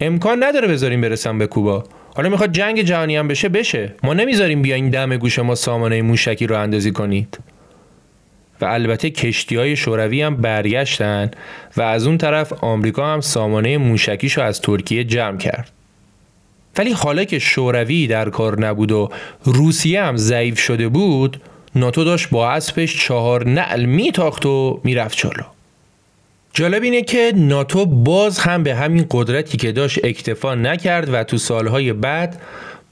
امکان 0.00 0.44
نداره 0.44 0.68
بذاریم 0.68 1.00
برسن 1.00 1.38
به 1.38 1.46
کوبا. 1.46 1.84
حالا 2.16 2.28
می‌خواد 2.28 2.52
جنگ 2.52 2.82
جهانی 2.82 3.16
هم 3.16 3.28
بشه 3.28 3.48
بشه. 3.48 3.94
ما 4.02 4.14
نمی‌ذاریم 4.14 4.62
بیاین 4.62 4.90
دم 4.90 5.16
گوش 5.16 5.38
ما 5.38 5.54
سامانه 5.54 6.02
موشکی 6.02 6.46
رو 6.46 6.58
اندازی 6.58 6.92
کنید. 6.92 7.38
و 8.60 8.64
البته 8.64 9.10
کشتی 9.10 9.56
های 9.56 9.76
شوروی 9.76 10.22
هم 10.22 10.36
برگشتن 10.36 11.30
و 11.76 11.82
از 11.82 12.06
اون 12.06 12.18
طرف 12.18 12.52
آمریکا 12.64 13.06
هم 13.06 13.20
سامانه 13.20 13.78
موشکیش 13.78 14.32
رو 14.32 14.42
از 14.42 14.60
ترکیه 14.60 15.04
جمع 15.04 15.38
کرد. 15.38 15.70
ولی 16.78 16.92
حالا 16.92 17.24
که 17.24 17.38
شوروی 17.38 18.06
در 18.06 18.30
کار 18.30 18.60
نبود 18.60 18.92
و 18.92 19.08
روسیه 19.44 20.02
هم 20.02 20.16
ضعیف 20.16 20.58
شده 20.58 20.88
بود 20.88 21.40
ناتو 21.78 22.04
داشت 22.04 22.30
با 22.30 22.50
اسبش 22.50 23.06
چهار 23.06 23.48
نعل 23.48 23.84
میتاخت 23.84 24.46
و 24.46 24.80
می‌رفت 24.84 25.18
جلو. 25.18 25.44
جالب 26.52 26.82
اینه 26.82 27.02
که 27.02 27.32
ناتو 27.36 27.86
باز 27.86 28.38
هم 28.38 28.62
به 28.62 28.74
همین 28.74 29.06
قدرتی 29.10 29.56
که 29.56 29.72
داشت 29.72 30.04
اکتفا 30.04 30.54
نکرد 30.54 31.14
و 31.14 31.24
تو 31.24 31.38
سالهای 31.38 31.92
بعد 31.92 32.40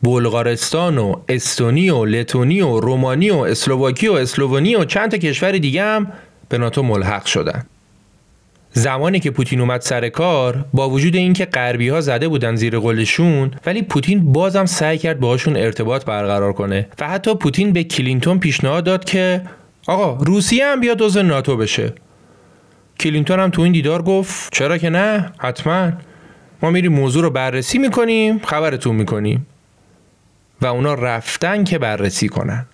بلغارستان 0.03 0.99
و 0.99 1.14
استونی 1.28 1.91
و 1.91 2.05
لتونی 2.05 2.61
و 2.61 2.80
رومانی 2.80 3.30
و 3.30 3.37
اسلوواکی 3.39 4.09
و 4.09 4.12
اسلوونی 4.12 4.76
و 4.76 4.84
چند 4.84 5.11
تا 5.11 5.16
کشور 5.16 5.53
دیگه 5.53 5.82
هم 5.82 6.12
به 6.49 6.59
ناتو 6.59 6.82
ملحق 6.82 7.24
شدن. 7.24 7.66
زمانی 8.79 9.20
که 9.20 9.31
پوتین 9.31 9.61
اومد 9.61 9.81
سر 9.81 10.09
کار 10.09 10.64
با 10.72 10.91
وجود 10.91 11.16
اینکه 11.16 11.45
غربی 11.45 11.89
ها 11.89 12.01
زده 12.01 12.29
بودن 12.29 12.57
زیر 12.57 12.79
قولشون 12.79 13.51
ولی 13.66 13.83
پوتین 13.83 14.33
بازم 14.33 14.64
سعی 14.64 14.99
کرد 14.99 15.20
باهاشون 15.20 15.57
ارتباط 15.57 16.05
برقرار 16.05 16.53
کنه. 16.53 16.89
و 16.99 17.09
حتی 17.09 17.35
پوتین 17.35 17.72
به 17.72 17.85
کلینتون 17.85 18.39
پیشنهاد 18.39 18.85
داد 18.85 19.05
که 19.05 19.43
آقا 19.87 20.24
روسیه 20.24 20.66
هم 20.66 20.81
بیاد 20.81 21.03
عضو 21.03 21.22
ناتو 21.22 21.57
بشه. 21.57 21.93
کلینتون 23.01 23.41
هم 23.41 23.51
تو 23.51 23.62
این 23.62 23.72
دیدار 23.72 24.03
گفت 24.03 24.53
چرا 24.53 24.79
که 24.79 24.91
نه؟ 24.91 25.33
حتما. 25.39 25.93
ما 26.62 26.70
میریم 26.70 26.93
موضوع 26.93 27.22
رو 27.22 27.31
بررسی 27.31 27.79
می‌کنیم 27.79 28.39
خبرتون 28.39 28.97
می‌کنیم. 28.97 29.47
و 30.61 30.66
اونا 30.66 30.95
رفتن 30.95 31.64
که 31.64 31.79
بررسی 31.79 32.29
کنن. 32.29 32.66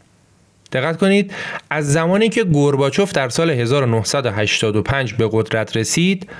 دقت 0.73 0.97
کنید 0.99 1.35
از 1.71 1.93
زمانی 1.93 2.29
که 2.29 2.45
گورباچوف 2.45 3.13
در 3.13 3.29
سال 3.29 3.51
1985 3.51 5.15
به 5.15 5.29
قدرت 5.33 5.77
رسید 5.77 6.31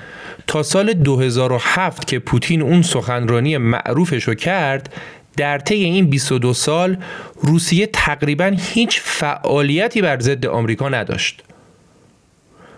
تا 0.47 0.63
سال 0.63 0.93
2007 0.93 2.07
که 2.07 2.19
پوتین 2.19 2.61
اون 2.61 2.81
سخنرانی 2.81 3.57
معروفش 3.57 4.23
رو 4.23 4.33
کرد 4.33 4.93
در 5.37 5.59
طی 5.59 5.75
این 5.75 6.05
22 6.05 6.53
سال 6.53 6.97
روسیه 7.41 7.87
تقریبا 7.87 8.55
هیچ 8.73 9.01
فعالیتی 9.03 10.01
بر 10.01 10.19
ضد 10.19 10.45
آمریکا 10.45 10.89
نداشت. 10.89 11.43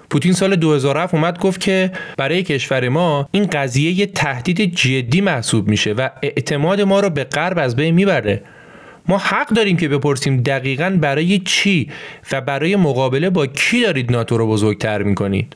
پوتین 0.10 0.34
سال 0.34 0.56
2007 0.56 1.14
اومد 1.14 1.40
گفت 1.40 1.60
که 1.62 1.92
برای 2.18 2.44
کشور 2.44 2.90
ما 2.90 3.30
این 3.32 3.46
قضیه 3.46 3.92
یه 3.92 4.06
تهدید 4.06 4.76
جدی 4.76 5.22
محسوب 5.22 5.68
میشه 5.68 5.94
و 5.94 6.10
اعتماد 6.22 6.82
ما 6.82 7.00
رو 7.00 7.10
به 7.10 7.24
غرب 7.24 7.60
از 7.60 7.76
بین 7.76 7.94
می‌بره. 7.94 8.42
ما 9.08 9.18
حق 9.18 9.50
داریم 9.50 9.78
که 9.78 9.88
بپرسیم 9.88 10.42
دقیقا 10.42 10.98
برای 11.02 11.40
چی 11.40 11.90
و 12.32 12.42
برای 12.42 12.76
مقابله 12.76 13.30
با 13.30 13.48
کی 13.48 13.82
دارید 13.82 14.12
ناتو 14.12 14.38
رو 14.38 14.48
بزرگتر 14.48 15.04
می‌کنید؟ 15.04 15.56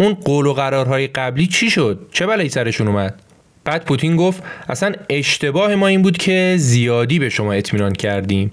اون 0.00 0.14
قول 0.14 0.46
و 0.46 0.52
قرارهای 0.52 1.06
قبلی 1.06 1.46
چی 1.46 1.70
شد؟ 1.70 2.08
چه 2.12 2.26
بلایی 2.26 2.48
سرشون 2.48 2.88
اومد؟ 2.88 3.22
بعد 3.64 3.84
پوتین 3.84 4.16
گفت 4.16 4.42
اصلا 4.68 4.92
اشتباه 5.10 5.74
ما 5.74 5.86
این 5.86 6.02
بود 6.02 6.16
که 6.16 6.54
زیادی 6.58 7.18
به 7.18 7.28
شما 7.28 7.52
اطمینان 7.52 7.92
کردیم 7.92 8.52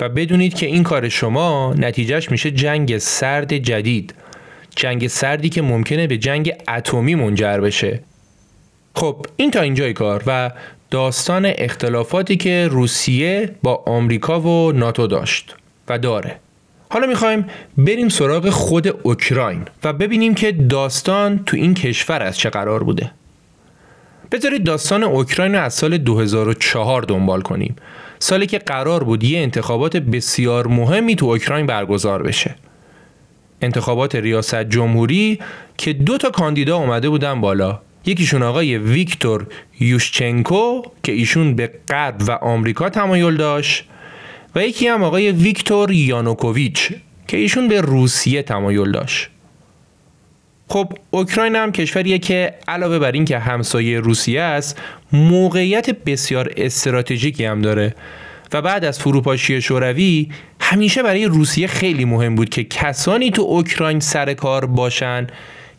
و 0.00 0.08
بدونید 0.08 0.54
که 0.54 0.66
این 0.66 0.82
کار 0.82 1.08
شما 1.08 1.74
نتیجهش 1.78 2.30
میشه 2.30 2.50
جنگ 2.50 2.98
سرد 2.98 3.56
جدید 3.56 4.14
جنگ 4.76 5.06
سردی 5.06 5.48
که 5.48 5.62
ممکنه 5.62 6.06
به 6.06 6.18
جنگ 6.18 6.52
اتمی 6.68 7.14
منجر 7.14 7.60
بشه. 7.60 8.00
خب 8.94 9.26
این 9.36 9.50
تا 9.50 9.60
اینجای 9.60 9.92
کار 9.92 10.22
و 10.26 10.50
داستان 10.90 11.52
اختلافاتی 11.58 12.36
که 12.36 12.68
روسیه 12.70 13.54
با 13.62 13.82
آمریکا 13.86 14.40
و 14.40 14.72
ناتو 14.72 15.06
داشت 15.06 15.54
و 15.88 15.98
داره. 15.98 16.38
حالا 16.90 17.06
می‌خوایم 17.06 17.46
بریم 17.78 18.08
سراغ 18.08 18.48
خود 18.50 18.88
اوکراین 19.02 19.62
و 19.84 19.92
ببینیم 19.92 20.34
که 20.34 20.52
داستان 20.52 21.44
تو 21.46 21.56
این 21.56 21.74
کشور 21.74 22.22
از 22.22 22.38
چه 22.38 22.50
قرار 22.50 22.84
بوده. 22.84 23.10
بذارید 24.32 24.64
داستان 24.64 25.02
اوکراین 25.02 25.54
رو 25.54 25.62
از 25.62 25.74
سال 25.74 25.98
2004 25.98 27.02
دنبال 27.02 27.40
کنیم. 27.40 27.76
سالی 28.18 28.46
که 28.46 28.58
قرار 28.58 29.04
بود 29.04 29.24
یه 29.24 29.38
انتخابات 29.38 29.96
بسیار 29.96 30.66
مهمی 30.66 31.16
تو 31.16 31.26
اوکراین 31.26 31.66
برگزار 31.66 32.22
بشه. 32.22 32.54
انتخابات 33.62 34.14
ریاست 34.14 34.64
جمهوری 34.64 35.38
که 35.76 35.92
دو 35.92 36.18
تا 36.18 36.30
کاندیدا 36.30 36.76
اومده 36.76 37.08
بودن 37.08 37.40
بالا. 37.40 37.80
یکیشون 38.06 38.42
آقای 38.42 38.78
ویکتور 38.78 39.46
یوشچنکو 39.80 40.82
که 41.02 41.12
ایشون 41.12 41.54
به 41.54 41.70
غرب 41.88 42.22
و 42.26 42.30
آمریکا 42.30 42.90
تمایل 42.90 43.36
داشت 43.36 43.84
و 44.54 44.64
یکی 44.64 44.88
هم 44.88 45.02
آقای 45.02 45.32
ویکتور 45.32 45.90
یانوکوویچ 45.90 46.92
که 47.28 47.36
ایشون 47.36 47.68
به 47.68 47.80
روسیه 47.80 48.42
تمایل 48.42 48.92
داشت. 48.92 49.28
خب 50.68 50.92
اوکراین 51.10 51.56
هم 51.56 51.72
کشوریه 51.72 52.18
که 52.18 52.54
علاوه 52.68 52.98
بر 52.98 53.12
اینکه 53.12 53.38
همسایه 53.38 54.00
روسیه 54.00 54.40
است 54.40 54.80
موقعیت 55.12 55.90
بسیار 55.90 56.52
استراتژیکی 56.56 57.44
هم 57.44 57.62
داره 57.62 57.94
و 58.52 58.62
بعد 58.62 58.84
از 58.84 58.98
فروپاشی 58.98 59.62
شوروی 59.62 60.28
همیشه 60.60 61.02
برای 61.02 61.24
روسیه 61.24 61.66
خیلی 61.66 62.04
مهم 62.04 62.34
بود 62.34 62.48
که 62.48 62.64
کسانی 62.64 63.30
تو 63.30 63.42
اوکراین 63.42 64.00
سر 64.00 64.34
کار 64.34 64.66
باشن 64.66 65.26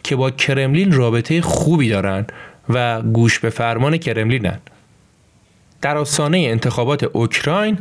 که 0.06 0.16
با 0.16 0.32
کرملین 0.32 0.92
رابطه 0.92 1.42
خوبی 1.42 1.90
دارن 1.90 2.26
و 2.70 3.02
گوش 3.02 3.40
به 3.40 3.50
فرمان 3.50 3.98
کرملینن. 3.98 4.60
در 5.82 5.98
آستانه 5.98 6.38
انتخابات 6.38 7.04
اوکراین 7.04 7.78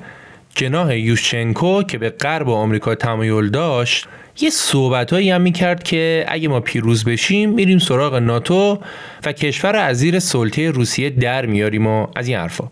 جناح 0.54 0.96
یوشچنکو 0.96 1.82
که 1.82 1.98
به 1.98 2.10
غرب 2.10 2.48
آمریکا 2.48 2.94
تمایل 2.94 3.48
داشت 3.48 4.08
یه 4.40 4.50
صحبتهایی 4.50 5.30
هم 5.30 5.40
می‌کرد 5.40 5.82
که 5.82 6.24
اگه 6.28 6.48
ما 6.48 6.60
پیروز 6.60 7.04
بشیم 7.04 7.50
میریم 7.50 7.78
سراغ 7.78 8.14
ناتو 8.14 8.78
و 9.24 9.32
کشور 9.32 9.76
از 9.76 9.96
زیر 9.96 10.18
سلطه 10.18 10.70
روسیه 10.70 11.10
در 11.10 11.46
میاریم 11.46 11.86
و 11.86 12.06
از 12.16 12.28
این 12.28 12.36
حرفا. 12.36 12.68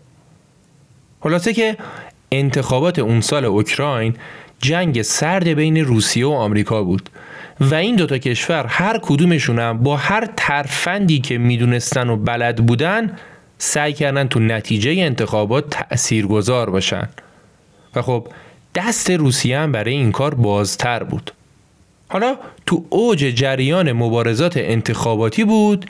خلاصه 1.21 1.53
که 1.53 1.77
انتخابات 2.31 2.99
اون 2.99 3.21
سال 3.21 3.45
اوکراین 3.45 4.15
جنگ 4.59 5.01
سرد 5.01 5.47
بین 5.47 5.77
روسیه 5.77 6.27
و 6.27 6.29
آمریکا 6.31 6.83
بود. 6.83 7.09
و 7.71 7.75
این 7.75 7.95
دوتا 7.95 8.17
کشور 8.17 8.65
هر 8.67 8.99
کدومشون 9.01 9.59
هم 9.59 9.77
با 9.77 9.97
هر 9.97 10.27
ترفندی 10.37 11.19
که 11.19 11.37
می‌دونستن 11.37 12.09
و 12.09 12.15
بلد 12.15 12.65
بودن 12.65 13.17
سعی 13.57 13.93
کردن 13.93 14.27
تو 14.27 14.39
نتیجه 14.39 14.91
انتخابات 14.91 15.69
تأثیرگذار 15.69 16.69
باشن. 16.69 17.09
و 17.95 18.01
خب 18.01 18.27
دست 18.75 19.11
روسیه 19.11 19.59
هم 19.59 19.71
برای 19.71 19.93
این 19.93 20.11
کار 20.11 20.35
بازتر 20.35 21.03
بود. 21.03 21.31
حالا 22.07 22.35
تو 22.65 22.85
اوج 22.89 23.19
جریان 23.19 23.91
مبارزات 23.91 24.57
انتخاباتی 24.57 25.43
بود 25.43 25.85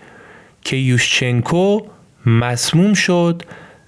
که 0.62 0.76
یوشچنکو 0.76 1.82
مسموم 2.26 2.94
شد 2.94 3.44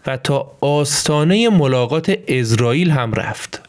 و 0.08 0.18
تا 0.18 0.52
آستانه 0.62 1.50
ملاقات 1.50 2.20
اسرائیل 2.28 2.92
هم 2.92 3.14
رفت. 3.14 3.65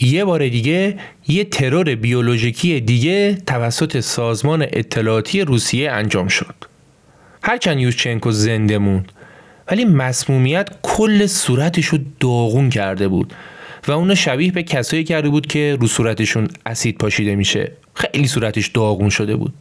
یه 0.00 0.24
بار 0.24 0.48
دیگه 0.48 0.98
یه 1.28 1.44
ترور 1.44 1.94
بیولوژیکی 1.94 2.80
دیگه 2.80 3.38
توسط 3.46 4.00
سازمان 4.00 4.62
اطلاعاتی 4.62 5.40
روسیه 5.40 5.90
انجام 5.90 6.28
شد. 6.28 6.54
هرچند 7.42 7.80
یوشچنکو 7.80 8.30
زنده 8.30 8.78
موند 8.78 9.12
ولی 9.70 9.84
مسمومیت 9.84 10.68
کل 10.82 11.26
صورتش 11.26 11.86
رو 11.86 11.98
داغون 12.20 12.70
کرده 12.70 13.08
بود 13.08 13.34
و 13.88 13.92
اونو 13.92 14.14
شبیه 14.14 14.52
به 14.52 14.62
کسایی 14.62 15.04
کرده 15.04 15.28
بود 15.28 15.46
که 15.46 15.76
رو 15.80 15.86
صورتشون 15.86 16.48
اسید 16.66 16.98
پاشیده 16.98 17.36
میشه. 17.36 17.72
خیلی 17.94 18.26
صورتش 18.26 18.66
داغون 18.66 19.08
شده 19.08 19.36
بود. 19.36 19.54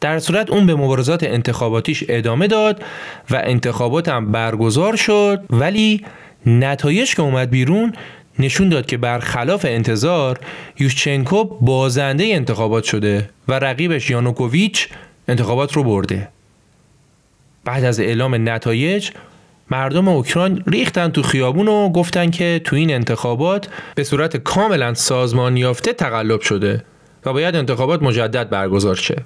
در 0.00 0.18
صورت 0.18 0.50
اون 0.50 0.66
به 0.66 0.74
مبارزات 0.74 1.24
انتخاباتیش 1.24 2.04
ادامه 2.08 2.46
داد 2.46 2.82
و 3.30 3.42
انتخابات 3.44 4.08
هم 4.08 4.32
برگزار 4.32 4.96
شد 4.96 5.44
ولی 5.50 6.04
نتایج 6.46 7.14
که 7.14 7.22
اومد 7.22 7.50
بیرون 7.50 7.92
نشون 8.38 8.68
داد 8.68 8.86
که 8.86 8.96
برخلاف 8.96 9.64
انتظار 9.68 10.40
یوشچنکو 10.78 11.44
بازنده 11.44 12.24
انتخابات 12.24 12.84
شده 12.84 13.30
و 13.48 13.52
رقیبش 13.52 14.10
یانوکوویچ 14.10 14.88
انتخابات 15.28 15.72
رو 15.72 15.84
برده 15.84 16.28
بعد 17.64 17.84
از 17.84 18.00
اعلام 18.00 18.48
نتایج 18.48 19.10
مردم 19.70 20.08
اوکراین 20.08 20.62
ریختن 20.66 21.08
تو 21.08 21.22
خیابون 21.22 21.68
و 21.68 21.88
گفتن 21.88 22.30
که 22.30 22.60
تو 22.64 22.76
این 22.76 22.94
انتخابات 22.94 23.68
به 23.94 24.04
صورت 24.04 24.36
کاملا 24.36 24.94
سازمان 24.94 25.56
یافته 25.56 25.92
تقلب 25.92 26.40
شده 26.40 26.84
و 27.26 27.32
باید 27.32 27.56
انتخابات 27.56 28.02
مجدد 28.02 28.50
برگزار 28.50 28.94
شه. 28.94 29.16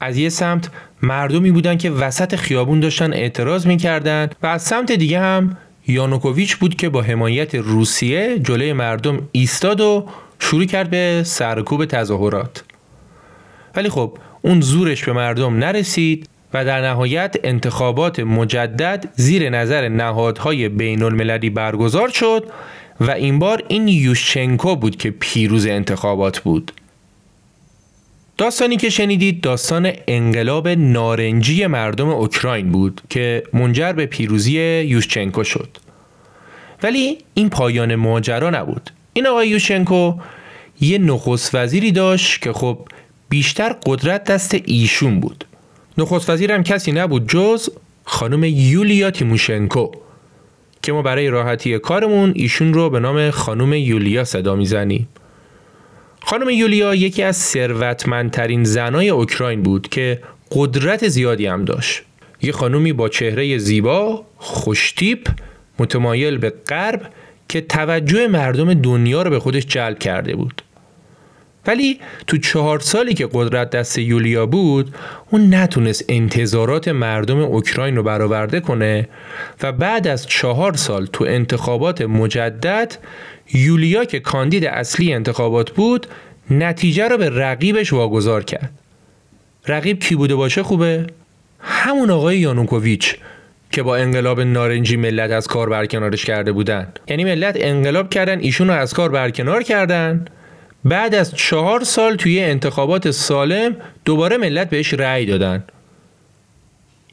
از 0.00 0.16
یه 0.16 0.28
سمت 0.28 0.70
مردمی 1.02 1.50
بودن 1.50 1.76
که 1.76 1.90
وسط 1.90 2.36
خیابون 2.36 2.80
داشتن 2.80 3.12
اعتراض 3.12 3.66
می‌کردن 3.66 4.30
و 4.42 4.46
از 4.46 4.62
سمت 4.62 4.92
دیگه 4.92 5.20
هم 5.20 5.56
یانوکوویچ 5.88 6.56
بود 6.56 6.74
که 6.74 6.88
با 6.88 7.02
حمایت 7.02 7.54
روسیه 7.54 8.38
جلوی 8.38 8.72
مردم 8.72 9.28
ایستاد 9.32 9.80
و 9.80 10.06
شروع 10.38 10.64
کرد 10.64 10.90
به 10.90 11.22
سرکوب 11.26 11.84
تظاهرات. 11.84 12.64
ولی 13.76 13.88
خب 13.88 14.18
اون 14.42 14.60
زورش 14.60 15.04
به 15.04 15.12
مردم 15.12 15.56
نرسید 15.56 16.28
و 16.54 16.64
در 16.64 16.80
نهایت 16.80 17.36
انتخابات 17.44 18.20
مجدد 18.20 19.08
زیر 19.14 19.50
نظر 19.50 19.88
نهادهای 19.88 20.68
بین 20.68 21.02
المللی 21.02 21.50
برگزار 21.50 22.08
شد 22.08 22.46
و 23.00 23.10
این 23.10 23.38
بار 23.38 23.62
این 23.68 23.88
یوشچنکو 23.88 24.76
بود 24.76 24.96
که 24.96 25.10
پیروز 25.10 25.66
انتخابات 25.66 26.38
بود. 26.38 26.72
داستانی 28.38 28.76
که 28.76 28.90
شنیدید 28.90 29.40
داستان 29.40 29.92
انقلاب 30.08 30.68
نارنجی 30.68 31.66
مردم 31.66 32.08
اوکراین 32.08 32.72
بود 32.72 33.00
که 33.10 33.42
منجر 33.52 33.92
به 33.92 34.06
پیروزی 34.06 34.52
یوشچنکو 34.82 35.44
شد. 35.44 35.68
ولی 36.82 37.18
این 37.34 37.50
پایان 37.50 37.94
ماجرا 37.94 38.50
نبود. 38.50 38.90
این 39.12 39.26
آقای 39.26 39.48
یوشچنکو 39.48 40.14
یه 40.80 40.98
نخست 40.98 41.54
وزیری 41.54 41.92
داشت 41.92 42.42
که 42.42 42.52
خب 42.52 42.78
بیشتر 43.28 43.76
قدرت 43.86 44.24
دست 44.24 44.56
ایشون 44.64 45.20
بود. 45.20 45.44
نخست 45.98 46.30
وزیرم 46.30 46.62
کسی 46.62 46.92
نبود 46.92 47.28
جز 47.28 47.68
خانم 48.04 48.44
یولیا 48.44 49.10
تیموشنکو 49.10 49.90
که 50.82 50.92
ما 50.92 51.02
برای 51.02 51.28
راحتی 51.28 51.78
کارمون 51.78 52.32
ایشون 52.36 52.74
رو 52.74 52.90
به 52.90 53.00
نام 53.00 53.30
خانم 53.30 53.72
یولیا 53.72 54.24
صدا 54.24 54.56
می‌زنیم. 54.56 55.08
خانم 56.20 56.50
یولیا 56.50 56.94
یکی 56.94 57.22
از 57.22 57.36
ثروتمندترین 57.36 58.64
زنای 58.64 59.08
اوکراین 59.08 59.62
بود 59.62 59.88
که 59.88 60.22
قدرت 60.52 61.08
زیادی 61.08 61.46
هم 61.46 61.64
داشت. 61.64 62.02
یه 62.42 62.52
خانومی 62.52 62.92
با 62.92 63.08
چهره 63.08 63.58
زیبا 63.58 64.26
خوشتیپ 64.36 65.28
متمایل 65.78 66.38
به 66.38 66.52
غرب 66.68 67.10
که 67.48 67.60
توجه 67.60 68.28
مردم 68.28 68.74
دنیا 68.74 69.22
رو 69.22 69.30
به 69.30 69.38
خودش 69.38 69.66
جلب 69.66 69.98
کرده 69.98 70.36
بود. 70.36 70.62
ولی 71.66 72.00
تو 72.26 72.38
چهار 72.38 72.80
سالی 72.80 73.14
که 73.14 73.28
قدرت 73.32 73.70
دست 73.70 73.98
یولیا 73.98 74.46
بود 74.46 74.94
اون 75.30 75.54
نتونست 75.54 76.04
انتظارات 76.08 76.88
مردم 76.88 77.38
اوکراین 77.38 77.96
رو 77.96 78.02
برآورده 78.02 78.60
کنه 78.60 79.08
و 79.62 79.72
بعد 79.72 80.06
از 80.08 80.26
چهار 80.26 80.76
سال 80.76 81.06
تو 81.06 81.24
انتخابات 81.24 82.02
مجدد 82.02 82.96
یولیا 83.54 84.04
که 84.04 84.20
کاندید 84.20 84.64
اصلی 84.64 85.12
انتخابات 85.12 85.70
بود 85.70 86.06
نتیجه 86.50 87.08
رو 87.08 87.16
به 87.16 87.30
رقیبش 87.30 87.92
واگذار 87.92 88.44
کرد. 88.44 88.70
رقیب 89.66 89.98
کی 89.98 90.14
بوده 90.14 90.34
باشه 90.34 90.62
خوبه؟ 90.62 91.06
همون 91.60 92.10
آقای 92.10 92.38
یانوکوویچ 92.38 93.16
که 93.70 93.82
با 93.82 93.96
انقلاب 93.96 94.40
نارنجی 94.40 94.96
ملت 94.96 95.30
از 95.30 95.46
کار 95.46 95.68
برکنارش 95.68 96.24
کرده 96.24 96.52
بودن. 96.52 96.92
یعنی 97.08 97.24
ملت 97.24 97.56
انقلاب 97.60 98.10
کردن 98.10 98.40
ایشون 98.40 98.68
رو 98.68 98.74
از 98.74 98.94
کار 98.94 99.08
برکنار 99.08 99.62
کردن. 99.62 100.24
بعد 100.84 101.14
از 101.14 101.34
چهار 101.34 101.84
سال 101.84 102.16
توی 102.16 102.40
انتخابات 102.40 103.10
سالم 103.10 103.76
دوباره 104.04 104.36
ملت 104.36 104.70
بهش 104.70 104.94
رأی 104.94 105.26
دادن. 105.26 105.64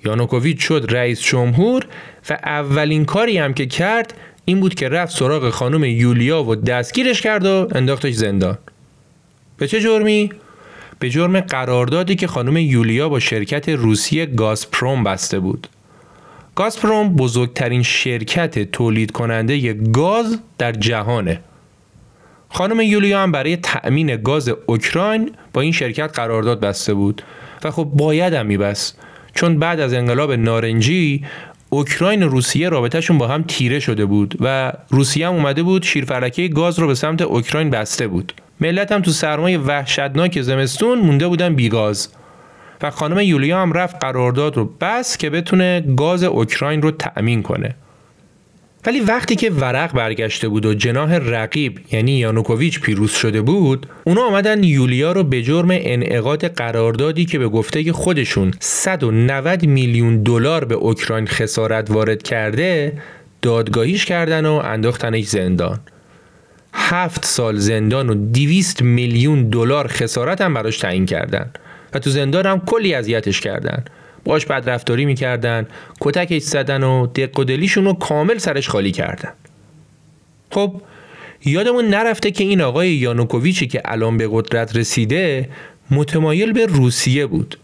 یانوکوویچ 0.05 0.63
شد 0.63 0.85
رئیس 0.89 1.21
جمهور 1.21 1.85
و 2.29 2.33
اولین 2.43 3.05
کاری 3.05 3.37
هم 3.37 3.53
که 3.53 3.65
کرد 3.65 4.13
این 4.45 4.59
بود 4.59 4.75
که 4.75 4.89
رفت 4.89 5.17
سراغ 5.17 5.49
خانم 5.49 5.83
یولیا 5.83 6.43
و 6.43 6.55
دستگیرش 6.55 7.21
کرد 7.21 7.45
و 7.45 7.67
انداختش 7.75 8.13
زندان. 8.13 8.57
به 9.57 9.67
چه 9.67 9.81
جرمی؟ 9.81 10.29
به 10.99 11.09
جرم 11.09 11.39
قراردادی 11.39 12.15
که 12.15 12.27
خانم 12.27 12.57
یولیا 12.57 13.09
با 13.09 13.19
شرکت 13.19 13.69
روسیه 13.69 14.25
گازپروم 14.25 15.03
بسته 15.03 15.39
بود. 15.39 15.67
گازپروم 16.55 17.15
بزرگترین 17.15 17.83
شرکت 17.83 18.71
تولید 18.71 19.11
کننده 19.11 19.73
گاز 19.73 20.39
در 20.57 20.71
جهانه. 20.71 21.39
خانم 22.49 22.81
یولیا 22.81 23.23
هم 23.23 23.31
برای 23.31 23.57
تأمین 23.57 24.15
گاز 24.15 24.51
اوکراین 24.65 25.31
با 25.53 25.61
این 25.61 25.71
شرکت 25.71 26.11
قرارداد 26.13 26.59
بسته 26.59 26.93
بود 26.93 27.21
و 27.63 27.71
خب 27.71 27.83
باید 27.83 28.33
هم 28.33 28.45
میبست. 28.45 28.99
چون 29.33 29.59
بعد 29.59 29.79
از 29.79 29.93
انقلاب 29.93 30.31
نارنجی 30.31 31.25
اوکراین 31.75 32.23
و 32.23 32.29
روسیه 32.29 32.69
رابطهشون 32.69 33.17
با 33.17 33.27
هم 33.27 33.43
تیره 33.47 33.79
شده 33.79 34.05
بود 34.05 34.37
و 34.39 34.73
روسیه 34.89 35.27
هم 35.27 35.33
اومده 35.33 35.63
بود 35.63 35.83
شیرفلکه 35.83 36.47
گاز 36.47 36.79
رو 36.79 36.87
به 36.87 36.95
سمت 36.95 37.21
اوکراین 37.21 37.69
بسته 37.69 38.07
بود. 38.07 38.33
ملت 38.61 38.91
هم 38.91 39.01
تو 39.01 39.11
سرمایه 39.11 39.59
وحشتناک 39.59 40.41
زمستون 40.41 40.99
مونده 40.99 41.27
بودن 41.27 41.55
بیگاز 41.55 42.09
و 42.81 42.91
خانم 42.91 43.19
یولیا 43.19 43.61
هم 43.61 43.73
رفت 43.73 43.95
قرارداد 44.03 44.57
رو 44.57 44.65
بس 44.81 45.17
که 45.17 45.29
بتونه 45.29 45.81
گاز 45.97 46.23
اوکراین 46.23 46.81
رو 46.81 46.91
تأمین 46.91 47.43
کنه. 47.43 47.75
ولی 48.85 48.99
وقتی 48.99 49.35
که 49.35 49.49
ورق 49.49 49.93
برگشته 49.93 50.47
بود 50.47 50.65
و 50.65 50.73
جناح 50.73 51.15
رقیب 51.15 51.79
یعنی 51.91 52.11
یانوکوویچ 52.11 52.79
پیروز 52.79 53.11
شده 53.11 53.41
بود 53.41 53.85
اونا 54.03 54.21
آمدن 54.21 54.63
یولیا 54.63 55.11
رو 55.11 55.23
به 55.23 55.41
جرم 55.41 55.67
انعقاد 55.71 56.47
قراردادی 56.47 57.25
که 57.25 57.39
به 57.39 57.47
گفته 57.47 57.93
خودشون 57.93 58.53
190 58.59 59.65
میلیون 59.65 60.23
دلار 60.23 60.65
به 60.65 60.75
اوکراین 60.75 61.27
خسارت 61.27 61.91
وارد 61.91 62.23
کرده 62.23 63.01
دادگاهیش 63.41 64.05
کردن 64.05 64.45
و 64.45 64.53
انداختنش 64.53 65.25
زندان. 65.25 65.79
هفت 66.73 67.25
سال 67.25 67.55
زندان 67.55 68.09
و 68.09 68.13
200 68.13 68.81
میلیون 68.81 69.49
دلار 69.49 69.87
خسارت 69.87 70.41
هم 70.41 70.53
براش 70.53 70.77
تعیین 70.77 71.05
کردن. 71.05 71.51
و 71.93 71.99
تو 71.99 72.09
زندان 72.09 72.45
هم 72.45 72.59
کلی 72.59 72.93
اذیتش 72.93 73.41
کردن. 73.41 73.85
باش 74.25 74.45
بدرفتاری 74.45 75.05
می‌کردن 75.05 75.67
کتکش 76.01 76.41
زدن 76.41 76.83
و 76.83 77.07
دق 77.07 77.39
و 77.39 77.43
دلیشون 77.43 77.85
رو 77.85 77.93
کامل 77.93 78.37
سرش 78.37 78.69
خالی 78.69 78.91
کردن. 78.91 79.33
خب 80.51 80.81
یادمون 81.45 81.85
نرفته 81.85 82.31
که 82.31 82.43
این 82.43 82.61
آقای 82.61 82.89
یانوکوویچی 82.89 83.67
که 83.67 83.81
الان 83.85 84.17
به 84.17 84.29
قدرت 84.31 84.75
رسیده 84.75 85.49
متمایل 85.91 86.51
به 86.51 86.65
روسیه 86.65 87.25
بود. 87.25 87.57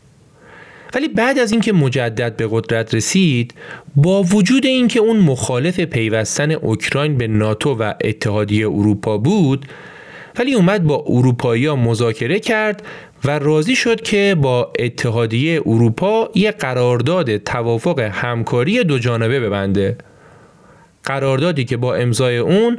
ولی 0.94 1.08
بعد 1.08 1.40
از 1.40 1.52
اینکه 1.52 1.74
مجدد 1.74 2.36
به 2.36 2.48
قدرت 2.52 2.96
رسید 2.96 3.54
با 3.96 4.24
وجود 4.24 4.66
اینکه 4.66 5.00
اون 5.00 5.18
مخالف 5.18 5.80
پیوستن 5.80 6.52
اوکراین 6.52 7.18
به 7.18 7.28
ناتو 7.28 7.74
و 7.74 7.94
اتحادیه 8.02 8.68
اروپا 8.68 9.18
بود 9.18 9.66
ولی 10.40 10.54
اومد 10.54 10.84
با 10.84 11.04
اروپایی 11.08 11.70
مذاکره 11.70 12.40
کرد 12.40 12.84
و 13.26 13.40
راضی 13.40 13.76
شد 13.76 14.02
که 14.02 14.36
با 14.42 14.74
اتحادیه 14.80 15.62
اروپا 15.66 16.30
یه 16.36 16.52
قرارداد 16.52 17.38
توافق 17.38 18.00
همکاری 18.00 18.84
دو 18.84 19.00
جانبه 19.00 19.40
ببنده 19.40 19.98
قراردادی 21.04 21.66
که 21.66 21.78
با 21.78 21.96
امضای 21.96 22.38
اون 22.38 22.78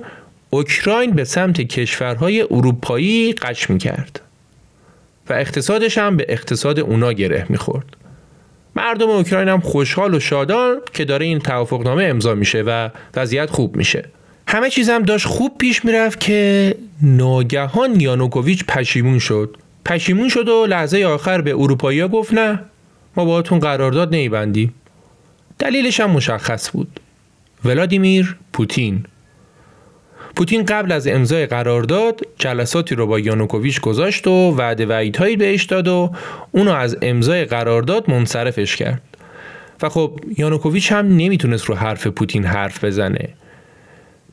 اوکراین 0.51 1.11
به 1.11 1.24
سمت 1.24 1.61
کشورهای 1.61 2.43
اروپایی 2.43 3.32
قش 3.32 3.70
می 3.70 3.78
کرد 3.78 4.20
و 5.30 5.32
اقتصادش 5.32 5.99
هم 5.99 6.16
به 6.16 6.26
اقتصاد 6.28 6.80
اونا 6.80 7.12
گره 7.12 7.47
می‌خورد. 7.49 7.84
مردم 8.76 9.11
اوکراین 9.11 9.49
هم 9.49 9.61
خوشحال 9.61 10.14
و 10.14 10.20
شادان 10.20 10.76
که 10.95 11.05
داره 11.05 11.26
این 11.26 11.38
توافقنامه 11.38 12.05
امضا 12.05 12.34
میشه 12.34 12.62
و 12.66 12.88
وضعیت 13.16 13.51
خوب 13.51 13.76
میشه. 13.76 14.05
همه 14.49 14.70
چیزم 14.70 15.03
داشت 15.03 15.26
خوب 15.26 15.59
پیش 15.59 15.84
می‌رفت 15.84 16.20
که 16.20 16.74
ناگهان 17.03 18.01
یانوکوویچ 18.01 18.64
پشیمون 18.64 19.18
شد. 19.18 19.57
پشیمون 19.85 20.28
شد 20.28 20.49
و 20.49 20.66
لحظه 20.66 21.05
آخر 21.05 21.41
به 21.41 21.51
اروپایی 21.51 22.09
گفت 22.09 22.35
نه 22.35 22.61
ما 23.16 23.24
باهاتون 23.24 23.59
قرارداد 23.59 24.14
نیبندیم. 24.14 24.74
دلیلش 25.59 26.01
هم 26.01 26.11
مشخص 26.11 26.70
بود. 26.70 27.01
ولادیمیر 27.64 28.37
پوتین 28.53 29.05
پوتین 30.37 30.64
قبل 30.64 30.93
از 30.93 31.07
امضای 31.07 31.47
قرارداد 31.47 32.20
جلساتی 32.39 32.95
رو 32.95 33.07
با 33.07 33.18
یانوکوویچ 33.18 33.80
گذاشت 33.80 34.26
و 34.26 34.55
وعده 34.57 34.87
وعیدهایی 34.87 35.37
بهش 35.37 35.64
داد 35.64 35.89
و 35.89 36.11
اونو 36.53 36.72
از 36.72 36.97
امضای 37.03 37.45
قرارداد 37.45 38.11
منصرفش 38.11 38.76
کرد 38.76 39.03
و 39.83 39.89
خب 39.89 40.20
یانوکوویچ 40.39 40.93
هم 40.93 41.16
نمی‌تونست 41.16 41.64
رو 41.64 41.74
حرف 41.74 42.07
پوتین 42.07 42.45
حرف 42.45 42.85
بزنه 42.85 43.28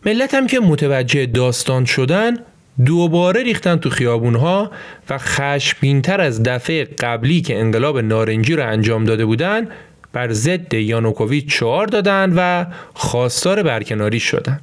ملت 0.05 0.33
هم 0.33 0.47
که 0.47 0.59
متوجه 0.59 1.25
داستان 1.25 1.85
شدن 1.85 2.37
دوباره 2.85 3.43
ریختن 3.43 3.75
تو 3.75 3.89
خیابونها 3.89 4.71
و 5.09 5.17
خشمگینتر 5.17 6.21
از 6.21 6.43
دفعه 6.43 6.83
قبلی 6.83 7.41
که 7.41 7.59
انقلاب 7.59 7.99
نارنجی 7.99 8.55
رو 8.55 8.67
انجام 8.67 9.03
داده 9.03 9.25
بودن 9.25 9.67
بر 10.13 10.31
ضد 10.31 10.73
یانوکوویچ 10.73 11.45
شعار 11.59 11.87
دادن 11.87 12.33
و 12.35 12.65
خواستار 12.93 13.63
برکناری 13.63 14.19
شدن 14.19 14.59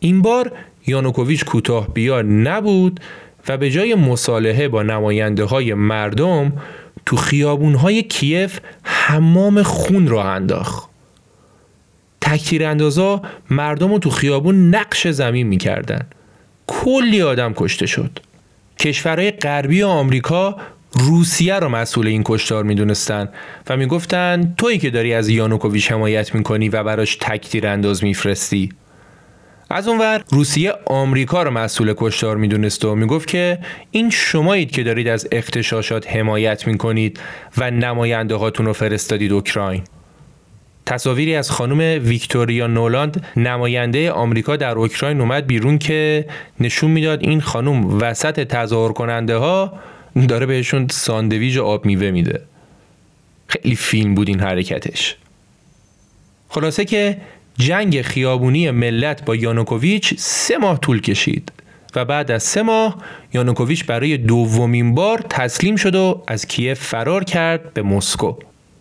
این 0.00 0.22
بار 0.22 0.52
یانوکوویچ 0.86 1.44
کوتاه 1.44 1.94
بیا 1.94 2.22
نبود 2.22 3.00
و 3.48 3.56
به 3.56 3.70
جای 3.70 3.94
مصالحه 3.94 4.68
با 4.68 4.82
نماینده 4.82 5.44
های 5.44 5.74
مردم 5.74 6.52
تو 7.06 7.16
خیابون 7.16 7.74
های 7.74 8.02
کیف 8.02 8.60
حمام 8.82 9.62
خون 9.62 10.08
را 10.08 10.24
انداخت. 10.24 10.90
تکتیر 12.20 12.64
اندازا 12.64 13.22
مردم 13.50 13.92
رو 13.92 13.98
تو 13.98 14.10
خیابون 14.10 14.74
نقش 14.74 15.06
زمین 15.06 15.46
می‌کردن. 15.46 16.06
کلی 16.70 17.22
آدم 17.22 17.52
کشته 17.56 17.86
شد. 17.86 18.18
کشورهای 18.78 19.30
غربی 19.30 19.82
آمریکا 19.82 20.56
روسیه 20.94 21.54
رو 21.54 21.68
مسئول 21.68 22.06
این 22.06 22.22
کشتار 22.24 22.64
می‌دونستن 22.64 23.28
و 23.68 23.76
می‌گفتن 23.76 24.54
تویی 24.58 24.78
که 24.78 24.90
داری 24.90 25.14
از 25.14 25.28
یانوکوویچ 25.28 25.92
حمایت 25.92 26.34
می‌کنی 26.34 26.68
و 26.68 26.84
براش 26.84 27.16
تکتیر 27.20 27.66
انداز 27.66 28.04
میفرستی 28.04 28.68
از 29.70 29.88
اونور 29.88 30.24
روسیه 30.30 30.72
آمریکا 30.86 31.42
رو 31.42 31.50
مسئول 31.50 31.94
کشتار 31.96 32.36
می‌دونست 32.36 32.84
و 32.84 32.94
می‌گفت 32.94 33.28
که 33.28 33.58
این 33.90 34.10
شمایید 34.10 34.70
که 34.70 34.82
دارید 34.82 35.08
از 35.08 35.28
اختشاشات 35.32 36.16
حمایت 36.16 36.66
می‌کنید 36.66 37.20
و 37.58 37.70
نماینده 37.70 38.34
هاتون 38.34 38.66
رو 38.66 38.72
فرستادید 38.72 39.32
اوکراین 39.32 39.82
تصاویری 40.86 41.34
از 41.34 41.50
خانم 41.50 41.78
ویکتوریا 42.04 42.66
نولاند 42.66 43.26
نماینده 43.36 44.10
آمریکا 44.10 44.56
در 44.56 44.74
اوکراین 44.74 45.20
اومد 45.20 45.46
بیرون 45.46 45.78
که 45.78 46.26
نشون 46.60 46.90
می‌داد 46.90 47.22
این 47.22 47.40
خانم 47.40 47.98
وسط 47.98 48.40
تظاهر 48.40 48.92
کننده 48.92 49.36
ها 49.36 49.72
داره 50.28 50.46
بهشون 50.46 50.88
ساندویج 50.90 51.58
آب 51.58 51.86
میوه 51.86 52.10
میده. 52.10 52.42
خیلی 53.46 53.76
فیلم 53.76 54.14
بود 54.14 54.28
این 54.28 54.40
حرکتش. 54.40 55.16
خلاصه 56.48 56.84
که 56.84 57.16
جنگ 57.58 58.02
خیابونی 58.02 58.70
ملت 58.70 59.24
با 59.24 59.36
یانوکوویچ 59.36 60.14
سه 60.18 60.58
ماه 60.58 60.80
طول 60.80 61.00
کشید 61.00 61.52
و 61.96 62.04
بعد 62.04 62.30
از 62.30 62.42
سه 62.42 62.62
ماه 62.62 63.02
یانوکوویچ 63.34 63.84
برای 63.84 64.16
دومین 64.16 64.94
بار 64.94 65.24
تسلیم 65.30 65.76
شد 65.76 65.94
و 65.94 66.22
از 66.26 66.46
کیف 66.46 66.80
فرار 66.80 67.24
کرد 67.24 67.74
به 67.74 67.82
مسکو. 67.82 68.34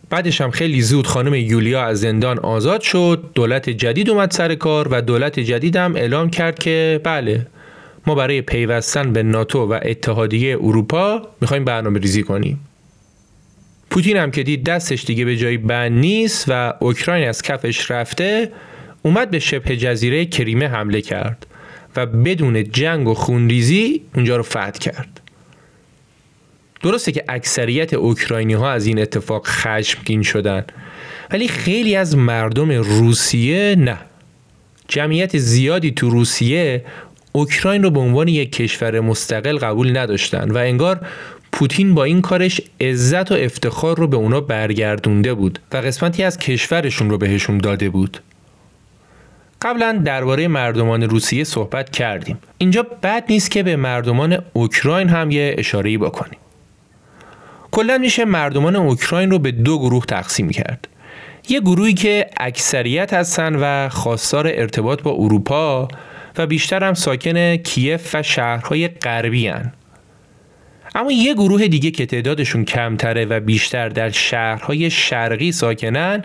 بعدش 0.09 0.41
هم 0.41 0.51
خیلی 0.51 0.81
زود 0.81 1.07
خانم 1.07 1.33
یولیا 1.33 1.83
از 1.83 1.99
زندان 1.99 2.39
آزاد 2.39 2.81
شد. 2.81 3.23
دولت 3.35 3.69
جدید 3.69 4.09
اومد 4.09 4.31
سر 4.31 4.55
کار 4.55 4.87
و 4.87 5.01
دولت 5.01 5.39
جدید 5.39 5.75
هم 5.75 5.95
اعلام 5.95 6.29
کرد 6.29 6.59
که 6.59 7.01
بله 7.03 7.47
ما 8.07 8.15
برای 8.15 8.41
پیوستن 8.41 9.13
به 9.13 9.23
ناتو 9.23 9.59
و 9.59 9.79
اتحادیه 9.81 10.57
اروپا 10.61 11.27
می‌خوایم 11.41 11.65
برنامه 11.65 11.99
ریزی 11.99 12.23
کنیم. 12.23 12.59
پوتین 13.89 14.17
هم 14.17 14.31
که 14.31 14.43
دید 14.43 14.63
دستش 14.63 15.05
دیگه 15.05 15.25
به 15.25 15.37
جای 15.37 15.57
بند 15.57 15.91
نیست 15.91 16.45
و 16.47 16.73
اوکراین 16.79 17.27
از 17.27 17.41
کفش 17.41 17.91
رفته 17.91 18.51
اومد 19.01 19.31
به 19.31 19.39
شبه 19.39 19.77
جزیره 19.77 20.25
کریمه 20.25 20.67
حمله 20.67 21.01
کرد 21.01 21.47
و 21.95 22.05
بدون 22.05 22.71
جنگ 22.71 23.07
و 23.07 23.13
خونریزی 23.13 24.01
اونجا 24.15 24.37
رو 24.37 24.43
فتح 24.43 24.71
کرد. 24.71 25.21
درسته 26.81 27.11
که 27.11 27.23
اکثریت 27.27 27.93
اوکراینی 27.93 28.53
ها 28.53 28.71
از 28.71 28.85
این 28.85 28.99
اتفاق 28.99 29.47
خشمگین 29.47 30.21
شدن 30.21 30.65
ولی 31.31 31.47
خیلی 31.47 31.95
از 31.95 32.17
مردم 32.17 32.71
روسیه 32.71 33.75
نه. 33.75 33.97
جمعیت 34.87 35.37
زیادی 35.37 35.91
تو 35.91 36.09
روسیه 36.09 36.85
اوکراین 37.31 37.83
رو 37.83 37.89
به 37.89 37.99
عنوان 37.99 38.27
یک 38.27 38.51
کشور 38.51 38.99
مستقل 38.99 39.57
قبول 39.57 39.97
نداشتن 39.97 40.51
و 40.51 40.57
انگار 40.57 41.05
پوتین 41.51 41.95
با 41.95 42.03
این 42.03 42.21
کارش 42.21 42.61
عزت 42.81 43.31
و 43.31 43.35
افتخار 43.35 43.97
رو 43.97 44.07
به 44.07 44.17
اونا 44.17 44.41
برگردونده 44.41 45.33
بود 45.33 45.59
و 45.71 45.77
قسمتی 45.77 46.23
از 46.23 46.37
کشورشون 46.37 47.09
رو 47.09 47.17
بهشون 47.17 47.57
داده 47.57 47.89
بود. 47.89 48.17
قبلا 49.61 50.01
درباره 50.05 50.47
مردمان 50.47 51.03
روسیه 51.03 51.43
صحبت 51.43 51.89
کردیم. 51.89 52.37
اینجا 52.57 52.83
بد 53.03 53.23
نیست 53.29 53.51
که 53.51 53.63
به 53.63 53.75
مردمان 53.75 54.43
اوکراین 54.53 55.09
هم 55.09 55.31
یه 55.31 55.55
اشاره‌ای 55.57 55.97
بکنیم. 55.97 56.39
کلا 57.71 57.97
میشه 57.97 58.25
مردمان 58.25 58.75
اوکراین 58.75 59.31
رو 59.31 59.39
به 59.39 59.51
دو 59.51 59.79
گروه 59.79 60.05
تقسیم 60.05 60.49
کرد. 60.49 60.87
یه 61.49 61.59
گروهی 61.59 61.93
که 61.93 62.29
اکثریت 62.37 63.13
هستن 63.13 63.55
و 63.55 63.89
خواستار 63.89 64.47
ارتباط 64.47 65.01
با 65.01 65.11
اروپا 65.11 65.87
و 66.37 66.47
بیشتر 66.47 66.83
هم 66.83 66.93
ساکن 66.93 67.55
کیف 67.55 68.15
و 68.15 68.23
شهرهای 68.23 68.87
غربی 68.87 69.47
هن. 69.47 69.73
اما 70.95 71.11
یه 71.11 71.33
گروه 71.33 71.67
دیگه 71.67 71.91
که 71.91 72.05
تعدادشون 72.05 72.65
کمتره 72.65 73.25
و 73.25 73.39
بیشتر 73.39 73.89
در 73.89 74.09
شهرهای 74.09 74.89
شرقی 74.89 75.51
ساکنن 75.51 76.23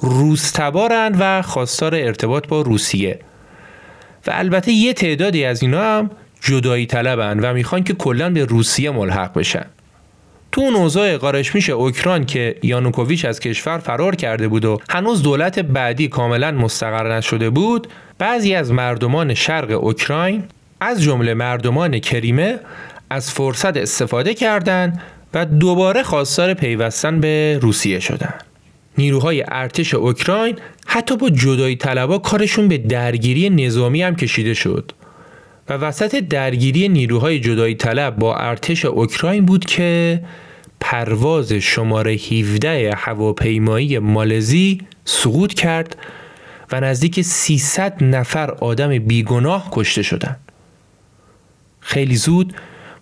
روستبارن 0.00 1.16
و 1.18 1.42
خواستار 1.42 1.94
ارتباط 1.94 2.48
با 2.48 2.60
روسیه. 2.60 3.18
و 4.26 4.30
البته 4.34 4.72
یه 4.72 4.92
تعدادی 4.92 5.44
از 5.44 5.62
اینا 5.62 5.82
هم 5.82 6.10
جدایی 6.40 6.86
طلبن 6.86 7.40
و 7.40 7.54
می‌خوان 7.54 7.84
که 7.84 7.94
کلا 7.94 8.30
به 8.30 8.44
روسیه 8.44 8.90
ملحق 8.90 9.38
بشن. 9.38 9.66
تو 10.52 10.60
اون 10.60 10.74
اوضاع 10.74 11.16
قارش 11.16 11.54
میشه 11.54 11.72
اوکراین 11.72 12.24
که 12.24 12.56
یانوکوویچ 12.62 13.24
از 13.24 13.40
کشور 13.40 13.78
فرار 13.78 14.16
کرده 14.16 14.48
بود 14.48 14.64
و 14.64 14.78
هنوز 14.90 15.22
دولت 15.22 15.58
بعدی 15.58 16.08
کاملا 16.08 16.50
مستقر 16.50 17.16
نشده 17.16 17.50
بود 17.50 17.86
بعضی 18.18 18.54
از 18.54 18.72
مردمان 18.72 19.34
شرق 19.34 19.84
اوکراین 19.84 20.44
از 20.80 21.02
جمله 21.02 21.34
مردمان 21.34 21.98
کریمه 21.98 22.58
از 23.10 23.30
فرصت 23.30 23.76
استفاده 23.76 24.34
کردند 24.34 25.02
و 25.34 25.44
دوباره 25.44 26.02
خواستار 26.02 26.54
پیوستن 26.54 27.20
به 27.20 27.58
روسیه 27.62 28.00
شدند. 28.00 28.44
نیروهای 28.98 29.44
ارتش 29.48 29.94
اوکراین 29.94 30.56
حتی 30.86 31.16
با 31.16 31.30
جدایی 31.30 31.76
طلبا 31.76 32.18
کارشون 32.18 32.68
به 32.68 32.78
درگیری 32.78 33.50
نظامی 33.50 34.02
هم 34.02 34.16
کشیده 34.16 34.54
شد 34.54 34.92
و 35.68 35.72
وسط 35.72 36.14
درگیری 36.14 36.88
نیروهای 36.88 37.40
جدایی 37.40 37.74
طلب 37.74 38.16
با 38.16 38.36
ارتش 38.36 38.84
اوکراین 38.84 39.46
بود 39.46 39.64
که 39.64 40.20
پرواز 40.80 41.52
شماره 41.52 42.12
17 42.12 42.94
هواپیمایی 42.96 43.98
مالزی 43.98 44.80
سقوط 45.04 45.54
کرد 45.54 45.96
و 46.72 46.80
نزدیک 46.80 47.22
300 47.22 48.04
نفر 48.04 48.50
آدم 48.50 48.98
بیگناه 48.98 49.68
کشته 49.72 50.02
شدند. 50.02 50.40
خیلی 51.80 52.16
زود 52.16 52.54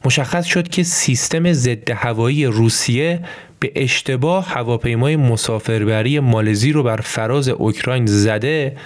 مشخص 0.04 0.44
شد 0.44 0.68
که 0.68 0.82
سیستم 0.82 1.52
ضد 1.52 1.90
هوایی 1.90 2.46
روسیه 2.46 3.20
به 3.60 3.72
اشتباه 3.76 4.48
هواپیمای 4.48 5.16
مسافربری 5.16 6.20
مالزی 6.20 6.72
رو 6.72 6.82
بر 6.82 6.96
فراز 6.96 7.48
اوکراین 7.48 8.06
زده 8.06 8.76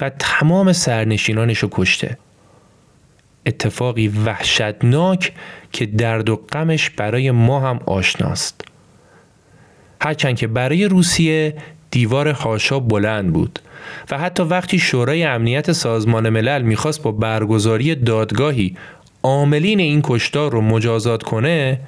و 0.00 0.10
تمام 0.10 0.72
سرنشینانش 0.72 1.58
رو 1.58 1.68
کشته. 1.72 2.18
اتفاقی 3.46 4.08
وحشتناک 4.08 5.32
که 5.72 5.86
درد 5.86 6.28
و 6.28 6.36
غمش 6.36 6.90
برای 6.90 7.30
ما 7.30 7.60
هم 7.60 7.80
آشناست. 7.86 8.64
هرچند 10.02 10.36
که 10.36 10.46
برای 10.46 10.84
روسیه 10.84 11.54
دیوار 11.90 12.28
هاشا 12.28 12.80
بلند 12.80 13.32
بود 13.32 13.58
و 14.10 14.18
حتی 14.18 14.42
وقتی 14.42 14.78
شورای 14.78 15.24
امنیت 15.24 15.72
سازمان 15.72 16.28
ملل 16.28 16.62
می‌خواست 16.62 17.02
با 17.02 17.12
برگزاری 17.12 17.94
دادگاهی 17.94 18.76
عاملین 19.22 19.80
این 19.80 20.00
کشتار 20.04 20.52
رو 20.52 20.60
مجازات 20.60 21.22
کنه 21.22 21.80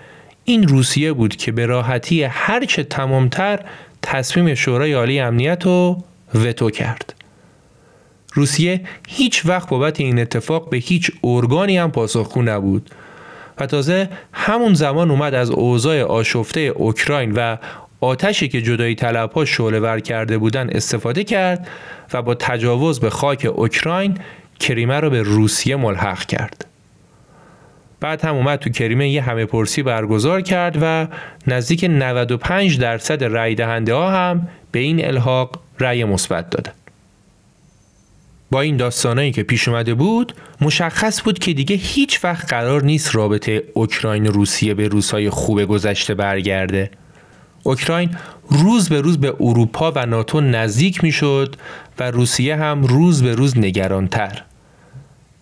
این 0.44 0.68
روسیه 0.68 1.12
بود 1.12 1.36
که 1.36 1.52
به 1.52 1.66
راحتی 1.66 2.22
هرچه 2.22 2.82
تمامتر 2.82 3.60
تصمیم 4.02 4.54
شورای 4.54 4.92
عالی 4.92 5.20
امنیت 5.20 5.64
رو 5.64 6.04
وتو 6.34 6.70
کرد. 6.70 7.19
روسیه 8.32 8.80
هیچ 9.08 9.46
وقت 9.46 9.68
بابت 9.68 10.00
این 10.00 10.18
اتفاق 10.18 10.70
به 10.70 10.76
هیچ 10.76 11.10
ارگانی 11.24 11.78
هم 11.78 11.90
پاسخگو 11.90 12.42
نبود 12.42 12.90
و 13.58 13.66
تازه 13.66 14.08
همون 14.32 14.74
زمان 14.74 15.10
اومد 15.10 15.34
از 15.34 15.50
اوضاع 15.50 16.02
آشفته 16.02 16.60
اوکراین 16.60 17.32
و 17.32 17.56
آتشی 18.00 18.48
که 18.48 18.62
جدایی 18.62 18.94
طلب 18.94 19.32
ها 19.32 19.44
شعله 19.44 19.80
ور 19.80 20.00
کرده 20.00 20.38
بودن 20.38 20.70
استفاده 20.70 21.24
کرد 21.24 21.68
و 22.12 22.22
با 22.22 22.34
تجاوز 22.34 23.00
به 23.00 23.10
خاک 23.10 23.52
اوکراین 23.54 24.18
کریمه 24.60 25.00
رو 25.00 25.10
به 25.10 25.22
روسیه 25.22 25.76
ملحق 25.76 26.24
کرد. 26.24 26.66
بعد 28.00 28.24
هم 28.24 28.34
اومد 28.34 28.58
تو 28.58 28.70
کریمه 28.70 29.08
یه 29.08 29.22
همه 29.22 29.44
پرسی 29.44 29.82
برگزار 29.82 30.40
کرد 30.40 30.78
و 30.82 31.06
نزدیک 31.46 31.84
95 31.84 32.78
درصد 32.78 33.24
رای 33.24 33.54
دهنده 33.54 33.94
ها 33.94 34.10
هم 34.10 34.48
به 34.72 34.78
این 34.78 35.04
الحاق 35.04 35.60
رأی 35.80 36.04
مثبت 36.04 36.50
دادن. 36.50 36.72
با 38.50 38.60
این 38.60 38.76
داستانایی 38.76 39.32
که 39.32 39.42
پیش 39.42 39.68
اومده 39.68 39.94
بود 39.94 40.32
مشخص 40.60 41.22
بود 41.22 41.38
که 41.38 41.52
دیگه 41.52 41.76
هیچ 41.76 42.24
وقت 42.24 42.48
قرار 42.48 42.82
نیست 42.82 43.14
رابطه 43.14 43.62
اوکراین 43.74 44.26
روسیه 44.26 44.74
به 44.74 44.88
روزهای 44.88 45.30
خوب 45.30 45.64
گذشته 45.64 46.14
برگرده 46.14 46.90
اوکراین 47.62 48.16
روز 48.50 48.88
به 48.88 49.00
روز 49.00 49.18
به 49.18 49.34
اروپا 49.40 49.92
و 49.92 50.06
ناتو 50.06 50.40
نزدیک 50.40 51.04
می‌شد 51.04 51.56
و 51.98 52.10
روسیه 52.10 52.56
هم 52.56 52.84
روز 52.84 53.22
به 53.22 53.34
روز 53.34 53.58
نگرانتر 53.58 54.42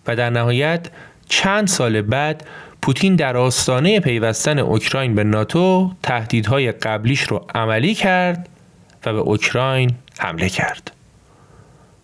و 0.07 0.15
در 0.15 0.29
نهایت 0.29 0.87
چند 1.29 1.67
سال 1.67 2.01
بعد 2.01 2.47
پوتین 2.81 3.15
در 3.15 3.37
آستانه 3.37 3.99
پیوستن 3.99 4.59
اوکراین 4.59 5.15
به 5.15 5.23
ناتو 5.23 5.91
تهدیدهای 6.03 6.71
قبلیش 6.71 7.21
رو 7.21 7.45
عملی 7.55 7.95
کرد 7.95 8.49
و 9.05 9.13
به 9.13 9.19
اوکراین 9.19 9.91
حمله 10.19 10.49
کرد. 10.49 10.98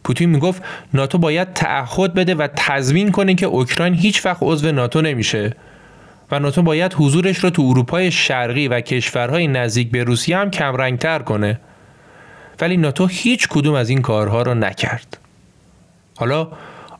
پوتین 0.06 0.30
می‌گفت 0.30 0.64
ناتو 0.94 1.18
باید 1.18 1.54
تعهد 1.54 2.14
بده 2.14 2.36
و 2.36 2.48
تضمین 2.56 3.12
کنه 3.12 3.36
که 3.36 3.46
اوکراین 3.46 3.94
هیچ 3.94 4.26
وقت 4.26 4.38
عضو 4.42 4.72
ناتو 4.72 5.02
نمیشه. 5.02 5.54
و 6.32 6.40
ناتو 6.40 6.62
باید 6.62 6.94
حضورش 6.94 7.38
رو 7.38 7.50
تو 7.50 7.62
اروپای 7.62 8.12
شرقی 8.12 8.68
و 8.68 8.82
کشورهای 8.82 9.48
نزدیک 9.48 9.92
به 9.92 10.04
روسیه 10.04 10.38
هم 10.38 10.52
کمرنگتر 10.52 11.20
کنه. 11.20 11.60
ولی 12.62 12.78
ناتو 12.78 13.08
هیچ 13.08 13.48
کدوم 13.48 13.74
از 13.74 13.90
این 13.90 14.02
کارها 14.02 14.42
رو 14.42 14.54
نکرد. 14.54 15.18
حالا 16.18 16.48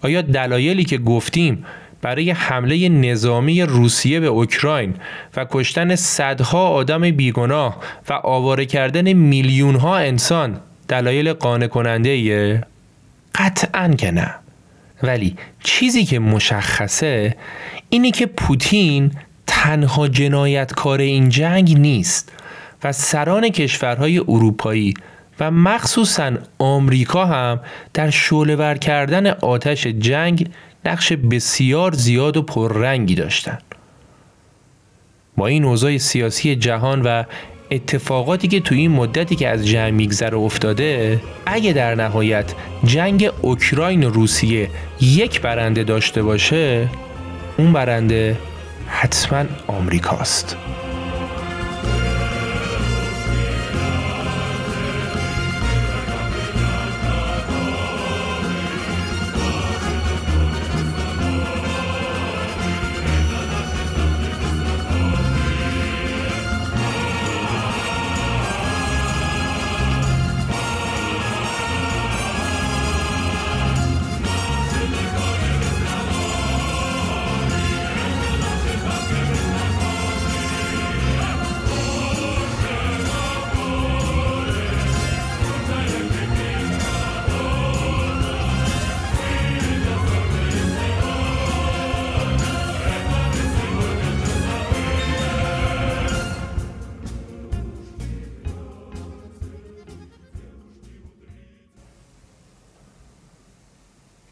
آیا 0.02 0.22
دلایلی 0.22 0.84
که 0.84 0.98
گفتیم 0.98 1.66
برای 2.02 2.32
حمله 2.32 2.90
نظامی 2.90 3.62
روسیه 3.62 4.20
به 4.20 4.28
اوکراین 4.28 4.94
و 5.38 5.46
کشتن 5.52 5.96
صدها 5.96 6.68
آدم 6.68 7.12
بیگناه 7.12 7.78
و 8.10 8.14
آواره 8.14 8.66
کردن 8.66 9.14
میلیون 9.14 9.76
ها 9.76 9.98
انسان 9.98 10.60
دلایل 10.88 11.34
قانع 11.34 11.68
کننده 11.68 12.10
ایه؟ 12.10 12.64
قطعا 13.38 13.94
که 13.98 14.12
نه 14.12 14.36
ولی 15.04 15.36
چیزی 15.64 16.06
که 16.06 16.20
مشخصه 16.20 17.36
اینه 17.90 18.12
که 18.12 18.26
پوتین 18.26 19.12
تنها 19.48 20.08
جنایتکار 20.08 21.00
این 21.00 21.30
جنگ 21.30 21.78
نیست 21.78 22.32
و 22.84 22.92
سران 22.92 23.50
کشورهای 23.50 24.20
اروپایی 24.20 24.94
و 25.40 25.52
مخصوصا 25.52 26.32
آمریکا 26.60 27.26
هم 27.26 27.60
در 27.94 28.10
شعله 28.10 28.78
کردن 28.78 29.28
آتش 29.28 29.88
جنگ 29.88 30.50
نقش 30.86 31.14
بسیار 31.14 31.94
زیاد 31.94 32.38
و 32.38 32.42
پررنگی 32.42 33.16
داشتند. 33.16 33.64
با 35.38 35.48
این 35.48 35.66
اوضاع 35.66 35.98
سیاسی 35.98 36.56
جهان 36.56 37.02
و 37.02 37.24
اتفاقاتی 37.72 38.48
که 38.48 38.60
تو 38.60 38.76
این 38.76 38.92
مدتی 38.92 39.36
که 39.36 39.50
از 39.50 39.68
جنگ 39.68 39.94
میگذره 39.94 40.38
افتاده 40.38 41.20
اگه 41.46 41.74
در 41.74 41.96
نهایت 41.96 42.54
جنگ 42.86 43.32
اوکراین 43.42 44.04
و 44.04 44.10
روسیه 44.10 44.70
یک 45.02 45.42
برنده 45.42 45.84
داشته 45.84 46.24
باشه 46.24 46.90
اون 47.58 47.74
برنده 47.74 48.38
حتما 48.88 49.46
آمریکاست. 49.68 50.58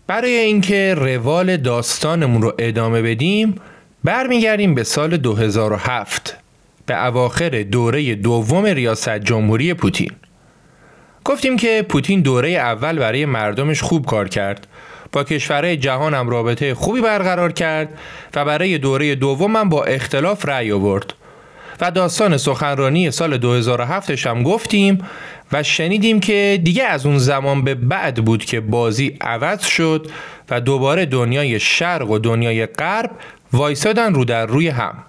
برای 0.07 0.37
اینکه 0.37 0.93
روال 0.93 1.57
داستانمون 1.57 2.41
رو 2.41 2.53
ادامه 2.59 3.01
بدیم 3.01 3.55
برمیگردیم 4.03 4.75
به 4.75 4.83
سال 4.83 5.17
2007 5.17 6.37
به 6.85 7.05
اواخر 7.05 7.49
دوره 7.49 8.15
دوم 8.15 8.65
ریاست 8.65 9.19
جمهوری 9.19 9.73
پوتین. 9.73 10.11
گفتیم 11.25 11.57
که 11.57 11.85
پوتین 11.89 12.21
دوره 12.21 12.49
اول 12.49 12.99
برای 12.99 13.25
مردمش 13.25 13.81
خوب 13.81 14.05
کار 14.05 14.27
کرد. 14.27 14.67
با 15.11 15.23
کشورهای 15.23 15.77
جهان 15.77 16.13
هم 16.13 16.29
رابطه 16.29 16.73
خوبی 16.73 17.01
برقرار 17.01 17.51
کرد 17.51 17.89
و 18.35 18.45
برای 18.45 18.77
دوره 18.77 19.15
دوم 19.15 19.55
هم 19.55 19.69
با 19.69 19.83
اختلاف 19.83 20.45
رأی 20.45 20.71
آورد. 20.71 21.13
و 21.81 21.91
داستان 21.91 22.37
سخنرانی 22.37 23.11
سال 23.11 23.37
2007 23.37 24.09
هم 24.09 24.43
گفتیم 24.43 24.97
و 25.51 25.63
شنیدیم 25.63 26.19
که 26.19 26.59
دیگه 26.63 26.83
از 26.83 27.05
اون 27.05 27.17
زمان 27.17 27.63
به 27.63 27.75
بعد 27.75 28.25
بود 28.25 28.45
که 28.45 28.59
بازی 28.59 29.17
عوض 29.21 29.65
شد 29.65 30.07
و 30.49 30.61
دوباره 30.61 31.05
دنیای 31.05 31.59
شرق 31.59 32.09
و 32.09 32.19
دنیای 32.19 32.65
غرب 32.65 33.11
وایسادن 33.53 34.13
رو 34.13 34.25
در 34.25 34.45
روی 34.45 34.67
هم. 34.67 35.03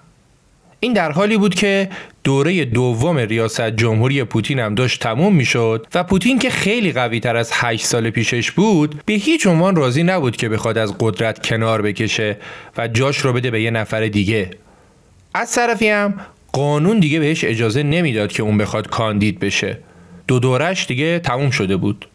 این 0.79 0.93
در 0.93 1.11
حالی 1.11 1.37
بود 1.37 1.55
که 1.55 1.89
دوره 2.23 2.65
دوم 2.65 3.17
ریاست 3.17 3.69
جمهوری 3.69 4.23
پوتین 4.23 4.59
هم 4.59 4.75
داشت 4.75 5.01
تموم 5.01 5.35
می‌شد 5.35 5.87
و 5.95 6.03
پوتین 6.03 6.39
که 6.39 6.49
خیلی 6.49 6.91
قوی 6.91 7.19
تر 7.19 7.35
از 7.35 7.51
8 7.53 7.85
سال 7.85 8.09
پیشش 8.09 8.51
بود 8.51 9.01
به 9.05 9.13
هیچ 9.13 9.47
عنوان 9.47 9.75
راضی 9.75 10.03
نبود 10.03 10.37
که 10.37 10.49
بخواد 10.49 10.77
از 10.77 10.95
قدرت 10.99 11.47
کنار 11.47 11.81
بکشه 11.81 12.37
و 12.77 12.87
جاش 12.87 13.17
رو 13.17 13.33
بده 13.33 13.51
به 13.51 13.61
یه 13.61 13.71
نفر 13.71 14.07
دیگه. 14.07 14.51
از 15.33 15.51
طرفی 15.51 15.89
هم 15.89 16.13
قانون 16.55 16.99
دیگه 16.99 17.19
بهش 17.19 17.43
اجازه 17.43 17.83
نمی‌داد 17.83 18.31
که 18.31 18.43
اون 18.43 18.57
بخواد 18.57 18.89
کاندید 18.89 19.39
بشه. 19.39 19.77
دو 20.27 20.39
دورش 20.39 20.87
دیگه 20.87 21.19
تموم 21.19 21.49
شده 21.49 21.77
بود. 21.77 22.07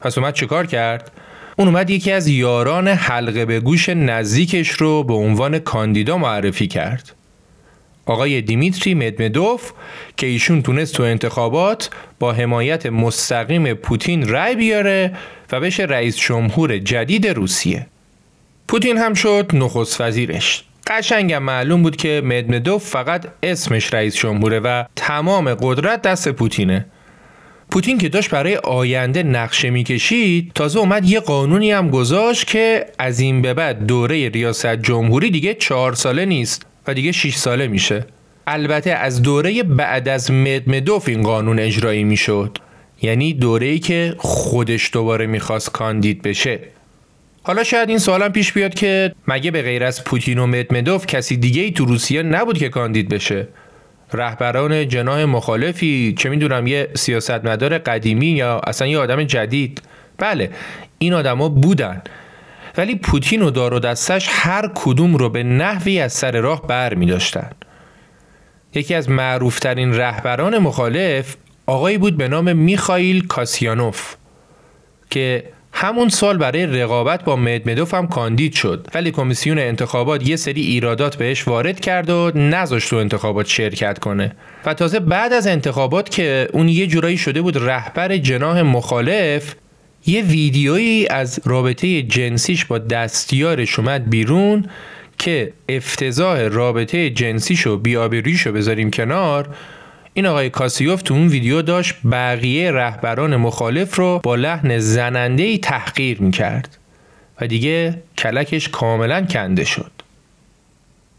پس 0.00 0.18
اومد 0.18 0.34
چیکار 0.34 0.66
کرد؟ 0.66 1.10
اون 1.56 1.68
اومد 1.68 1.90
یکی 1.90 2.12
از 2.12 2.28
یاران 2.28 2.88
حلقه 2.88 3.44
به 3.44 3.60
گوش 3.60 3.88
نزدیکش 3.88 4.70
رو 4.70 5.04
به 5.04 5.14
عنوان 5.14 5.58
کاندیدا 5.58 6.18
معرفی 6.18 6.66
کرد. 6.66 7.12
آقای 8.06 8.40
دیمیتری 8.40 8.94
مدمدوف 8.94 9.72
که 10.16 10.26
ایشون 10.26 10.62
تونست 10.62 10.94
تو 10.94 11.02
انتخابات 11.02 11.90
با 12.18 12.32
حمایت 12.32 12.86
مستقیم 12.86 13.74
پوتین 13.74 14.28
رأی 14.28 14.54
بیاره 14.54 15.16
و 15.52 15.60
بشه 15.60 15.82
رئیس 15.82 16.16
جمهور 16.16 16.78
جدید 16.78 17.26
روسیه. 17.26 17.86
پوتین 18.68 18.98
هم 18.98 19.14
شد 19.14 19.50
نخست 19.54 20.00
وزیرش. 20.00 20.64
قشنگم 20.86 21.42
معلوم 21.42 21.82
بود 21.82 21.96
که 21.96 22.22
مدمدوف 22.24 22.84
فقط 22.84 23.26
اسمش 23.42 23.94
رئیس 23.94 24.16
جمهوره 24.16 24.60
و 24.60 24.84
تمام 24.96 25.54
قدرت 25.54 26.02
دست 26.02 26.28
پوتینه. 26.28 26.86
پوتین 27.70 27.98
که 27.98 28.08
داشت 28.08 28.30
برای 28.30 28.56
آینده 28.56 29.22
نقشه 29.22 29.70
می‌کشید 29.70 30.52
تازه 30.54 30.78
اومد 30.78 31.04
یه 31.08 31.20
قانونی 31.20 31.72
هم 31.72 31.90
گذاشت 31.90 32.46
که 32.46 32.86
از 32.98 33.20
این 33.20 33.42
به 33.42 33.54
بعد 33.54 33.86
دوره 33.86 34.28
ریاست 34.28 34.76
جمهوری 34.76 35.30
دیگه 35.30 35.54
چهار 35.54 35.94
ساله 35.94 36.24
نیست 36.24 36.66
و 36.86 36.94
دیگه 36.94 37.12
6 37.12 37.36
ساله 37.36 37.66
میشه. 37.66 38.06
البته 38.46 38.90
از 38.90 39.22
دوره 39.22 39.62
بعد 39.62 40.08
از 40.08 40.30
مدمدوف 40.30 41.08
این 41.08 41.22
قانون 41.22 41.58
اجرایی 41.58 42.04
می‌شد. 42.04 42.58
یعنی 43.02 43.34
دوره 43.34 43.66
ای 43.66 43.78
که 43.78 44.14
خودش 44.18 44.90
دوباره 44.92 45.26
می‌خواست 45.26 45.72
کاندید 45.72 46.22
بشه. 46.22 46.60
حالا 47.44 47.64
شاید 47.64 47.88
این 47.88 47.98
سوالم 47.98 48.32
پیش 48.32 48.52
بیاد 48.52 48.74
که 48.74 49.14
مگه 49.28 49.50
به 49.50 49.62
غیر 49.62 49.84
از 49.84 50.04
پوتین 50.04 50.38
و 50.38 50.46
مدمدوف 50.46 51.06
کسی 51.06 51.36
دیگه 51.36 51.62
ای 51.62 51.70
تو 51.70 51.84
روسیه 51.84 52.22
نبود 52.22 52.58
که 52.58 52.68
کاندید 52.68 53.08
بشه؟ 53.08 53.48
رهبران 54.12 54.88
جناه 54.88 55.24
مخالفی 55.24 56.14
چه 56.18 56.28
می‌دونم 56.28 56.66
یه 56.66 56.88
سیاستمدار 56.94 57.78
قدیمی 57.78 58.26
یا 58.26 58.60
اصلا 58.66 58.88
یه 58.88 58.98
آدم 58.98 59.24
جدید؟ 59.24 59.82
بله 60.18 60.50
این 60.98 61.14
آدما 61.14 61.48
بودن. 61.48 62.02
ولی 62.76 62.94
پوتین 62.94 63.42
و 63.42 63.50
دار 63.50 63.74
و 63.74 63.78
دستش 63.78 64.28
هر 64.30 64.70
کدوم 64.74 65.16
رو 65.16 65.28
به 65.28 65.42
نحوی 65.42 66.00
از 66.00 66.12
سر 66.12 66.40
راه 66.40 66.66
بر 66.66 66.94
می 66.94 67.06
داشتن. 67.06 67.50
یکی 68.74 68.94
از 68.94 69.10
معروفترین 69.10 69.94
رهبران 69.94 70.58
مخالف 70.58 71.36
آقایی 71.66 71.98
بود 71.98 72.16
به 72.16 72.28
نام 72.28 72.56
میخائیل 72.56 73.26
کاسیانوف 73.26 74.14
که 75.10 75.44
همون 75.72 76.08
سال 76.08 76.38
برای 76.38 76.66
رقابت 76.66 77.24
با 77.24 77.36
مدمدوف 77.36 77.94
هم 77.94 78.06
کاندید 78.06 78.52
شد. 78.52 78.86
ولی 78.94 79.10
کمیسیون 79.10 79.58
انتخابات 79.58 80.28
یه 80.28 80.36
سری 80.36 80.60
ایرادات 80.60 81.16
بهش 81.16 81.48
وارد 81.48 81.80
کرد 81.80 82.10
و 82.10 82.32
نذاشت 82.34 82.90
تو 82.90 82.96
انتخابات 82.96 83.46
شرکت 83.46 83.98
کنه. 83.98 84.32
و 84.66 84.74
تازه 84.74 85.00
بعد 85.00 85.32
از 85.32 85.46
انتخابات 85.46 86.10
که 86.10 86.48
اون 86.52 86.68
یه 86.68 86.86
جورایی 86.86 87.18
شده 87.18 87.42
بود 87.42 87.56
رهبر 87.56 88.16
جناح 88.16 88.60
مخالف 88.60 89.54
یه 90.06 90.22
ویدیویی 90.22 91.08
از 91.08 91.40
رابطه 91.44 92.02
جنسیش 92.02 92.64
با 92.64 92.78
دستیارش 92.78 93.78
اومد 93.78 94.10
بیرون 94.10 94.66
که 95.18 95.52
افتضاح 95.68 96.40
رابطه 96.40 97.10
جنسیشو 97.10 97.76
بیابریشو 97.76 98.52
بذاریم 98.52 98.90
کنار 98.90 99.48
این 100.14 100.26
آقای 100.26 100.50
کاسیوف 100.50 101.02
تو 101.02 101.14
اون 101.14 101.28
ویدیو 101.28 101.62
داشت 101.62 101.94
بقیه 102.12 102.70
رهبران 102.70 103.36
مخالف 103.36 103.96
رو 103.96 104.20
با 104.22 104.34
لحن 104.34 104.78
زننده 104.78 105.42
ای 105.42 105.58
تحقیر 105.58 106.22
می‌کرد 106.22 106.78
و 107.40 107.46
دیگه 107.46 108.02
کلکش 108.18 108.68
کاملا 108.68 109.26
کنده 109.26 109.64
شد. 109.64 109.90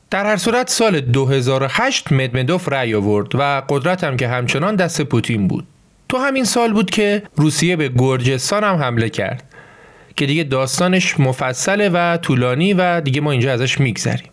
در 0.09 0.25
هر 0.25 0.37
صورت 0.37 0.69
سال 0.69 0.99
2008 0.99 2.11
مدمدوف 2.11 2.69
رأی 2.69 2.95
آورد 2.95 3.35
و 3.35 3.61
قدرت 3.69 4.03
هم 4.03 4.17
که 4.17 4.27
همچنان 4.27 4.75
دست 4.75 5.01
پوتین 5.01 5.47
بود. 5.47 5.67
تو 6.09 6.17
همین 6.17 6.43
سال 6.43 6.73
بود 6.73 6.89
که 6.89 7.23
روسیه 7.35 7.75
به 7.75 7.89
گرجستان 7.89 8.63
هم 8.63 8.75
حمله 8.75 9.09
کرد 9.09 9.43
که 10.15 10.25
دیگه 10.25 10.43
داستانش 10.43 11.19
مفصله 11.19 11.89
و 11.89 12.17
طولانی 12.17 12.73
و 12.73 13.01
دیگه 13.01 13.21
ما 13.21 13.31
اینجا 13.31 13.53
ازش 13.53 13.79
میگذریم. 13.79 14.29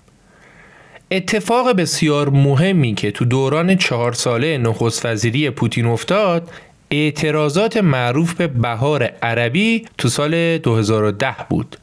اتفاق 1.12 1.72
بسیار 1.72 2.28
مهمی 2.28 2.94
که 2.94 3.10
تو 3.10 3.24
دوران 3.24 3.76
چهار 3.76 4.12
ساله 4.12 4.58
نخست 4.58 5.06
وزیری 5.06 5.50
پوتین 5.50 5.86
افتاد 5.86 6.50
اعتراضات 6.90 7.76
معروف 7.76 8.34
به 8.34 8.46
بهار 8.46 9.02
عربی 9.02 9.84
تو 9.98 10.08
سال 10.08 10.58
2010 10.58 11.36
بود 11.48 11.76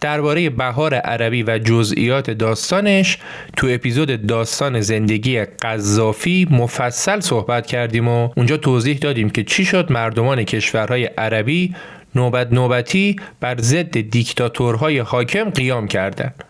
درباره 0.00 0.50
بهار 0.50 0.94
عربی 0.94 1.42
و 1.42 1.58
جزئیات 1.58 2.30
داستانش 2.30 3.18
تو 3.56 3.66
اپیزود 3.70 4.26
داستان 4.26 4.80
زندگی 4.80 5.44
قذافی 5.44 6.46
مفصل 6.50 7.20
صحبت 7.20 7.66
کردیم 7.66 8.08
و 8.08 8.28
اونجا 8.36 8.56
توضیح 8.56 8.98
دادیم 8.98 9.30
که 9.30 9.44
چی 9.44 9.64
شد 9.64 9.92
مردمان 9.92 10.44
کشورهای 10.44 11.04
عربی 11.04 11.74
نوبت 12.14 12.52
نوبتی 12.52 13.16
بر 13.40 13.56
ضد 13.60 14.00
دیکتاتورهای 14.00 14.98
حاکم 14.98 15.50
قیام 15.50 15.88
کردند. 15.88 16.44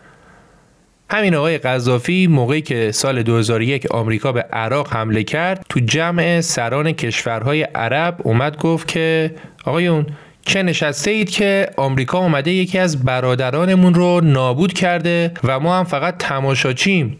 همین 1.11 1.35
آقای 1.35 1.57
قذافی 1.57 2.27
موقعی 2.27 2.61
که 2.61 2.91
سال 2.91 3.23
2001 3.23 3.91
آمریکا 3.91 4.31
به 4.31 4.41
عراق 4.41 4.93
حمله 4.93 5.23
کرد 5.23 5.65
تو 5.69 5.79
جمع 5.79 6.41
سران 6.41 6.91
کشورهای 6.91 7.63
عرب 7.63 8.21
اومد 8.23 8.57
گفت 8.57 8.87
که 8.87 9.35
آقایون 9.65 10.05
چه 10.41 10.63
نشسته 10.63 11.11
اید 11.11 11.29
که 11.29 11.69
آمریکا 11.77 12.19
اومده 12.19 12.51
یکی 12.51 12.77
از 12.77 13.03
برادرانمون 13.05 13.93
رو 13.93 14.21
نابود 14.21 14.73
کرده 14.73 15.31
و 15.43 15.59
ما 15.59 15.77
هم 15.77 15.83
فقط 15.83 16.17
تماشاچیم؟ 16.17 17.17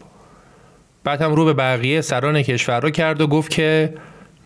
بعد 1.04 1.22
هم 1.22 1.34
رو 1.34 1.44
به 1.44 1.52
بقیه 1.52 2.00
سران 2.00 2.42
کشورها 2.42 2.90
کرد 2.90 3.20
و 3.20 3.26
گفت 3.26 3.50
که 3.50 3.94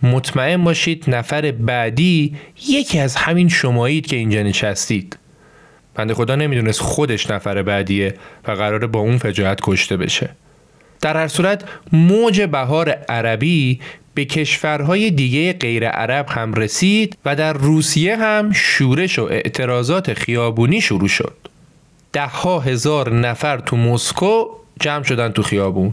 مطمئن 0.03 0.64
باشید 0.64 1.05
نفر 1.09 1.51
بعدی 1.51 2.36
یکی 2.68 2.99
از 2.99 3.16
همین 3.16 3.49
شمایید 3.49 4.07
که 4.07 4.16
اینجا 4.16 4.42
نشستید. 4.42 5.18
بنده 5.95 6.14
خدا 6.14 6.36
نمی‌دونست 6.36 6.80
خودش 6.80 7.30
نفر 7.30 7.62
بعدیه 7.62 8.14
و 8.49 8.53
قراره 8.53 8.86
با 8.86 9.01
اون 9.01 9.18
فجاعت 9.18 9.59
کشته 9.62 9.97
بشه. 9.97 10.30
در 11.01 11.16
هر 11.16 11.28
صورت 11.28 11.64
موج 11.92 12.42
بهار 12.42 12.90
عربی 12.90 13.80
به 14.14 14.24
کشورهای 14.24 15.11
دیگه 15.11 15.53
غیر 15.53 15.88
عرب 15.88 16.26
هم 16.28 16.55
رسید 16.55 17.18
و 17.24 17.36
در 17.36 17.53
روسیه 17.53 18.16
هم 18.16 18.53
شورش 18.53 19.18
و 19.18 19.22
اعتراضات 19.22 20.14
خیابونی 20.14 20.80
شروع 20.80 21.09
شد. 21.09 21.36
ده 22.12 22.26
ها 22.26 22.61
هزار 22.61 23.12
نفر 23.12 23.59
تو 23.59 23.76
مسکو 23.76 24.45
جمع 24.80 25.03
شدن 25.03 25.28
تو 25.28 25.42
خیابون. 25.42 25.92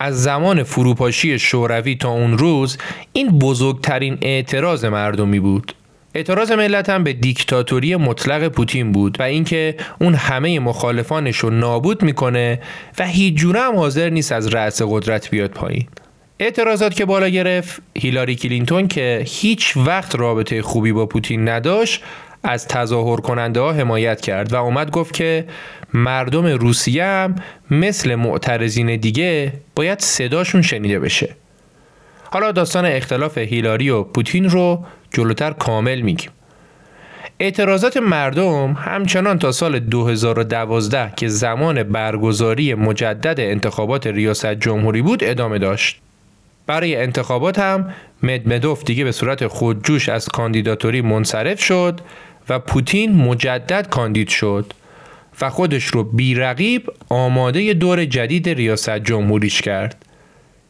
از 0.00 0.22
زمان 0.22 0.62
فروپاشی 0.62 1.38
شوروی 1.38 1.96
تا 1.96 2.08
اون 2.08 2.38
روز 2.38 2.78
این 3.12 3.38
بزرگترین 3.38 4.18
اعتراض 4.22 4.84
مردمی 4.84 5.40
بود. 5.40 5.74
اعتراض 6.14 6.52
ملت 6.52 6.90
هم 6.90 7.04
به 7.04 7.12
دیکتاتوری 7.12 7.96
مطلق 7.96 8.48
پوتین 8.48 8.92
بود 8.92 9.20
و 9.20 9.22
اینکه 9.22 9.76
اون 10.00 10.14
همه 10.14 10.58
مخالفانش 10.58 11.36
رو 11.36 11.50
نابود 11.50 12.02
می‌کنه 12.02 12.60
و 12.98 13.06
هیچ 13.06 13.34
جوره 13.34 13.60
هم 13.60 13.76
حاضر 13.76 14.10
نیست 14.10 14.32
از 14.32 14.54
رأس 14.54 14.82
قدرت 14.82 15.30
بیاد 15.30 15.50
پایین. 15.50 15.86
اعتراضات 16.38 16.94
که 16.94 17.04
بالا 17.04 17.28
گرفت 17.28 17.82
هیلاری 17.98 18.36
کلینتون 18.36 18.88
که 18.88 19.24
هیچ 19.26 19.76
وقت 19.76 20.14
رابطه 20.14 20.62
خوبی 20.62 20.92
با 20.92 21.06
پوتین 21.06 21.48
نداشت 21.48 22.02
از 22.42 22.68
تظاهر 22.68 23.20
کننده 23.20 23.60
ها 23.60 23.72
حمایت 23.72 24.20
کرد 24.20 24.52
و 24.52 24.56
اومد 24.56 24.90
گفت 24.90 25.14
که 25.14 25.44
مردم 25.94 26.46
روسیه 26.46 27.04
هم 27.04 27.34
مثل 27.70 28.14
معترضین 28.14 28.96
دیگه 28.96 29.52
باید 29.74 29.98
صداشون 30.00 30.62
شنیده 30.62 31.00
بشه. 31.00 31.36
حالا 32.34 32.52
داستان 32.52 32.86
اختلاف 32.86 33.38
هیلاری 33.38 33.90
و 33.90 34.02
پوتین 34.02 34.50
رو 34.50 34.84
جلوتر 35.10 35.50
کامل 35.50 36.00
میگیم 36.00 36.30
اعتراضات 37.40 37.96
مردم 37.96 38.72
همچنان 38.72 39.38
تا 39.38 39.52
سال 39.52 39.78
2012 39.78 41.12
که 41.16 41.28
زمان 41.28 41.82
برگزاری 41.82 42.74
مجدد 42.74 43.40
انتخابات 43.40 44.06
ریاست 44.06 44.54
جمهوری 44.54 45.02
بود 45.02 45.24
ادامه 45.24 45.58
داشت. 45.58 46.00
برای 46.66 46.96
انتخابات 46.96 47.58
هم 47.58 47.94
مدمدوف 48.22 48.84
دیگه 48.84 49.04
به 49.04 49.12
صورت 49.12 49.46
خودجوش 49.46 50.08
از 50.08 50.28
کاندیداتوری 50.28 51.00
منصرف 51.00 51.64
شد 51.64 52.00
و 52.48 52.58
پوتین 52.58 53.16
مجدد 53.16 53.88
کاندید 53.88 54.28
شد 54.28 54.72
و 55.40 55.50
خودش 55.50 55.84
رو 55.84 56.04
بیرقیب 56.04 56.90
آماده 57.08 57.74
دور 57.74 58.04
جدید 58.04 58.48
ریاست 58.48 58.98
جمهوریش 58.98 59.60
کرد. 59.60 60.03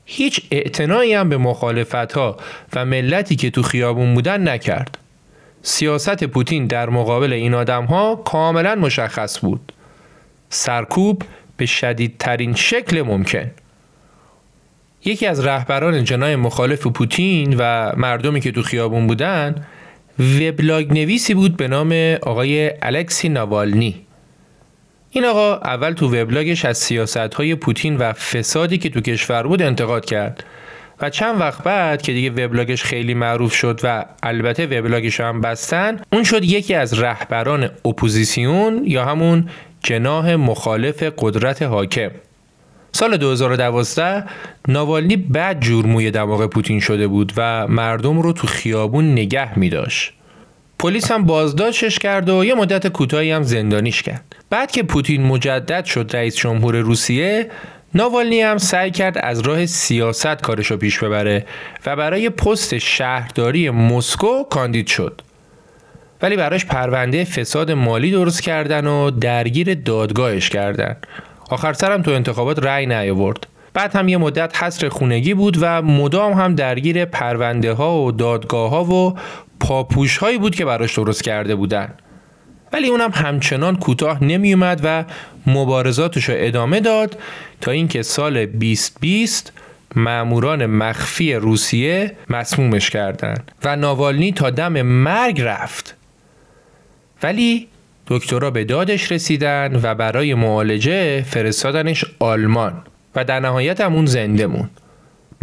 هیچ 0.07 0.40
اعتنایی 0.50 1.14
هم 1.14 1.28
به 1.28 1.36
مخالفت 1.36 2.12
ها 2.12 2.36
و 2.74 2.84
ملتی 2.84 3.36
که 3.36 3.50
تو 3.50 3.62
خیابون 3.62 4.14
بودن 4.14 4.48
نکرد. 4.48 4.98
سیاست 5.62 6.24
پوتین 6.24 6.66
در 6.66 6.90
مقابل 6.90 7.32
این 7.32 7.55
آدم 7.55 7.84
ها 7.84 8.16
کاملا 8.16 8.74
مشخص 8.74 9.40
بود. 9.40 9.72
سرکوب 10.48 11.22
به 11.57 11.66
شدیدترین 11.66 12.55
شکل 12.55 13.02
ممکن. 13.02 13.50
یکی 15.05 15.26
از 15.26 15.46
رهبران 15.46 16.05
جناح 16.05 16.36
مخالف 16.36 16.86
پوتین 16.86 17.57
و 17.59 17.92
مردمی 17.96 18.40
که 18.40 18.52
تو 18.52 18.62
خیابون 18.62 19.07
بودن 19.07 19.66
وبلاگ 20.18 20.92
نویسی 20.92 21.34
بود 21.34 21.57
به 21.57 21.68
نام 21.68 22.16
آقای 22.22 22.72
الکسی 22.82 23.28
ناوالنی 23.28 24.03
این 25.16 25.24
آقا 25.24 25.56
اول 25.56 25.92
تو 25.92 26.06
وبلاگش 26.06 26.64
از 26.64 26.78
سیاست 26.78 27.16
های 27.16 27.54
پوتین 27.54 27.96
و 27.96 28.12
فسادی 28.12 28.78
که 28.78 28.90
تو 28.90 29.00
کشور 29.00 29.42
بود 29.42 29.62
انتقاد 29.62 30.04
کرد 30.04 30.44
و 31.00 31.10
چند 31.10 31.40
وقت 31.40 31.62
بعد 31.62 32.02
که 32.02 32.12
دیگه 32.12 32.30
وبلاگش 32.30 32.82
خیلی 32.82 33.14
معروف 33.14 33.54
شد 33.54 33.80
و 33.84 34.04
البته 34.22 34.66
وبلاگش 34.66 35.20
هم 35.20 35.40
بستن 35.40 36.00
اون 36.12 36.24
شد 36.24 36.44
یکی 36.44 36.74
از 36.74 37.00
رهبران 37.00 37.70
اپوزیسیون 37.84 38.82
یا 38.84 39.04
همون 39.04 39.48
جناه 39.82 40.36
مخالف 40.36 41.02
قدرت 41.18 41.62
حاکم 41.62 42.10
سال 42.92 43.16
2012 43.16 44.24
ناوالنی 44.68 45.16
بعد 45.16 45.60
جور 45.60 45.86
موی 45.86 46.10
دماغ 46.10 46.46
پوتین 46.46 46.80
شده 46.80 47.06
بود 47.06 47.32
و 47.36 47.68
مردم 47.68 48.20
رو 48.20 48.32
تو 48.32 48.46
خیابون 48.46 49.12
نگه 49.12 49.58
می 49.58 49.68
داشت. 49.68 50.12
پلیس 50.85 51.11
هم 51.11 51.24
بازداشتش 51.24 51.99
کرد 51.99 52.28
و 52.28 52.45
یه 52.45 52.55
مدت 52.55 52.89
کوتاهی 52.89 53.32
هم 53.32 53.43
زندانیش 53.43 54.03
کرد 54.03 54.37
بعد 54.51 54.70
که 54.70 54.82
پوتین 54.82 55.22
مجدد 55.22 55.85
شد 55.85 56.11
رئیس 56.14 56.37
جمهور 56.37 56.76
روسیه 56.76 57.51
ناوالنی 57.95 58.41
هم 58.41 58.59
سعی 58.59 58.91
کرد 58.91 59.18
از 59.18 59.41
راه 59.41 59.66
سیاست 59.66 60.43
کارشو 60.43 60.76
پیش 60.76 60.99
ببره 60.99 61.47
و 61.87 61.97
برای 61.97 62.30
پست 62.30 62.78
شهرداری 62.78 63.70
مسکو 63.70 64.43
کاندید 64.51 64.87
شد. 64.87 65.20
ولی 66.22 66.37
براش 66.37 66.66
پرونده 66.66 67.24
فساد 67.24 67.70
مالی 67.70 68.11
درست 68.11 68.43
کردن 68.43 68.87
و 68.87 69.11
درگیر 69.11 69.74
دادگاهش 69.74 70.49
کردن. 70.49 70.97
آخر 71.51 71.72
سرم 71.72 72.03
تو 72.03 72.11
انتخابات 72.11 72.59
رأی 72.59 72.87
نیاورد. 72.87 73.47
بعد 73.74 73.97
هم 73.97 74.09
یه 74.09 74.16
مدت 74.16 74.62
حصر 74.62 74.89
خونگی 74.89 75.35
بود 75.35 75.57
و 75.61 75.82
مدام 75.82 76.32
هم 76.32 76.55
درگیر 76.55 77.05
پرونده 77.05 77.72
ها 77.72 78.03
و 78.03 78.12
دادگاه 78.12 78.70
ها 78.70 78.85
و 78.85 79.14
پاپوش 79.61 80.16
هایی 80.16 80.38
بود 80.38 80.55
که 80.55 80.64
براش 80.64 80.94
درست 80.98 81.22
کرده 81.22 81.55
بودن. 81.55 81.94
ولی 82.72 82.88
اونم 82.88 83.11
همچنان 83.14 83.76
کوتاه 83.76 84.24
نمی 84.24 84.52
اومد 84.52 84.80
و 84.84 85.05
مبارزاتش 85.46 86.24
رو 86.24 86.34
ادامه 86.38 86.80
داد 86.80 87.18
تا 87.61 87.70
اینکه 87.70 88.02
سال 88.02 88.46
2020 88.46 89.52
ماموران 89.96 90.66
مخفی 90.66 91.34
روسیه 91.34 92.16
مسمومش 92.30 92.90
کردند 92.90 93.52
و 93.64 93.76
ناوالنی 93.76 94.32
تا 94.32 94.50
دم 94.50 94.82
مرگ 94.82 95.40
رفت 95.40 95.96
ولی 97.22 97.68
دکترها 98.07 98.50
به 98.50 98.64
دادش 98.64 99.12
رسیدن 99.12 99.80
و 99.82 99.94
برای 99.94 100.34
معالجه 100.34 101.22
فرستادنش 101.22 102.05
آلمان 102.18 102.82
و 103.14 103.24
در 103.24 103.40
نهایت 103.40 103.80
هم 103.80 103.94
اون 103.94 104.07
زنده 104.07 104.46
موند 104.46 104.80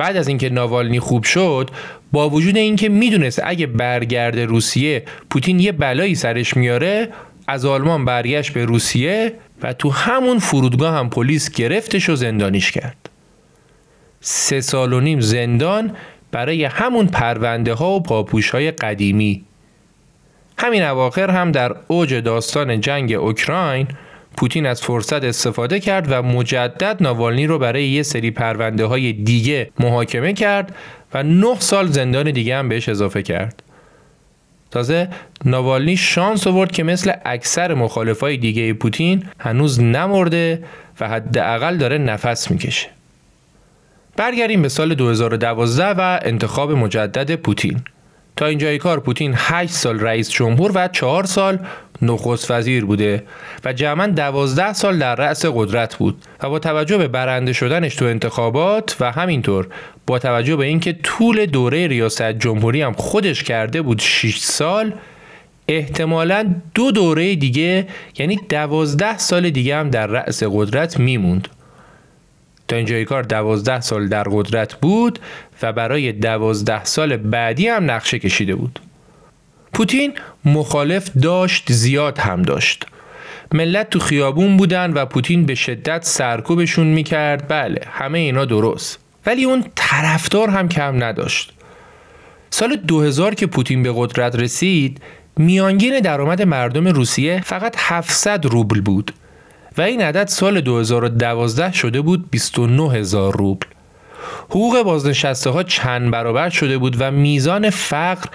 بعد 0.02 0.18
از 0.18 0.28
اینکه 0.28 0.50
ناوالنی 0.50 1.00
خوب 1.00 1.24
شد 1.24 1.70
با 2.12 2.30
وجود 2.30 2.58
اینکه 2.58 2.90
می‌دونست 2.90 3.42
اگه 3.44 3.68
برگرد 3.68 4.40
روسیه 4.40 5.04
پوتین 5.30 5.60
یه 5.60 5.72
بلایی 5.72 6.16
سرش 6.16 6.58
میاره 6.58 7.10
از 7.48 7.66
آلمان 7.66 8.06
برگشت 8.06 8.54
به 8.54 8.66
روسیه 8.66 9.34
و 9.62 9.74
تو 9.74 9.90
همون 9.90 10.40
فرودگاه 10.40 10.96
هم 10.96 11.10
پلیس 11.10 11.52
گرفتش 11.52 12.10
و 12.10 12.16
زندانیش 12.16 12.72
کرد. 12.72 13.10
سه 14.20 14.62
سال 14.62 14.94
و 14.94 15.00
نیم 15.00 15.20
زندان 15.20 15.96
برای 16.32 16.64
همون 16.64 17.08
پرونده 17.08 17.74
ها 17.74 17.92
و 17.92 18.04
پاپوش 18.04 18.50
های 18.50 18.72
قدیمی. 18.72 19.44
همین 20.58 20.84
اواخر 20.84 21.32
هم 21.32 21.52
در 21.52 21.76
اوج 21.88 22.14
داستان 22.14 22.82
جنگ 22.82 23.14
اوکراین 23.14 23.88
پوتین 24.38 24.66
از 24.66 24.82
فرصت 24.82 25.24
استفاده 25.24 25.80
کرد 25.80 26.08
و 26.10 26.22
مجدد 26.22 26.98
ناوالنی 27.04 27.48
رو 27.48 27.60
برای 27.60 27.88
یه 27.88 28.04
سری 28.04 28.32
پرونده 28.32 28.86
های 28.86 29.14
دیگه 29.14 29.70
محاکمه 29.80 30.34
کرد 30.34 30.76
و 31.14 31.24
نه 31.24 31.60
سال 31.60 31.88
زندان 31.88 32.32
دیگه 32.32 32.58
هم 32.58 32.70
بهش 32.70 32.90
اضافه 32.90 33.24
کرد. 33.24 33.64
تازه 34.72 35.10
ناوالنی 35.46 35.98
شانس 35.98 36.48
آورد 36.48 36.72
که 36.72 36.84
مثل 36.84 37.12
اکثر 37.26 37.74
مخالفای 37.74 38.38
دیگه 38.38 38.74
پوتین 38.74 39.24
هنوز 39.40 39.82
نمرده 39.82 40.64
و 41.00 41.08
حداقل 41.08 41.78
داره 41.78 41.98
نفس 41.98 42.52
می‌کشه. 42.52 42.88
برگردیم 44.16 44.62
به 44.62 44.70
سال 44.70 44.96
2012 44.96 45.86
و 45.86 46.20
انتخاب 46.24 46.72
مجدد 46.72 47.36
پوتین. 47.36 47.82
تا 48.42 48.48
اینجای 48.48 48.78
کار 48.78 49.00
پوتین 49.00 49.34
8 49.36 49.74
سال 49.74 50.00
رئیس 50.00 50.30
جمهور 50.32 50.72
و 50.76 50.88
4 50.88 51.26
سال 51.26 51.60
نخست 52.02 52.52
وزیر 52.52 52.86
بوده 52.86 53.24
و 53.66 53.74
جمعا 53.74 54.08
12 54.08 54.74
سال 54.74 55.00
در 55.00 55.16
رأس 55.16 55.46
قدرت 55.46 55.96
بود 55.96 56.18
و 56.44 56.50
با 56.50 56.60
توجه 56.60 56.98
به 56.98 57.08
برنده 57.08 57.54
شدنش 57.54 57.96
تو 57.96 58.06
انتخابات 58.06 58.96
و 59.00 59.12
همینطور 59.12 59.68
با 60.08 60.20
توجه 60.20 60.56
به 60.56 60.66
اینکه 60.66 60.94
طول 60.94 61.46
دوره 61.46 61.88
ریاست 61.88 62.32
جمهوری 62.32 62.82
هم 62.82 62.94
خودش 62.94 63.44
کرده 63.44 63.82
بود 63.82 64.00
6 64.00 64.38
سال 64.38 64.94
احتمالا 65.68 66.56
دو 66.74 66.92
دوره 66.92 67.36
دیگه 67.36 67.88
یعنی 68.18 68.40
12 68.50 69.18
سال 69.18 69.50
دیگه 69.50 69.76
هم 69.76 69.90
در 69.90 70.08
رأس 70.08 70.44
قدرت 70.44 71.00
میموند. 71.00 71.48
تا 72.72 72.78
اینجای 72.78 73.06
کار 73.06 73.24
دوازده 73.24 73.82
سال 73.82 74.08
در 74.08 74.24
قدرت 74.24 74.74
بود 74.74 75.20
و 75.62 75.74
برای 75.74 76.12
دوازده 76.12 76.86
سال 76.86 77.18
بعدی 77.18 77.68
هم 77.68 77.92
نقشه 77.92 78.20
کشیده 78.20 78.56
بود. 78.56 78.80
پوتین 79.74 80.14
مخالف 80.46 81.10
داشت 81.22 81.72
زیاد 81.72 82.18
هم 82.18 82.42
داشت. 82.42 82.86
ملت 83.54 83.90
تو 83.90 84.00
خیابون 84.00 84.58
بودن 84.58 84.94
و 84.94 85.06
پوتین 85.06 85.46
به 85.46 85.56
شدت 85.56 86.04
سرکوبشون 86.06 86.88
می‌کرد. 86.88 87.48
بله 87.48 87.82
همه 87.92 88.20
اینا 88.20 88.46
درست. 88.46 89.00
ولی 89.26 89.44
اون 89.44 89.64
طرفدار 89.76 90.50
هم 90.50 90.70
کم 90.70 91.04
نداشت. 91.04 91.54
سال 92.50 92.76
2000 92.76 93.36
که 93.36 93.48
پوتین 93.48 93.84
به 93.84 93.94
قدرت 93.96 94.36
رسید 94.36 95.02
میانگین 95.38 96.00
درآمد 96.00 96.42
مردم 96.42 96.88
روسیه 96.88 97.42
فقط 97.46 97.76
700 97.78 98.46
روبل 98.46 98.82
بود 98.82 99.14
و 99.78 99.82
این 99.82 100.02
عدد 100.02 100.28
سال 100.28 100.62
2012 100.62 101.72
شده 101.74 102.02
بود 102.02 102.30
29 102.32 102.92
هزار 102.92 103.38
روبل. 103.38 103.68
حقوق 104.50 104.82
بازنشسته 104.82 105.50
ها 105.50 105.64
چند 105.64 106.12
برابر 106.12 106.50
شده 106.50 106.78
بود 106.78 106.96
و 107.00 107.12
میزان 107.12 107.70
فقر 107.70 108.30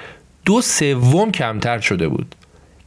دو 0.44 0.60
سوم 0.60 1.32
کمتر 1.32 1.78
شده 1.80 2.08
بود. 2.08 2.34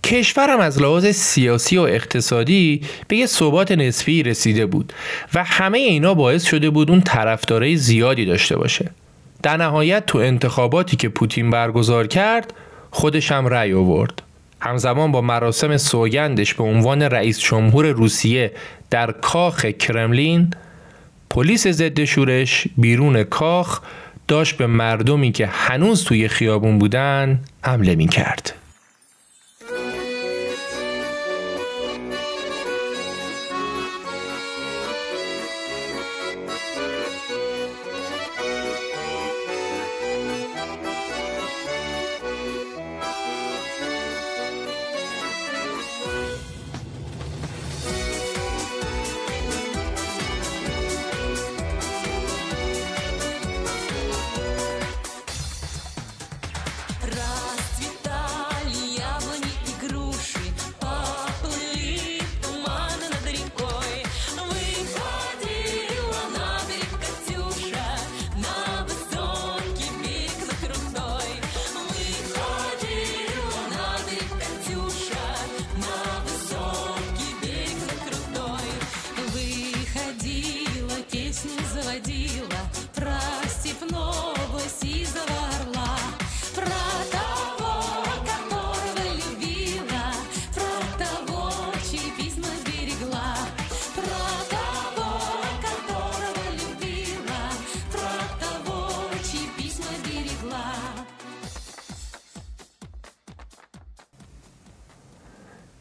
کشورم 0.04 0.60
از 0.60 0.82
لحاظ 0.82 1.06
سیاسی 1.06 1.78
و 1.78 1.82
اقتصادی 1.82 2.82
به 3.08 3.18
یه 3.18 3.26
ثبات 3.26 3.72
نسبی 3.72 4.24
رسیده 4.24 4.66
بود 4.66 4.94
و 5.34 5.44
همه 5.44 5.78
اینا 5.78 6.14
باعث 6.14 6.46
شده 6.46 6.70
بود 6.70 6.92
اون 6.92 7.02
طرفدارای 7.02 7.78
زیادی 7.78 8.26
داشته 8.26 8.58
باشه. 8.58 8.92
در 9.44 9.58
نهایت 9.58 10.06
تو 10.06 10.18
انتخاباتی 10.18 10.98
که 10.98 11.10
پوتین 11.10 11.50
برگزار 11.50 12.08
کرد 12.08 12.54
خودش 12.92 13.32
هم 13.32 13.48
رأی 13.48 13.74
آورد. 13.74 14.22
همزمان 14.62 15.12
با 15.12 15.22
مراسم 15.22 15.78
سوگندش 15.78 16.54
به 16.54 16.64
عنوان 16.64 17.02
رئیس 17.02 17.40
جمهور 17.40 17.86
روسیه 17.86 18.52
در 18.90 19.12
کاخ 19.12 19.66
کرملین 19.66 20.52
پلیس 21.30 21.68
ضد 21.68 22.04
شورش 22.04 22.68
بیرون 22.78 23.24
کاخ 23.24 23.82
داشت 24.28 24.58
به 24.58 24.68
مردمی 24.68 25.32
که 25.32 25.48
هنوز 25.48 26.04
توی 26.04 26.28
خیابون 26.28 26.80
بودن 26.80 27.40
حمله 27.62 27.96
می 27.96 28.08
کرد. 28.08 28.54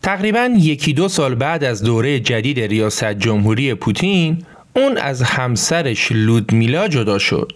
تقریبا 0.09 0.51
یکی 0.57 0.93
دو 0.93 1.09
سال 1.09 1.35
بعد 1.35 1.65
از 1.65 1.83
دوره 1.83 2.21
جدید 2.21 2.61
ریاست 2.61 3.13
جمهوری 3.13 3.75
پوتین 3.75 4.45
اون 4.77 4.99
از 4.99 5.23
همسرش 5.23 6.09
لودمیلا 6.13 6.89
جدا 6.89 7.19
شد. 7.19 7.53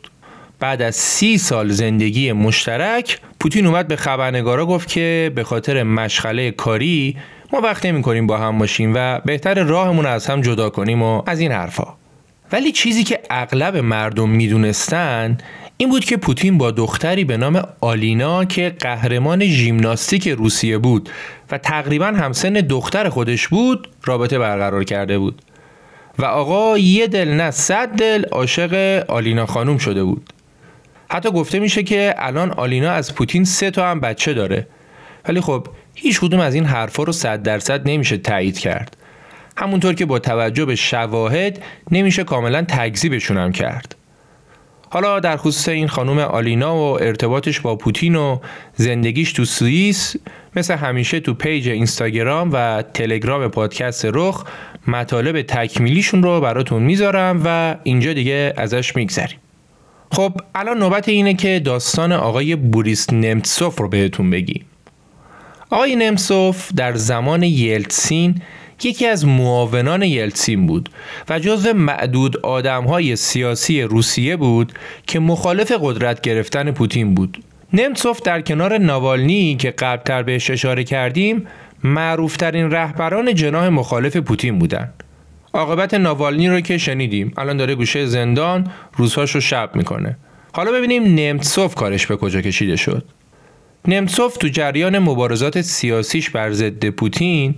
بعد 0.61 0.83
از 0.83 0.97
سی 0.97 1.39
سال 1.39 1.69
زندگی 1.69 2.33
مشترک 2.33 3.21
پوتین 3.41 3.67
اومد 3.67 3.89
به 3.89 3.97
خبرنگارا 3.97 4.67
گفت 4.67 4.89
که 4.89 5.33
به 5.35 5.45
خاطر 5.45 5.83
مشغله 5.83 6.51
کاری 6.51 7.17
ما 7.53 7.61
وقت 7.61 7.87
نمی 7.87 8.03
کنیم 8.03 8.27
با 8.27 8.39
هم 8.39 8.59
باشیم 8.59 8.93
و 8.95 9.21
بهتر 9.25 9.55
راهمون 9.63 10.07
از 10.07 10.27
هم 10.27 10.41
جدا 10.41 10.71
کنیم 10.71 11.03
و 11.03 11.23
از 11.27 11.41
این 11.41 11.53
حرفا. 11.53 11.87
ولی 12.53 12.73
چیزی 12.73 13.05
که 13.05 13.21
اغلب 13.31 13.77
مردم 13.77 14.29
می‌دونستن 14.29 15.39
این 15.77 15.89
بود 15.89 16.05
که 16.05 16.17
پوتین 16.17 16.59
با 16.59 16.71
دختری 16.71 17.25
به 17.25 17.37
نام 17.37 17.63
آلینا 17.81 18.45
که 18.45 18.77
قهرمان 18.81 19.45
ژیمناستیک 19.45 20.29
روسیه 20.29 20.79
بود 20.79 21.09
و 21.51 21.59
تقریبا 21.59 22.07
همسن 22.07 22.53
دختر 22.53 23.09
خودش 23.09 23.49
بود 23.49 23.89
رابطه 24.05 24.39
برقرار 24.39 24.85
کرده 24.85 25.19
بود. 25.19 25.43
و 26.19 26.25
آقا 26.25 26.79
یه 26.79 27.07
دل 27.07 27.29
نه 27.29 27.51
صد 27.51 27.89
دل 27.89 28.25
عاشق 28.25 29.05
آلینا 29.09 29.47
خانوم 29.47 29.79
شده 29.79 30.05
بود. 30.05 30.33
حتی 31.11 31.31
گفته 31.31 31.59
میشه 31.59 31.83
که 31.83 32.15
الان 32.19 32.51
آلینا 32.51 32.91
از 32.91 33.15
پوتین 33.15 33.45
سه 33.45 33.71
تا 33.71 33.91
هم 33.91 34.01
بچه 34.01 34.35
داره. 34.35 34.67
ولی 35.29 35.41
خب 35.41 35.67
هیچ 35.95 36.21
کدوم 36.21 36.41
از 36.41 36.55
این 36.55 36.65
حرفا 36.65 37.03
رو 37.03 37.13
صد 37.13 37.43
درصد 37.43 37.89
نمیشه 37.89 38.19
تایید 38.19 38.59
کرد. 38.59 38.97
همونطور 39.57 39.95
که 39.95 40.07
با 40.07 40.19
توجه 40.19 40.65
به 40.65 40.75
شواهد 40.77 41.63
نمیشه 41.91 42.25
کاملا 42.25 42.63
تکذیبشون 42.63 43.39
هم 43.39 43.53
کرد. 43.53 44.02
حالا 44.93 45.21
در 45.21 45.37
خصوص 45.37 45.69
این 45.69 45.89
خانم 45.89 46.19
آلینا 46.19 46.77
و 46.77 47.03
ارتباطش 47.03 47.61
با 47.61 47.77
پوتین 47.77 48.17
و 48.17 48.39
زندگیش 48.75 49.33
تو 49.33 49.45
سوئیس 49.45 50.17
مثل 50.57 50.75
همیشه 50.75 51.21
تو 51.21 51.35
page 51.35 51.69
اینستاگرام 51.69 52.51
و 52.53 52.85
تلگرام 52.95 53.49
پادکست 53.49 54.05
رخ 54.05 54.45
مطالب 54.87 55.43
تکمیلیشون 55.43 56.23
رو 56.23 56.41
براتون 56.41 56.83
می‌ذارم 56.83 57.43
و 57.45 57.77
اینجا 57.83 58.13
دیگه 58.13 58.55
ازش 58.57 58.97
میگذریم. 58.97 59.39
خب 60.11 60.33
الان 60.55 60.79
نوبت 60.79 61.09
اینه 61.09 61.35
که 61.35 61.61
داستان 61.65 62.13
آقای 62.13 62.57
بوریس 62.57 63.13
نمتسوف 63.13 63.79
رو 63.81 63.89
بهتون 63.89 64.31
بگیم. 64.31 64.65
آقای 65.71 65.97
نمتسوف 65.97 66.73
در 66.77 66.95
زمان 66.95 67.43
یلتسین 67.43 68.43
یکی 68.85 69.07
از 69.07 69.27
معاونان 69.27 70.03
یلتسین 70.03 70.67
بود 70.67 70.89
و 71.29 71.39
جزو 71.39 71.73
معدود 71.73 72.37
آدمهای 72.37 73.17
سیاسی 73.17 73.83
روسیه 73.83 74.37
بود 74.37 74.73
که 75.07 75.21
مخالف 75.21 75.73
قدرت 75.81 76.21
گرفتن 76.21 76.71
پوتین 76.71 77.15
بود. 77.15 77.39
نمتسوف 77.73 78.23
در 78.23 78.41
کنار 78.41 78.79
ناوالنی 78.79 79.57
که 79.57 79.71
قبلتر 79.71 80.23
بهش 80.23 80.51
اشاره 80.51 80.85
کردیم 80.85 81.47
معروفترین 81.85 82.71
رهبران 82.71 83.35
جناح 83.35 83.69
مخالف 83.69 84.17
پوتین 84.17 84.59
بودند. 84.59 85.03
عاقبت 85.55 85.95
ناوالنی 85.95 86.49
رو 86.49 86.61
که 86.61 86.79
شنیدیم 86.79 87.33
الان 87.37 87.57
داره 87.57 87.75
گوشه 87.75 88.07
زندان 88.07 88.71
روزهاش 88.97 89.31
رو 89.35 89.41
شب 89.41 89.71
می‌کنه 89.75 90.17
حالا 90.53 90.73
ببینیم 90.73 91.15
نمتسوف 91.15 91.75
کارش 91.75 92.07
به 92.07 92.17
کجا 92.17 92.41
کشیده 92.41 92.77
شد 92.77 93.05
نمتسوف 93.89 94.37
تو 94.37 94.49
جریان 94.49 94.99
مبارزات 94.99 95.61
سیاسیش 95.61 96.31
بر 96.31 96.53
ضد 96.53 96.89
پوتین 96.89 97.55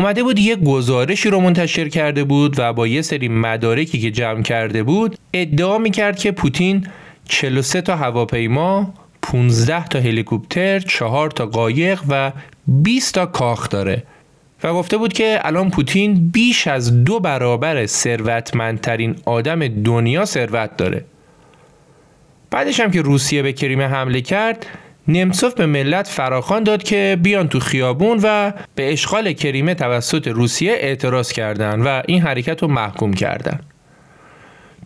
اومده 0.00 0.22
بود 0.22 0.38
یه 0.38 0.56
گزارشی 0.56 1.30
رو 1.30 1.40
منتشر 1.40 1.88
کرده 1.88 2.24
بود 2.24 2.54
و 2.58 2.72
با 2.72 2.86
یه 2.86 3.02
سری 3.02 3.28
مدارکی 3.28 4.00
که 4.00 4.10
جمع 4.10 4.42
کرده 4.42 4.82
بود 4.82 5.16
ادعا 5.32 5.78
می‌کرد 5.78 6.18
که 6.18 6.32
پوتین 6.32 6.86
43 7.24 7.80
تا 7.80 7.96
هواپیما 7.96 8.94
15 9.22 9.86
تا 9.86 9.98
هلیکوپتر 9.98 10.78
4 10.78 11.30
تا 11.30 11.46
قایق 11.46 12.00
و 12.08 12.32
20 12.66 13.14
تا 13.14 13.26
کاخ 13.26 13.68
داره. 13.68 14.02
و 14.62 14.72
گفته 14.74 14.96
بود 14.96 15.12
که 15.12 15.40
الان 15.42 15.70
پوتین 15.70 16.30
بیش 16.30 16.66
از 16.66 17.04
دو 17.04 17.20
برابر 17.20 17.86
ثروتمندترین 17.86 19.16
آدم 19.24 19.68
دنیا 19.68 20.24
ثروت 20.24 20.76
داره. 20.76 21.04
بعدش 22.50 22.80
هم 22.80 22.90
که 22.90 23.02
روسیه 23.02 23.42
به 23.42 23.52
کریمه 23.52 23.86
حمله 23.86 24.20
کرد 24.20 24.66
نمسوف 25.08 25.54
به 25.54 25.66
ملت 25.66 26.06
فراخان 26.06 26.62
داد 26.62 26.82
که 26.82 27.18
بیان 27.22 27.48
تو 27.48 27.60
خیابون 27.60 28.20
و 28.22 28.52
به 28.74 28.92
اشغال 28.92 29.32
کریمه 29.32 29.74
توسط 29.74 30.28
روسیه 30.28 30.72
اعتراض 30.72 31.32
کردند 31.32 31.86
و 31.86 32.02
این 32.06 32.22
حرکت 32.22 32.62
رو 32.62 32.68
محکوم 32.68 33.12
کردند. 33.12 33.66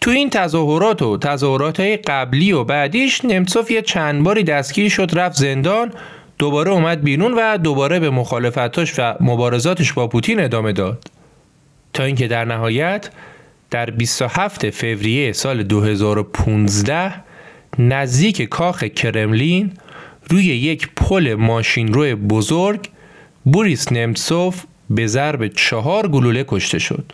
تو 0.01 0.11
این 0.11 0.31
تظاهرات 0.31 1.03
و 1.03 1.19
تظاهرات 1.19 1.81
های 1.81 1.97
قبلی 1.97 2.53
و 2.53 2.65
بعدیش 2.65 3.25
نمسوف 3.25 3.71
یه 3.71 3.83
چند 3.83 4.25
باری 4.25 4.45
دستگیر 4.45 4.89
شد 4.89 5.11
رفت 5.13 5.37
زندان 5.37 5.93
دوباره 6.39 6.71
اومد 6.71 7.03
بیرون 7.03 7.35
و 7.35 7.59
دوباره 7.59 8.01
به 8.01 8.11
مخالفتاش 8.11 8.99
و 8.99 9.15
مبارزاتش 9.21 9.93
با 9.93 10.09
پوتین 10.09 10.41
ادامه 10.41 10.73
داد 10.73 11.05
تا 11.93 12.05
اینکه 12.05 12.29
در 12.29 12.45
نهایت 12.45 13.11
در 13.71 13.91
27 13.91 14.71
فوریه 14.71 15.33
سال 15.33 15.63
2015 15.63 17.15
نزدیک 17.79 18.43
کاخ 18.43 18.85
کرملین 18.85 19.73
روی 20.31 20.45
یک 20.45 20.89
پل 20.97 21.35
ماشینرو 21.35 22.17
بزرگ 22.17 22.89
بوریس 23.45 23.93
نمتسوف 23.93 24.65
به 24.91 25.07
ضرب 25.07 25.47
چهار 25.47 26.09
گلوله 26.09 26.45
کشته 26.49 26.79
شد. 26.79 27.13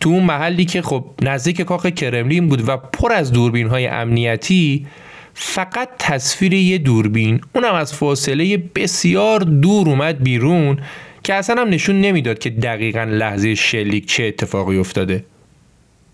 تو 0.00 0.10
اون 0.10 0.22
محلی 0.22 0.64
که 0.64 0.82
خب 0.82 1.04
نزدیک 1.22 1.60
کاخ 1.60 1.86
کرملین 1.86 2.48
بود 2.48 2.68
و 2.68 2.76
پر 2.76 3.12
از 3.12 3.32
دوربین 3.32 3.68
های 3.68 3.86
امنیتی 3.86 4.86
فقط 5.34 5.88
تصویر 5.98 6.52
یه 6.52 6.78
دوربین 6.78 7.40
اونم 7.54 7.74
از 7.74 7.94
فاصله 7.94 8.56
بسیار 8.56 9.40
دور 9.40 9.88
اومد 9.88 10.22
بیرون 10.22 10.78
که 11.22 11.34
اصلا 11.34 11.60
هم 11.60 11.68
نشون 11.68 12.00
نمی‌داد 12.00 12.38
که 12.38 12.50
دقیقا 12.50 13.04
لحظه 13.04 13.54
شلیک 13.54 14.06
چه 14.06 14.24
اتفاقی 14.24 14.78
افتاده. 14.78 15.24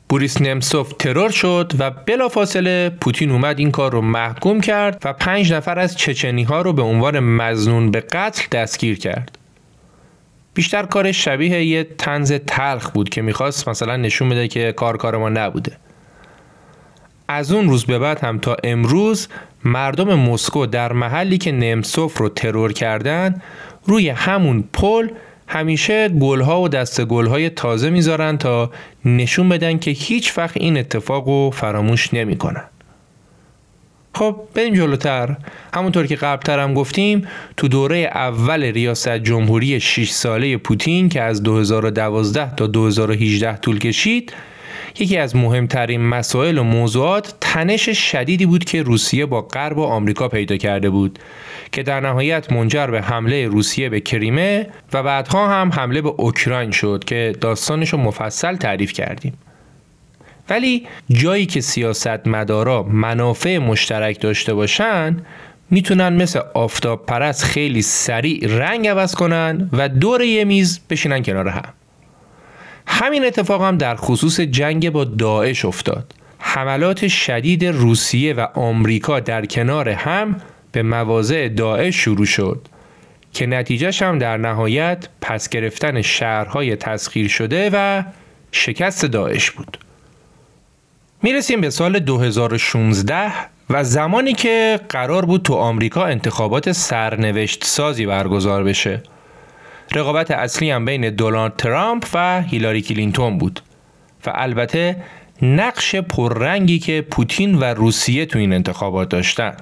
بوریس 0.08 0.40
نمسوف 0.40 0.92
ترور 0.98 1.30
شد 1.30 1.72
و 1.78 1.90
بلافاصله 1.90 2.90
پوتین 3.00 3.30
اومد 3.30 3.58
این 3.58 3.70
کار 3.70 3.92
رو 3.92 4.00
محکوم 4.00 4.60
کرد 4.60 5.02
و 5.04 5.12
پنج 5.12 5.52
نفر 5.52 5.78
از 5.78 5.96
چچنی 5.96 6.42
ها 6.42 6.62
رو 6.62 6.72
به 6.72 6.82
عنوان 6.82 7.18
مزنون 7.18 7.90
به 7.90 8.00
قتل 8.00 8.44
دستگیر 8.52 8.98
کرد. 8.98 9.38
بیشتر 10.54 10.82
کارش 10.82 11.24
شبیه 11.24 11.64
یه 11.64 11.84
تنز 11.98 12.32
تلخ 12.32 12.90
بود 12.90 13.08
که 13.08 13.22
می‌خواست 13.22 13.68
مثلا 13.68 13.96
نشون 13.96 14.28
بده 14.28 14.48
که 14.48 14.72
کار 14.72 14.96
کار 14.96 15.16
ما 15.16 15.28
نبوده. 15.28 15.76
از 17.28 17.52
اون 17.52 17.68
روز 17.68 17.84
به 17.84 17.98
بعد 17.98 18.20
هم 18.20 18.38
تا 18.38 18.56
امروز 18.64 19.28
مردم 19.64 20.14
مسکو 20.14 20.66
در 20.66 20.92
محلی 20.92 21.38
که 21.38 21.52
نمسوف 21.52 22.18
رو 22.18 22.28
ترور 22.28 22.72
کردن 22.72 23.42
روی 23.84 24.08
همون 24.08 24.64
پل 24.72 25.08
همیشه 25.48 26.08
گلها 26.08 26.62
و 26.62 26.68
دست 26.68 27.04
گلهای 27.04 27.50
تازه 27.50 27.90
می‌ذارن 27.90 28.38
تا 28.38 28.70
نشون 29.04 29.48
بدن 29.48 29.78
که 29.78 29.90
هیچ 29.90 30.38
وقت 30.38 30.56
این 30.56 30.76
اتفاق 30.78 31.28
رو 31.28 31.50
فراموش 31.50 32.14
نمی‌کنن. 32.14 32.64
خب 34.14 34.36
بریم 34.54 34.74
جلوتر 34.74 35.36
همونطور 35.74 36.06
که 36.06 36.16
قبلتر 36.16 36.58
هم 36.58 36.74
گفتیم 36.74 37.28
تو 37.56 37.68
دوره 37.68 37.98
اول 37.98 38.62
ریاست 38.62 39.08
جمهوری 39.08 39.80
6 39.80 40.10
ساله 40.10 40.56
پوتین 40.56 41.08
که 41.08 41.22
از 41.22 41.42
2012 41.42 42.54
تا 42.54 42.66
2018 42.66 43.56
طول 43.56 43.78
کشید 43.78 44.32
یکی 44.98 45.16
از 45.16 45.36
مهمترین 45.36 46.00
مسائل 46.00 46.58
و 46.58 46.62
موضوعات 46.62 47.34
تنش 47.40 47.88
شدیدی 47.88 48.46
بود 48.46 48.64
که 48.64 48.82
روسیه 48.82 49.26
با 49.26 49.42
غرب 49.42 49.78
و 49.78 49.82
آمریکا 49.82 50.28
پیدا 50.28 50.56
کرده 50.56 50.90
بود 50.90 51.18
که 51.72 51.82
در 51.82 52.00
نهایت 52.00 52.52
منجر 52.52 52.86
به 52.86 53.02
حمله 53.02 53.48
روسیه 53.48 53.88
به 53.88 54.00
کریمه 54.00 54.66
و 54.92 55.02
بعدها 55.02 55.48
هم 55.48 55.72
حمله 55.72 56.02
به 56.02 56.08
اوکراین 56.08 56.70
شد 56.70 57.04
که 57.06 57.34
داستانش 57.40 57.88
رو 57.88 57.98
مفصل 57.98 58.56
تعریف 58.56 58.92
کردیم. 58.92 59.32
ولی 60.50 60.86
جایی 61.10 61.46
که 61.46 61.60
سیاست 61.60 62.26
مدارا 62.26 62.82
منافع 62.82 63.58
مشترک 63.58 64.20
داشته 64.20 64.54
باشن 64.54 65.16
می‌تونن 65.70 66.22
مثل 66.22 66.40
آفتاب 66.54 67.06
پرست 67.06 67.44
خیلی 67.44 67.82
سریع 67.82 68.46
رنگ 68.48 68.88
عوض 68.88 69.14
کنن 69.14 69.70
و 69.72 69.88
دور 69.88 70.22
یه 70.22 70.44
میز 70.44 70.80
بشینن 70.90 71.22
کنار 71.22 71.48
هم. 71.48 71.72
همین 72.88 73.24
اتفاق 73.24 73.62
هم 73.62 73.78
در 73.78 73.96
خصوص 73.96 74.40
جنگ 74.40 74.90
با 74.90 75.04
داعش 75.04 75.64
افتاد. 75.64 76.14
حملات 76.38 77.08
شدید 77.08 77.64
روسیه 77.64 78.34
و 78.34 78.46
آمریکا 78.54 79.20
در 79.20 79.46
کنار 79.46 79.88
هم 79.88 80.36
به 80.72 80.82
مواضع 80.82 81.48
داعش 81.48 81.96
شروع 81.96 82.26
شد 82.26 82.68
که 83.32 83.46
نتیجهش 83.46 84.02
هم 84.02 84.18
در 84.18 84.36
نهایت 84.36 85.08
پس 85.20 85.48
گرفتن 85.48 86.02
شهرهای 86.02 86.76
تسخیر 86.76 87.28
شده 87.28 87.70
و 87.72 88.02
شکست 88.52 89.04
داعش 89.04 89.50
بود. 89.50 89.78
می‌رسیم 91.22 91.60
به 91.60 91.70
سال 91.70 91.98
2016 91.98 93.32
و 93.70 93.84
زمانی 93.84 94.32
که 94.32 94.80
قرار 94.88 95.24
بود 95.24 95.42
تو 95.42 95.54
آمریکا 95.54 96.04
انتخابات 96.04 96.72
سرنوشت 96.72 97.64
سازی 97.64 98.06
برگزار 98.06 98.64
بشه. 98.64 99.02
رقابت 99.94 100.30
اصلی 100.30 100.70
هم 100.70 100.84
بین 100.84 101.10
دونالد 101.10 101.56
ترامپ 101.56 102.06
و 102.14 102.42
هیلاری 102.42 102.82
کلینتون 102.82 103.38
بود 103.38 103.60
و 104.26 104.32
البته 104.34 104.96
نقش 105.42 105.94
پررنگی 105.94 106.78
که 106.78 107.06
پوتین 107.10 107.54
و 107.54 107.64
روسیه 107.64 108.26
تو 108.26 108.38
این 108.38 108.52
انتخابات 108.52 109.08
داشتن. 109.08 109.56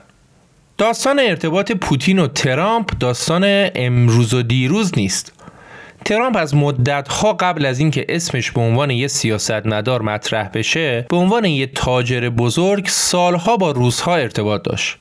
داستان 0.78 1.18
ارتباط 1.18 1.72
پوتین 1.72 2.18
و 2.18 2.26
ترامپ 2.26 2.98
داستان 3.00 3.44
امروز 3.74 4.34
و 4.34 4.42
دیروز 4.42 4.92
نیست. 4.96 5.32
ترامپ 6.04 6.36
از 6.36 6.54
مدت 6.54 7.08
قبل 7.40 7.66
از 7.66 7.78
اینکه 7.78 8.06
اسمش 8.08 8.50
به 8.50 8.60
عنوان 8.60 8.90
یه 8.90 9.06
سیاستمدار 9.06 10.02
مطرح 10.02 10.48
بشه 10.48 11.06
به 11.10 11.16
عنوان 11.16 11.44
یه 11.44 11.66
تاجر 11.66 12.28
بزرگ 12.28 12.86
سالها 12.86 13.56
با 13.56 13.70
روزها 13.70 14.16
ارتباط 14.16 14.62
داشت. 14.62 14.96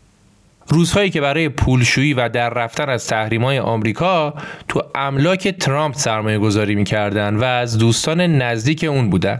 روزهایی 0.67 1.09
که 1.09 1.21
برای 1.21 1.49
پولشویی 1.49 2.13
و 2.13 2.29
در 2.29 2.49
رفتن 2.49 2.89
از 2.89 3.07
تحریم 3.07 3.43
های 3.43 3.59
آمریکا 3.59 4.33
تو 4.67 4.81
املاک 4.95 5.47
ترامپ 5.47 5.95
سرمایه 5.95 6.37
گذاری 6.37 6.75
می‌کردن 6.75 7.35
و 7.35 7.43
از 7.43 7.77
دوستان 7.77 8.21
نزدیک 8.21 8.83
اون 8.83 9.09
بودن. 9.09 9.37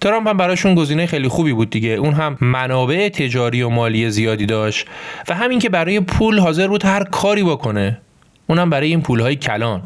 ترامپ 0.00 0.28
هم 0.28 0.36
براشون 0.36 0.74
گزینه 0.74 1.06
خیلی 1.06 1.28
خوبی 1.28 1.52
بود 1.52 1.70
دیگه. 1.70 1.88
اون 1.88 2.14
هم 2.14 2.38
منابع 2.40 3.08
تجاری 3.08 3.62
و 3.62 3.68
مالی 3.68 4.10
زیادی 4.10 4.46
داشت 4.46 4.86
و 5.28 5.34
همین 5.34 5.58
که 5.58 5.68
برای 5.68 6.00
پول 6.00 6.38
حاضر 6.38 6.68
بود 6.68 6.84
هر 6.84 7.04
کاری 7.04 7.42
بکنه 7.42 8.00
اونم 8.46 8.70
برای 8.70 8.88
این 8.88 9.02
پولهای 9.02 9.36
کلان. 9.36 9.82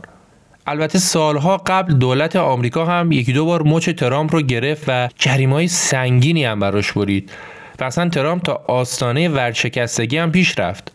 البته 0.66 0.98
سالها 0.98 1.56
قبل 1.66 1.94
دولت 1.94 2.36
آمریکا 2.36 2.84
هم 2.84 3.12
یکی 3.12 3.32
دو 3.32 3.44
بار 3.44 3.62
مچ 3.62 3.88
ترامپ 3.88 4.34
رو 4.34 4.42
گرفت 4.42 4.84
و 4.88 5.08
جریمه 5.16 5.66
سنگینی 5.66 6.44
هم 6.44 6.60
براش 6.60 6.92
برید. 6.92 7.30
و 7.80 7.84
اصلا 7.84 8.08
ترامپ 8.08 8.42
تا 8.42 8.64
آستانه 8.68 9.28
ورشکستگی 9.28 10.18
هم 10.18 10.32
پیش 10.32 10.58
رفت. 10.58 10.92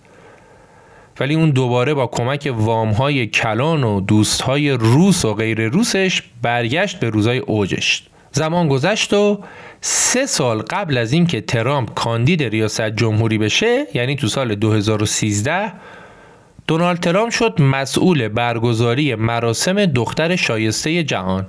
ولی 1.20 1.36
اون 1.36 1.50
دوباره 1.50 1.94
با 1.94 2.08
کمک 2.08 2.54
وامهای 2.56 3.28
کلان 3.28 3.84
و 3.84 4.02
دوستهای 4.02 4.70
روس 4.72 5.26
و 5.26 5.34
غیر 5.34 5.68
روسش 5.68 6.24
برگشت 6.42 7.00
به 7.00 7.10
روزای 7.10 7.38
اوجش. 7.38 8.04
زمان 8.32 8.68
گذشت 8.68 9.14
و 9.14 9.40
سه 9.82 10.26
سال 10.26 10.62
قبل 10.62 10.98
از 10.98 11.14
اینکه 11.14 11.42
ترامپ 11.42 11.94
کاندید 11.94 12.44
ریاست 12.44 12.90
جمهوری 12.90 13.38
بشه 13.38 13.86
یعنی 13.94 14.16
تو 14.16 14.28
سال 14.28 14.56
2013 14.56 15.72
دونالد 16.68 17.00
ترامپ 17.00 17.32
شد 17.32 17.62
مسئول 17.62 18.28
برگزاری 18.28 19.16
مراسم 19.16 19.86
دختر 19.86 20.36
شایسته 20.36 21.04
جهان. 21.04 21.48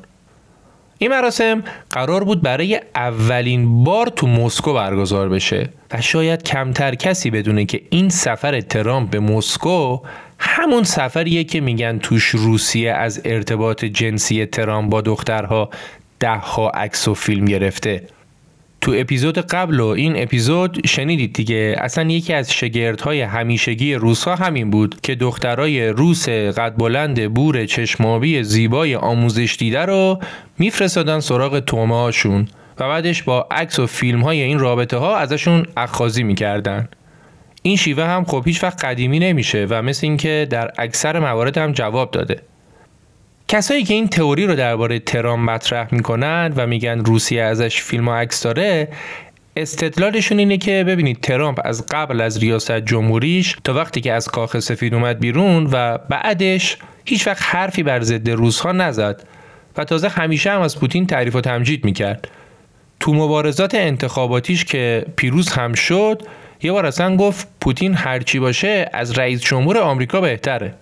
این 1.02 1.10
مراسم 1.10 1.62
قرار 1.90 2.24
بود 2.24 2.42
برای 2.42 2.80
اولین 2.94 3.84
بار 3.84 4.06
تو 4.06 4.26
مسکو 4.26 4.72
برگزار 4.72 5.28
بشه 5.28 5.68
و 5.90 6.00
شاید 6.00 6.42
کمتر 6.42 6.94
کسی 6.94 7.30
بدونه 7.30 7.64
که 7.64 7.82
این 7.90 8.08
سفر 8.08 8.60
ترامپ 8.60 9.10
به 9.10 9.20
مسکو 9.20 10.00
همون 10.38 10.82
سفریه 10.82 11.44
که 11.44 11.60
میگن 11.60 11.98
توش 11.98 12.24
روسیه 12.24 12.92
از 12.92 13.20
ارتباط 13.24 13.84
جنسی 13.84 14.46
ترامپ 14.46 14.90
با 14.90 15.00
دخترها 15.00 15.70
ده 16.18 16.36
ها 16.36 16.68
عکس 16.68 17.08
و 17.08 17.14
فیلم 17.14 17.44
گرفته. 17.44 18.02
تو 18.80 18.92
اپیزود 18.96 19.38
قبل 19.38 19.80
و 19.80 19.86
این 19.86 20.22
اپیزود 20.22 20.86
شنیدید 20.86 21.32
دیگه. 21.32 21.76
اصلا 21.78 22.10
یکی 22.10 22.32
از 22.32 22.52
شگردهای 22.52 23.20
همیشگی 23.20 23.94
روس 23.94 24.24
ها 24.24 24.36
همین 24.36 24.70
بود 24.70 25.00
که 25.00 25.14
دخترای 25.14 25.88
روس 25.88 26.28
قد 26.28 26.74
بلند 26.76 27.34
بور 27.34 27.66
چشمابی 27.66 28.42
زیبای 28.42 28.96
آموزش 28.96 29.56
دیده 29.58 29.80
رو 29.80 30.18
میفرستادن 30.58 31.20
سراغ 31.20 31.60
تومه 31.60 31.94
هاشون 31.94 32.48
و 32.78 32.88
بعدش 32.88 33.22
با 33.22 33.46
عکس 33.50 33.78
و 33.78 33.86
فیلم 33.86 34.20
های 34.20 34.42
این 34.42 34.58
رابطه 34.58 34.96
ها 34.96 35.16
ازشون 35.16 35.66
اخخازی 35.76 36.22
می‌کردن. 36.22 36.88
این 37.62 37.76
شیوه 37.76 38.04
هم 38.04 38.24
خب 38.24 38.42
هیچ 38.46 38.64
وقت 38.64 38.84
قدیمی 38.84 39.18
نمیشه 39.18 39.66
و 39.70 39.82
مثل 39.82 40.06
اینکه 40.06 40.46
در 40.50 40.70
اکثر 40.78 41.18
موارد 41.18 41.58
هم 41.58 41.72
جواب 41.72 42.10
داده. 42.10 42.42
کسایی 43.50 43.84
که 43.84 43.94
این 43.94 44.08
تئوری 44.08 44.46
رو 44.46 44.54
درباره 44.54 44.98
ترامپ 44.98 45.50
مطرح 45.50 45.88
می‌کنن 45.94 46.52
و 46.56 46.66
میگن 46.66 46.98
روسیه 46.98 47.42
ازش 47.42 47.80
فیلم 47.80 48.08
و 48.08 48.14
عکس 48.14 48.42
داره 48.42 48.88
استدلالشون 49.56 50.38
اینه 50.38 50.56
که 50.56 50.84
ببینید 50.88 51.20
ترامپ 51.20 51.60
از 51.64 51.86
قبل 51.90 52.20
از 52.20 52.38
ریاست 52.38 52.72
جمهوریش 52.72 53.56
تا 53.64 53.74
وقتی 53.74 54.00
که 54.00 54.12
از 54.12 54.28
کاخ 54.28 54.58
سفید 54.58 54.94
اومد 54.94 55.20
بیرون 55.20 55.68
و 55.72 55.98
بعدش 55.98 56.76
هیچ 57.04 57.26
وقت 57.26 57.42
حرفی 57.42 57.82
بر 57.82 58.00
ضد 58.00 58.30
روزها 58.30 58.72
نزد 58.72 59.22
و 59.76 59.84
تازه 59.84 60.08
همیشه 60.08 60.50
هم 60.50 60.60
از 60.60 60.80
پوتین 60.80 61.06
تعریف 61.06 61.36
و 61.36 61.40
تمجید 61.40 61.84
می‌کرد. 61.84 62.28
تو 63.00 63.14
مبارزات 63.14 63.74
انتخاباتیش 63.74 64.64
که 64.64 65.06
پیروز 65.16 65.48
هم 65.48 65.72
شد 65.72 66.22
یه 66.62 66.72
بار 66.72 66.86
اصلا 66.86 67.16
گفت 67.16 67.48
پوتین 67.60 67.94
هرچی 67.94 68.38
باشه 68.38 68.90
از 68.92 69.18
رئیس 69.18 69.40
جمهور 69.40 69.78
آمریکا 69.78 70.20
بهتره. 70.20 70.74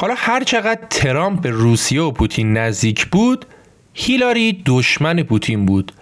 حالا 0.00 0.14
هر 0.18 0.44
چقدر 0.44 0.80
ترامپ 0.90 1.40
به 1.40 1.50
روسیه 1.50 2.02
و 2.02 2.10
پوتین 2.10 2.56
نزدیک 2.56 3.06
بود 3.06 3.46
هیلاری 3.94 4.62
دشمن 4.66 5.22
پوتین 5.22 5.66
بود 5.66 5.92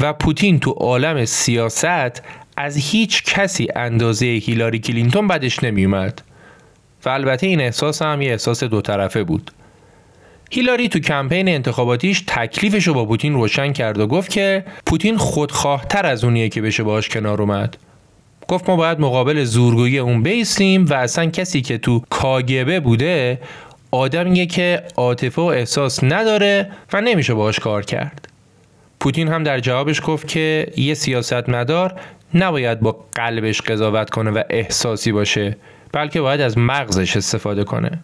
و 0.00 0.12
پوتین 0.12 0.60
تو 0.60 0.70
عالم 0.70 1.24
سیاست 1.24 2.22
از 2.56 2.76
هیچ 2.76 3.24
کسی 3.24 3.68
اندازه 3.76 4.26
هیلاری 4.26 4.78
کلینتون 4.78 5.28
بدش 5.28 5.64
نمیومد 5.64 6.22
و 7.04 7.08
البته 7.08 7.46
این 7.46 7.60
احساس 7.60 8.02
هم 8.02 8.22
یه 8.22 8.30
احساس 8.30 8.64
دو 8.64 8.80
طرفه 8.80 9.24
بود. 9.24 9.50
هیلاری 10.50 10.88
تو 10.88 10.98
کمپین 10.98 11.48
انتخاباتیش 11.48 12.24
تکلیفش 12.26 12.88
رو 12.88 12.94
با 12.94 13.04
پوتین 13.04 13.34
روشن 13.34 13.72
کرد 13.72 13.98
و 13.98 14.06
گفت 14.06 14.30
که 14.30 14.64
پوتین 14.86 15.16
خودخواهتر 15.16 16.06
از 16.06 16.24
اونیه 16.24 16.48
که 16.48 16.62
بشه 16.62 16.82
باش 16.82 17.08
کنار 17.08 17.42
اومد. 17.42 17.76
گفت 18.48 18.68
ما 18.70 18.76
باید 18.76 19.00
مقابل 19.00 19.44
زورگویی 19.44 19.98
اون 19.98 20.22
بیستیم 20.22 20.86
و 20.86 20.94
اصلا 20.94 21.26
کسی 21.26 21.62
که 21.62 21.78
تو 21.78 22.02
کاگبه 22.10 22.80
بوده 22.80 23.40
آدمیه 23.90 24.46
که 24.46 24.82
عاطفه 24.96 25.42
و 25.42 25.44
احساس 25.44 26.04
نداره 26.04 26.70
و 26.92 27.00
نمیشه 27.00 27.34
باش 27.34 27.58
کار 27.58 27.84
کرد. 27.84 28.28
پوتین 29.00 29.28
هم 29.28 29.42
در 29.42 29.60
جوابش 29.60 30.00
گفت 30.04 30.28
که 30.28 30.72
یه 30.76 30.94
سیاستمدار 30.94 32.00
نباید 32.34 32.80
با 32.80 33.04
قلبش 33.14 33.60
قضاوت 33.60 34.10
کنه 34.10 34.30
و 34.30 34.42
احساسی 34.50 35.12
باشه 35.12 35.56
بلکه 35.92 36.20
باید 36.20 36.40
از 36.40 36.58
مغزش 36.58 37.16
استفاده 37.16 37.64
کنه. 37.64 37.98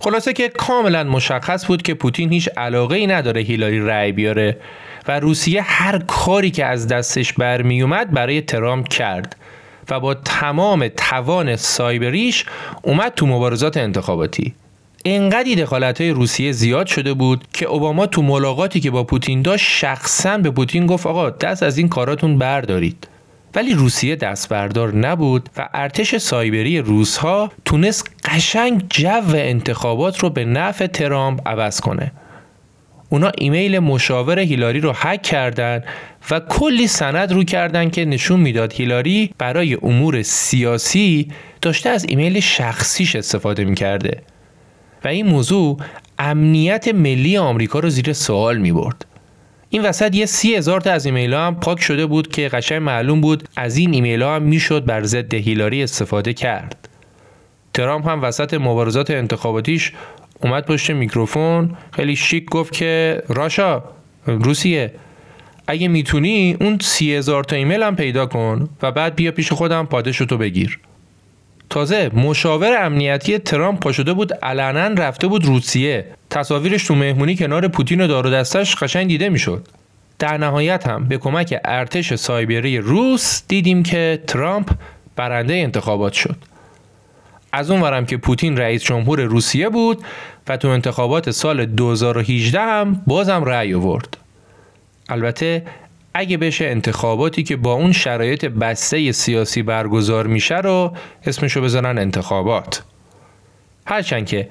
خلاصه 0.00 0.32
که 0.32 0.48
کاملا 0.48 1.04
مشخص 1.04 1.66
بود 1.66 1.82
که 1.82 1.94
پوتین 1.94 2.32
هیچ 2.32 2.48
علاقه 2.56 2.96
ای 2.96 3.06
نداره 3.06 3.40
هیلاری 3.40 3.80
رأی 3.80 4.12
بیاره 4.12 4.56
و 5.08 5.20
روسیه 5.20 5.62
هر 5.62 5.98
کاری 5.98 6.50
که 6.50 6.64
از 6.64 6.88
دستش 6.88 7.32
برمیومد 7.32 8.10
برای 8.10 8.40
ترامپ 8.40 8.88
کرد. 8.88 9.36
و 9.90 10.00
با 10.00 10.14
تمام 10.14 10.88
توان 10.88 11.56
سایبریش 11.56 12.44
اومد 12.82 13.12
تو 13.14 13.26
مبارزات 13.26 13.76
انتخاباتی. 13.76 14.54
انقدی 15.04 15.54
دخالت 15.54 16.00
های 16.00 16.10
روسیه 16.10 16.52
زیاد 16.52 16.86
شده 16.86 17.14
بود 17.14 17.44
که 17.52 17.66
اوباما 17.66 18.06
تو 18.06 18.22
ملاقاتی 18.22 18.80
که 18.80 18.90
با 18.90 19.04
پوتین 19.04 19.42
داشت 19.42 19.70
شخصا 19.70 20.38
به 20.38 20.50
پوتین 20.50 20.86
گفت 20.86 21.06
آقا 21.06 21.30
دست 21.30 21.62
از 21.62 21.78
این 21.78 21.88
کاراتون 21.88 22.38
بردارید. 22.38 23.08
ولی 23.54 23.74
روسیه 23.74 24.16
دست 24.16 24.48
بردار 24.48 24.94
نبود 24.94 25.48
و 25.56 25.68
ارتش 25.74 26.16
سایبری 26.16 26.78
روسها 26.78 27.52
تونست 27.64 28.10
قشنگ 28.24 28.82
جو 28.90 29.34
انتخابات 29.34 30.18
رو 30.18 30.30
به 30.30 30.44
نفع 30.44 30.86
ترامپ 30.86 31.48
عوض 31.48 31.80
کنه. 31.80 32.12
اونا 33.08 33.32
ایمیل 33.38 33.78
مشاور 33.78 34.38
هیلاری 34.38 34.80
رو 34.80 34.92
هک 34.96 35.22
کردن 35.22 35.84
و 36.30 36.40
کلی 36.40 36.86
سند 36.86 37.32
رو 37.32 37.44
کردن 37.44 37.90
که 37.90 38.04
نشون 38.04 38.40
می‌داد 38.40 38.72
هیلاری 38.72 39.30
برای 39.38 39.74
امور 39.82 40.22
سیاسی 40.22 41.28
داشته 41.62 41.90
از 41.90 42.06
ایمیل 42.08 42.40
شخصیش 42.40 43.16
استفاده 43.16 43.64
می‌کرده 43.64 44.22
و 45.04 45.08
این 45.08 45.26
موضوع 45.26 45.78
امنیت 46.18 46.88
ملی 46.94 47.36
آمریکا 47.36 47.78
رو 47.78 47.88
زیر 47.90 48.12
سوال 48.12 48.58
می 48.58 48.72
برد. 48.72 49.04
این 49.70 49.82
وسط 49.82 50.14
یه 50.14 50.26
سی 50.26 50.54
هزار 50.54 50.80
تا 50.80 50.92
از 50.92 51.06
ایمیل 51.06 51.34
ها 51.34 51.46
هم 51.46 51.60
پاک 51.60 51.80
شده 51.80 52.06
بود 52.06 52.28
که 52.28 52.48
قشنگ 52.48 52.82
معلوم 52.82 53.20
بود 53.20 53.48
از 53.56 53.76
این 53.76 53.94
ایمیل 53.94 54.22
ها 54.22 54.34
هم 54.34 54.42
می‌شد 54.42 54.84
بر 54.84 55.02
ضد 55.02 55.34
هیلاری 55.34 55.82
استفاده 55.82 56.32
کرد. 56.32 56.88
ترامپ 57.74 58.08
هم 58.08 58.22
وسط 58.22 58.54
مبارزات 58.54 59.10
انتخاباتیش 59.10 59.92
اومد 60.42 60.66
پشت 60.66 60.90
میکروفون 60.90 61.76
خیلی 61.92 62.16
شیک 62.16 62.44
گفت 62.44 62.72
که 62.72 63.22
Russia 63.28 63.82
روسیه 64.26 64.92
اگه 65.70 65.88
می‌تونی 65.88 66.56
اون 66.60 66.78
سی 66.80 67.14
هزار 67.14 67.44
تا 67.44 67.56
ایمیل 67.56 67.82
هم 67.82 67.96
پیدا 67.96 68.26
کن 68.26 68.68
و 68.82 68.92
بعد 68.92 69.14
بیا 69.14 69.32
پیش 69.32 69.52
خودم 69.52 69.86
پاداشتو 69.86 70.38
بگیر. 70.38 70.78
تازه 71.70 72.10
مشاور 72.14 72.84
امنیتی 72.84 73.38
ترامپ 73.38 73.80
پاشده 73.80 74.12
بود 74.12 74.32
علنا 74.32 75.02
رفته 75.02 75.26
بود 75.26 75.44
روسیه. 75.44 76.04
تصاویرش 76.30 76.84
تو 76.84 76.94
مهمونی 76.94 77.36
کنار 77.36 77.68
پوتین 77.68 78.00
و 78.00 78.06
دار 78.06 78.26
و 78.26 78.30
دستش 78.30 78.76
قشنگ 78.76 79.08
دیده 79.08 79.28
می‌شد. 79.28 79.68
در 80.18 80.38
نهایت 80.38 80.86
هم 80.86 81.04
به 81.04 81.18
کمک 81.18 81.60
ارتش 81.64 82.14
سایبری 82.14 82.78
روس 82.78 83.42
دیدیم 83.48 83.82
که 83.82 84.22
ترامپ 84.26 84.70
برنده 85.16 85.54
انتخابات 85.54 86.12
شد. 86.12 86.36
از 87.52 87.70
اون 87.70 87.80
ورم 87.80 88.06
که 88.06 88.16
پوتین 88.16 88.56
رئیس 88.56 88.82
جمهور 88.82 89.20
روسیه 89.20 89.68
بود 89.68 89.98
و 90.48 90.56
تو 90.56 90.68
انتخابات 90.68 91.30
سال 91.30 91.66
2018 91.66 92.60
هم 92.60 93.02
بازم 93.06 93.44
رأی 93.44 93.74
آورد. 93.74 94.16
البته 95.08 95.62
اگه 96.14 96.36
بشه 96.36 96.64
انتخاباتی 96.64 97.42
که 97.42 97.56
با 97.56 97.72
اون 97.72 97.92
شرایط 97.92 98.44
بسته 98.44 99.12
سیاسی 99.12 99.62
برگزار 99.62 100.26
میشه 100.26 100.56
رو 100.56 100.92
اسمشو 101.26 101.60
بزنن 101.60 101.98
انتخابات. 101.98 102.82
هرچند 103.86 104.26
که 104.26 104.48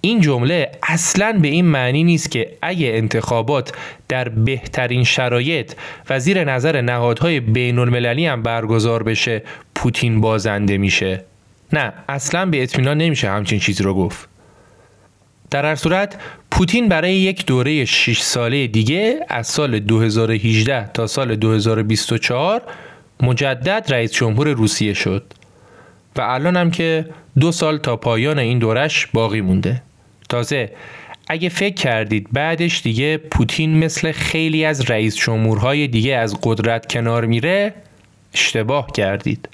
این 0.00 0.20
جمله 0.20 0.70
اصلا 0.82 1.38
به 1.42 1.48
این 1.48 1.64
معنی 1.64 2.04
نیست 2.04 2.30
که 2.30 2.56
اگه 2.62 2.86
انتخابات 2.94 3.72
در 4.08 4.28
بهترین 4.28 5.04
شرایط 5.04 5.72
و 6.10 6.18
زیر 6.18 6.44
نظر 6.44 6.80
نهادهای 6.80 7.40
بین 7.40 7.78
المللی 7.78 8.26
هم 8.26 8.42
برگزار 8.42 9.02
بشه 9.02 9.42
پوتین 9.74 10.20
بازنده 10.20 10.78
میشه 10.78 11.24
نه 11.72 11.92
اصلا 12.08 12.46
به 12.46 12.62
اطمینان 12.62 12.98
نمیشه 12.98 13.30
همچین 13.30 13.58
چیزی 13.58 13.82
رو 13.82 13.94
گفت 13.94 14.28
در 15.52 15.66
هر 15.66 15.74
صورت 15.74 16.16
پوتین 16.50 16.88
برای 16.88 17.14
یک 17.14 17.46
دوره 17.46 17.84
6 17.84 18.20
ساله 18.20 18.66
دیگه 18.66 19.20
از 19.28 19.46
سال 19.46 19.78
2018 19.78 20.90
تا 20.94 21.06
سال 21.06 21.36
2024 21.36 22.62
مجدد 23.20 23.86
رئیس 23.88 24.12
جمهور 24.12 24.48
روسیه 24.48 24.94
شد 24.94 25.24
و 26.16 26.20
الان 26.20 26.56
هم 26.56 26.70
که 26.70 27.06
دو 27.40 27.52
سال 27.52 27.78
تا 27.78 27.96
پایان 27.96 28.38
این 28.38 28.58
دورش 28.58 29.06
باقی 29.06 29.40
مونده. 29.40 29.82
تازه 30.28 30.72
اگه 31.28 31.48
فکر 31.48 31.74
کردید 31.74 32.28
بعدش 32.32 32.82
دیگه 32.82 33.16
پوتین 33.16 33.78
مثل 33.78 34.12
خیلی 34.12 34.64
از 34.64 34.90
رئیس 34.90 35.16
جمهورهای 35.16 35.88
دیگه 35.88 36.16
از 36.16 36.38
قدرت 36.42 36.92
کنار 36.92 37.24
میره 37.26 37.74
اشتباه 38.34 38.86
کردید. 38.94 39.48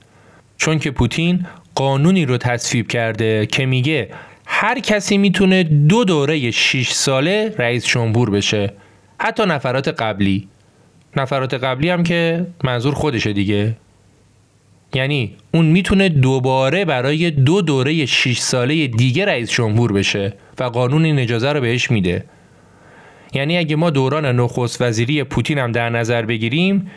چون 0.57 0.79
که 0.79 0.91
پوتین 0.91 1.47
قانونی 1.75 2.27
رو 2.27 2.37
تصویب 2.37 2.89
کرده 2.89 3.47
که 3.47 3.67
میگه 3.67 4.09
هر 4.51 4.81
کسی 4.81 5.19
می‌تونه 5.19 5.63
دو 5.63 6.05
دوره 6.05 6.51
6 6.51 6.91
ساله 6.91 7.55
رئیس 7.59 7.87
جمهور 7.87 8.31
بشه. 8.31 8.73
حتی 9.21 9.43
نفرات 9.47 9.89
قبلی. 9.89 10.49
نفرات 11.17 11.55
قبلی 11.55 11.89
هم 11.89 12.03
که 12.03 12.47
منظور 12.65 12.95
خودشه 12.95 13.33
دیگه. 13.33 13.77
یعنی 14.95 15.37
اون 15.55 15.67
می‌تونه 15.67 16.09
دوباره 16.09 16.85
برای 16.85 17.31
دو 17.31 17.63
دوره 17.63 18.07
6 18.07 18.39
ساله 18.39 18.87
دیگه 18.87 19.25
رئیس 19.25 19.51
جمهور 19.51 19.93
بشه 19.93 20.35
و 20.59 20.65
قانون 20.65 21.05
این 21.05 21.19
اجازه 21.19 21.53
رو 21.53 21.61
بهش 21.61 21.91
میده. 21.91 22.25
یعنی 23.33 23.59
اگه 23.59 23.77
ما 23.77 23.91
دوران 23.91 24.27
نخست 24.27 24.83
وزیری 24.83 25.25
پوتین 25.25 25.59
هم 25.59 25.73
در 25.73 25.91
نظر 25.91 26.23
بگیریم 26.23 26.91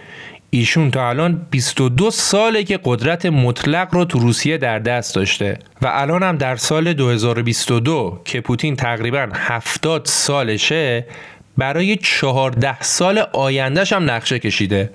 ایشون 0.53 0.91
تا 0.91 1.09
الان 1.09 1.47
22 1.51 2.11
ساله 2.11 2.63
که 2.63 2.79
قدرت 2.83 3.25
مطلق 3.25 3.87
رو 3.93 4.05
تو 4.05 4.19
روسیه 4.19 4.57
در 4.57 4.79
دست 4.79 5.15
داشته 5.15 5.59
و 5.81 5.89
الان 5.91 6.23
هم 6.23 6.37
در 6.37 6.55
سال 6.55 6.93
2022 6.93 8.21
که 8.25 8.41
پوتین 8.41 8.75
تقریبا 8.75 9.27
70 9.33 10.05
سالشه 10.05 11.05
برای 11.57 11.95
14 11.95 12.81
سال 12.81 13.23
آیندهش 13.33 13.93
هم 13.93 14.11
نقشه 14.11 14.39
کشیده 14.39 14.89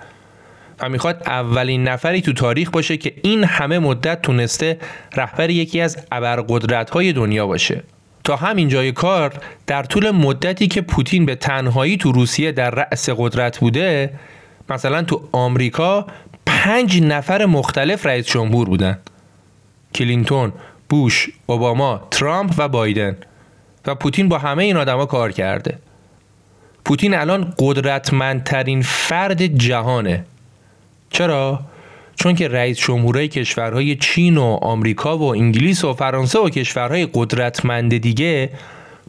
و 0.80 0.88
می‌خواد 0.88 1.22
اولین 1.26 1.88
نفری 1.88 2.20
تو 2.20 2.32
تاریخ 2.32 2.70
باشه 2.70 2.96
که 2.96 3.12
این 3.22 3.44
همه 3.44 3.78
مدت 3.78 4.22
تونسته 4.22 4.78
رهبر 5.16 5.50
یکی 5.50 5.80
از 5.80 6.06
ابرقدرت 6.12 6.90
های 6.90 7.12
دنیا 7.12 7.46
باشه. 7.46 7.82
تا 8.24 8.36
همین 8.36 8.68
جای 8.68 8.92
کار 8.92 9.32
در 9.66 9.82
طول 9.82 10.10
مدتی 10.10 10.68
که 10.68 10.80
پوتین 10.80 11.26
به 11.26 11.34
تنهایی 11.34 11.96
تو 11.96 12.12
روسیه 12.12 12.52
در 12.52 12.70
رأس 12.70 13.10
قدرت 13.10 13.58
بوده 13.58 14.10
مثلا 14.70 15.02
تو 15.02 15.28
آمریکا 15.32 16.06
پنج 16.46 17.02
نفر 17.02 17.46
مختلف 17.46 18.06
رئیس 18.06 18.26
جمهور 18.26 18.68
بودن. 18.68 18.98
کلینتون، 19.94 20.52
بوش، 20.88 21.28
اوباما، 21.46 22.08
ترامپ 22.10 22.54
و 22.58 22.68
بایدن. 22.68 23.16
و 23.86 23.94
پوتین 23.94 24.28
با 24.28 24.38
همه 24.38 24.64
این 24.64 24.76
آدما 24.76 25.06
کار 25.06 25.32
کرده. 25.32 25.78
پوتین 26.84 27.14
الان 27.14 27.54
قدرتمندترین 27.58 28.82
فرد 28.82 29.46
جهانه. 29.46 30.24
چرا؟ 31.10 31.60
چون 32.14 32.34
که 32.34 32.48
رئیس 32.48 32.78
جمهورهای 32.78 33.28
کشورهای 33.28 33.96
چین 33.96 34.36
و 34.36 34.58
آمریکا 34.62 35.18
و 35.18 35.22
انگلیس 35.22 35.84
و 35.84 35.94
فرانسه 35.94 36.38
و 36.38 36.48
کشورهای 36.48 37.08
قدرتمند 37.14 37.96
دیگه 37.96 38.50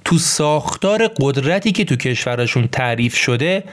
تو 0.06 0.18
ساختار 0.18 1.08
قدرتی 1.20 1.72
که 1.72 1.86
تو 1.86 1.96
کشورشون 1.96 2.68
تعریف 2.68 3.16
شده 3.16 3.64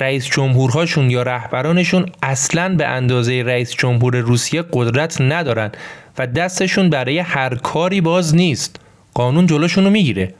رئیس 0.00 0.26
جمهورهاشون 0.26 1.10
یا 1.10 1.22
رهبرانشون 1.22 2.06
اصلا 2.22 2.74
به 2.74 2.86
اندازه 2.86 3.42
رئیس 3.42 3.74
جمهور 3.74 4.16
روسیه 4.16 4.64
قدرت 4.72 5.20
ندارن 5.20 5.70
و 6.18 6.26
دستشون 6.26 6.90
برای 6.90 7.18
هر 7.18 7.54
کاری 7.54 8.00
باز 8.00 8.34
نیست. 8.34 8.80
قانون 9.14 9.46
جلوشون 9.46 9.84
رو 9.84 9.90
می‌گیره. 9.90 10.34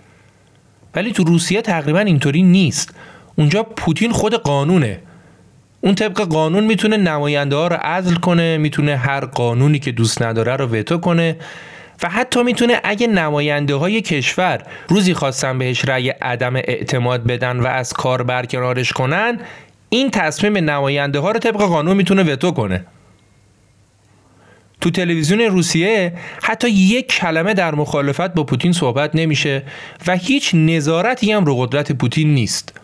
ولی 0.94 1.12
تو 1.12 1.24
روسیه 1.24 1.62
تقریبا 1.62 1.98
اینطوری 1.98 2.42
نیست. 2.42 2.94
اونجا 3.36 3.62
پوتین 3.62 4.12
خود 4.12 4.34
قانونه. 4.34 5.00
اون 5.80 5.94
طبق 5.94 6.20
قانون 6.20 6.64
می‌تونه 6.64 6.96
نماینده 6.96 7.56
ها 7.56 7.66
رو 7.66 7.76
عزل 7.76 8.14
کنه 8.14 8.58
می‌تونه 8.58 8.96
هر 8.96 9.24
قانونی 9.24 9.78
که 9.78 9.92
دوست 9.92 10.22
نداره 10.22 10.56
رو 10.56 10.66
وتو 10.66 10.98
کنه. 10.98 11.36
و 12.02 12.08
حتی 12.08 12.42
می‌تونه 12.42 12.80
اگه 12.84 13.06
نماینده 13.06 13.74
های 13.74 14.00
کشور 14.00 14.62
روزی 14.88 15.14
خواستن 15.14 15.58
بهش 15.58 15.84
رأی 15.84 16.08
عدم 16.08 16.56
اعتماد 16.56 17.24
بدن 17.26 17.60
و 17.60 17.66
از 17.66 17.92
کار 17.92 18.22
برکنارش 18.22 18.92
کنن 18.92 19.40
این 19.88 20.10
تصمیم 20.10 20.56
نماینده 20.70 21.18
ها 21.18 21.30
رو 21.30 21.38
طبق 21.38 21.56
قانون 21.56 21.96
می‌تونه 21.96 22.22
وتو 22.22 22.50
کنه. 22.50 22.84
تو 24.80 24.90
تلویزیون 24.90 25.40
روسیه 25.40 26.12
حتی 26.42 26.70
یک 26.70 27.06
کلمه 27.06 27.54
در 27.54 27.74
مخالفت 27.74 28.34
با 28.34 28.44
پوتین 28.44 28.72
صحبت 28.72 29.10
نمیشه 29.14 29.62
و 30.06 30.16
هیچ 30.16 30.50
نظارتی 30.54 31.32
هم 31.32 31.44
رو 31.44 31.56
قدرت 31.56 31.92
پوتین 31.92 32.34
نیست. 32.34 32.80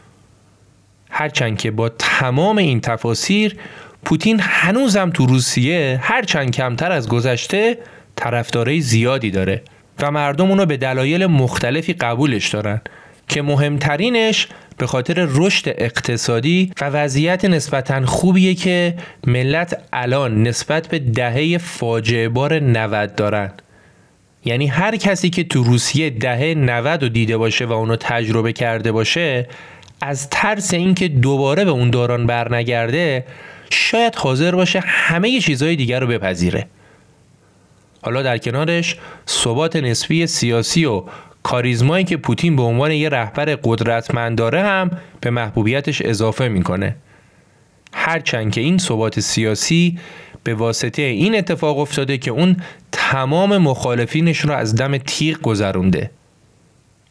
هرچند 1.10 1.58
که 1.58 1.70
با 1.70 1.88
تمام 1.88 2.58
این 2.58 2.80
تفاسیر 2.80 3.56
پوتین 4.04 4.40
هنوزم 4.40 5.10
تو 5.10 5.26
روسیه 5.26 6.00
هرچند 6.02 6.50
کمتر 6.50 6.92
از 6.92 7.08
گذشته 7.08 7.78
طرفدارای 8.18 8.80
زیادی 8.80 9.30
داره 9.30 9.62
و 10.00 10.10
مردم 10.10 10.50
اونو 10.50 10.66
به 10.66 10.76
دلایل 10.76 11.26
مختلفی 11.26 11.92
قبولش 11.92 12.48
دارن 12.48 12.80
که 13.28 13.42
مهمترینش 13.42 14.48
به 14.78 14.86
خاطر 14.86 15.26
رشد 15.30 15.74
اقتصادی 15.78 16.72
و 16.80 16.84
وضعیت 16.84 17.44
نسبتا 17.44 18.06
خوبیه 18.06 18.54
که 18.54 18.94
ملت 19.26 19.82
الان 19.92 20.42
نسبت 20.42 20.88
به 20.88 20.98
دهه 20.98 21.58
فاجعه 21.58 22.28
بار 22.28 22.58
90 22.60 23.14
دارن. 23.14 23.50
یعنی 24.44 24.66
هر 24.66 24.96
کسی 24.96 25.30
که 25.30 25.44
تو 25.44 25.62
روسیه 25.64 26.10
دهه 26.10 26.54
90 26.54 27.02
رو 27.02 27.08
دیده 27.08 27.36
باشه 27.36 27.64
و 27.64 27.72
اونو 27.72 27.96
تجربه 27.96 28.52
کرده 28.52 28.92
باشه 28.92 29.48
از 30.00 30.30
ترس 30.30 30.74
اینکه 30.74 31.08
دوباره 31.08 31.64
به 31.64 31.70
اون 31.70 31.90
دوران 31.90 32.26
برنگرده 32.26 33.24
شاید 33.70 34.14
حاضر 34.14 34.54
باشه 34.54 34.80
همه 34.84 35.40
چیزهای 35.40 35.76
دیگر 35.76 36.00
رو 36.00 36.06
بپذیره. 36.06 36.66
حالا 38.02 38.22
در 38.22 38.38
کنارش 38.38 38.96
ثبات 39.28 39.76
نسبی 39.76 40.26
سیاسی 40.26 40.84
و 40.84 41.02
کاریزمایی 41.42 42.04
که 42.04 42.16
پوتین 42.16 42.56
به 42.56 42.62
عنوان 42.62 42.90
یه 42.92 43.08
رهبر 43.08 43.58
قدرتمند 43.64 44.38
داره 44.38 44.62
هم 44.62 44.90
به 45.20 45.30
محبوبیتش 45.30 46.02
اضافه 46.02 46.48
می‌کنه. 46.48 46.96
هرچند 47.92 48.52
که 48.52 48.60
این 48.60 48.78
ثبات 48.78 49.20
سیاسی 49.20 49.98
به 50.44 50.54
واسطه 50.54 51.02
این 51.02 51.38
اتفاق 51.38 51.78
افتاده 51.78 52.18
که 52.18 52.30
اون 52.30 52.56
تمام 52.92 53.58
مخالفینش 53.58 54.40
رو 54.40 54.52
از 54.52 54.74
دم 54.74 54.98
تیغ 54.98 55.40
گذرونده. 55.40 56.10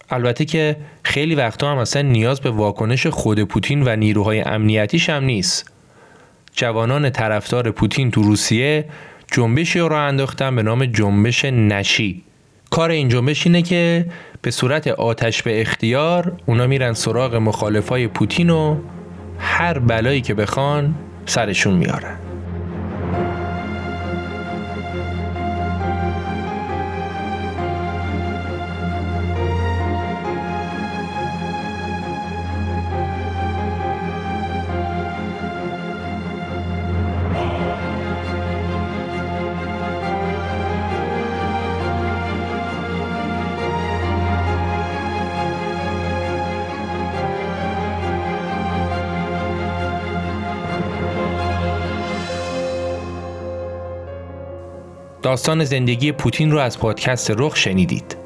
البته 0.09 0.45
که 0.45 0.76
خیلی 1.03 1.35
وقتا 1.35 1.72
هم 1.72 1.77
اصلا 1.77 2.01
نیاز 2.01 2.41
به 2.41 2.49
واکنش 2.49 3.07
خود 3.07 3.43
پوتین 3.43 3.84
و 3.88 3.95
نیروهای 3.95 4.41
امنیتیش 4.41 5.09
هم 5.09 5.23
نیست. 5.23 5.72
جوانان 6.53 7.09
طرفدار 7.09 7.72
پوتین 7.72 8.11
تو 8.11 8.23
روسیه 8.23 8.85
جنبشی 9.31 9.79
رو 9.79 9.95
انداختن 9.95 10.55
به 10.55 10.63
نام 10.63 10.85
جنبش 10.85 11.45
نشی. 11.45 12.23
کار 12.69 12.91
این 12.91 13.09
جنبش 13.09 13.47
اینه 13.47 13.61
که 13.61 14.05
به 14.41 14.51
صورت 14.51 14.87
آتش 14.87 15.43
به 15.43 15.61
اختیار 15.61 16.37
اونا 16.45 16.67
میرن 16.67 16.93
سراغ 16.93 17.35
مخالفای 17.35 18.07
پوتین 18.07 18.49
و 18.49 18.77
هر 19.39 19.79
بلایی 19.79 20.21
که 20.21 20.33
بخوان 20.33 20.95
سرشون 21.25 21.73
میارن. 21.73 22.26
داستان 55.27 55.63
زندگی 55.63 56.11
پوتین 56.11 56.51
رو 56.51 56.57
از 56.57 56.79
پادکست 56.79 57.31
رخ 57.37 57.55
شنیدید. 57.55 58.17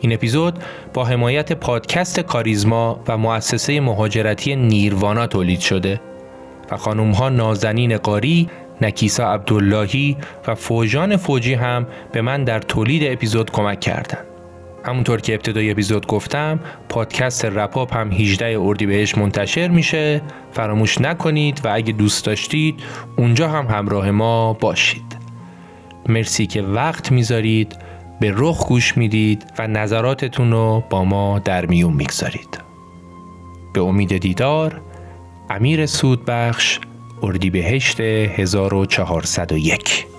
این 0.00 0.12
اپیزود 0.12 0.58
با 0.94 1.04
حمایت 1.04 1.52
پادکست 1.52 2.20
کاریزما 2.20 3.00
و 3.08 3.18
مؤسسه 3.18 3.80
مهاجرتی 3.80 4.56
نیروانا 4.56 5.26
تولید 5.26 5.60
شده 5.60 6.00
و 6.70 6.76
خانم 6.76 7.10
ها 7.10 7.28
نازنین 7.28 7.96
قاری، 7.96 8.48
نکیسا 8.80 9.32
عبداللهی 9.32 10.16
و 10.46 10.54
فوجان 10.54 11.16
فوجی 11.16 11.54
هم 11.54 11.86
به 12.12 12.22
من 12.22 12.44
در 12.44 12.58
تولید 12.58 13.12
اپیزود 13.12 13.50
کمک 13.50 13.80
کردند. 13.80 14.26
همونطور 14.84 15.20
که 15.20 15.34
ابتدای 15.34 15.70
اپیزود 15.70 16.06
گفتم 16.06 16.60
پادکست 16.88 17.44
رپاپ 17.44 17.96
هم 17.96 18.12
18 18.12 18.58
اردیبهشت 18.60 19.18
منتشر 19.18 19.68
میشه 19.68 20.22
فراموش 20.52 21.00
نکنید 21.00 21.60
و 21.64 21.68
اگه 21.74 21.92
دوست 21.92 22.24
داشتید 22.24 22.74
اونجا 23.16 23.48
هم 23.48 23.66
همراه 23.66 24.10
ما 24.10 24.52
باشید 24.52 25.21
مرسی 26.08 26.46
که 26.46 26.62
وقت 26.62 27.12
می‌ذارید 27.12 27.76
به 28.20 28.32
رخ 28.36 28.68
گوش 28.68 28.96
می‌دید 28.96 29.44
و 29.58 29.66
نظراتتون 29.66 30.50
رو 30.50 30.84
با 30.90 31.04
ما 31.04 31.38
در 31.38 31.66
میون 31.66 31.92
می‌گذارید. 31.92 32.58
به 33.74 33.80
امید 33.80 34.18
دیدار 34.18 34.80
امیر 35.50 35.86
سودبخش 35.86 36.80
اردیبهشت 37.22 38.00
1401 38.00 40.11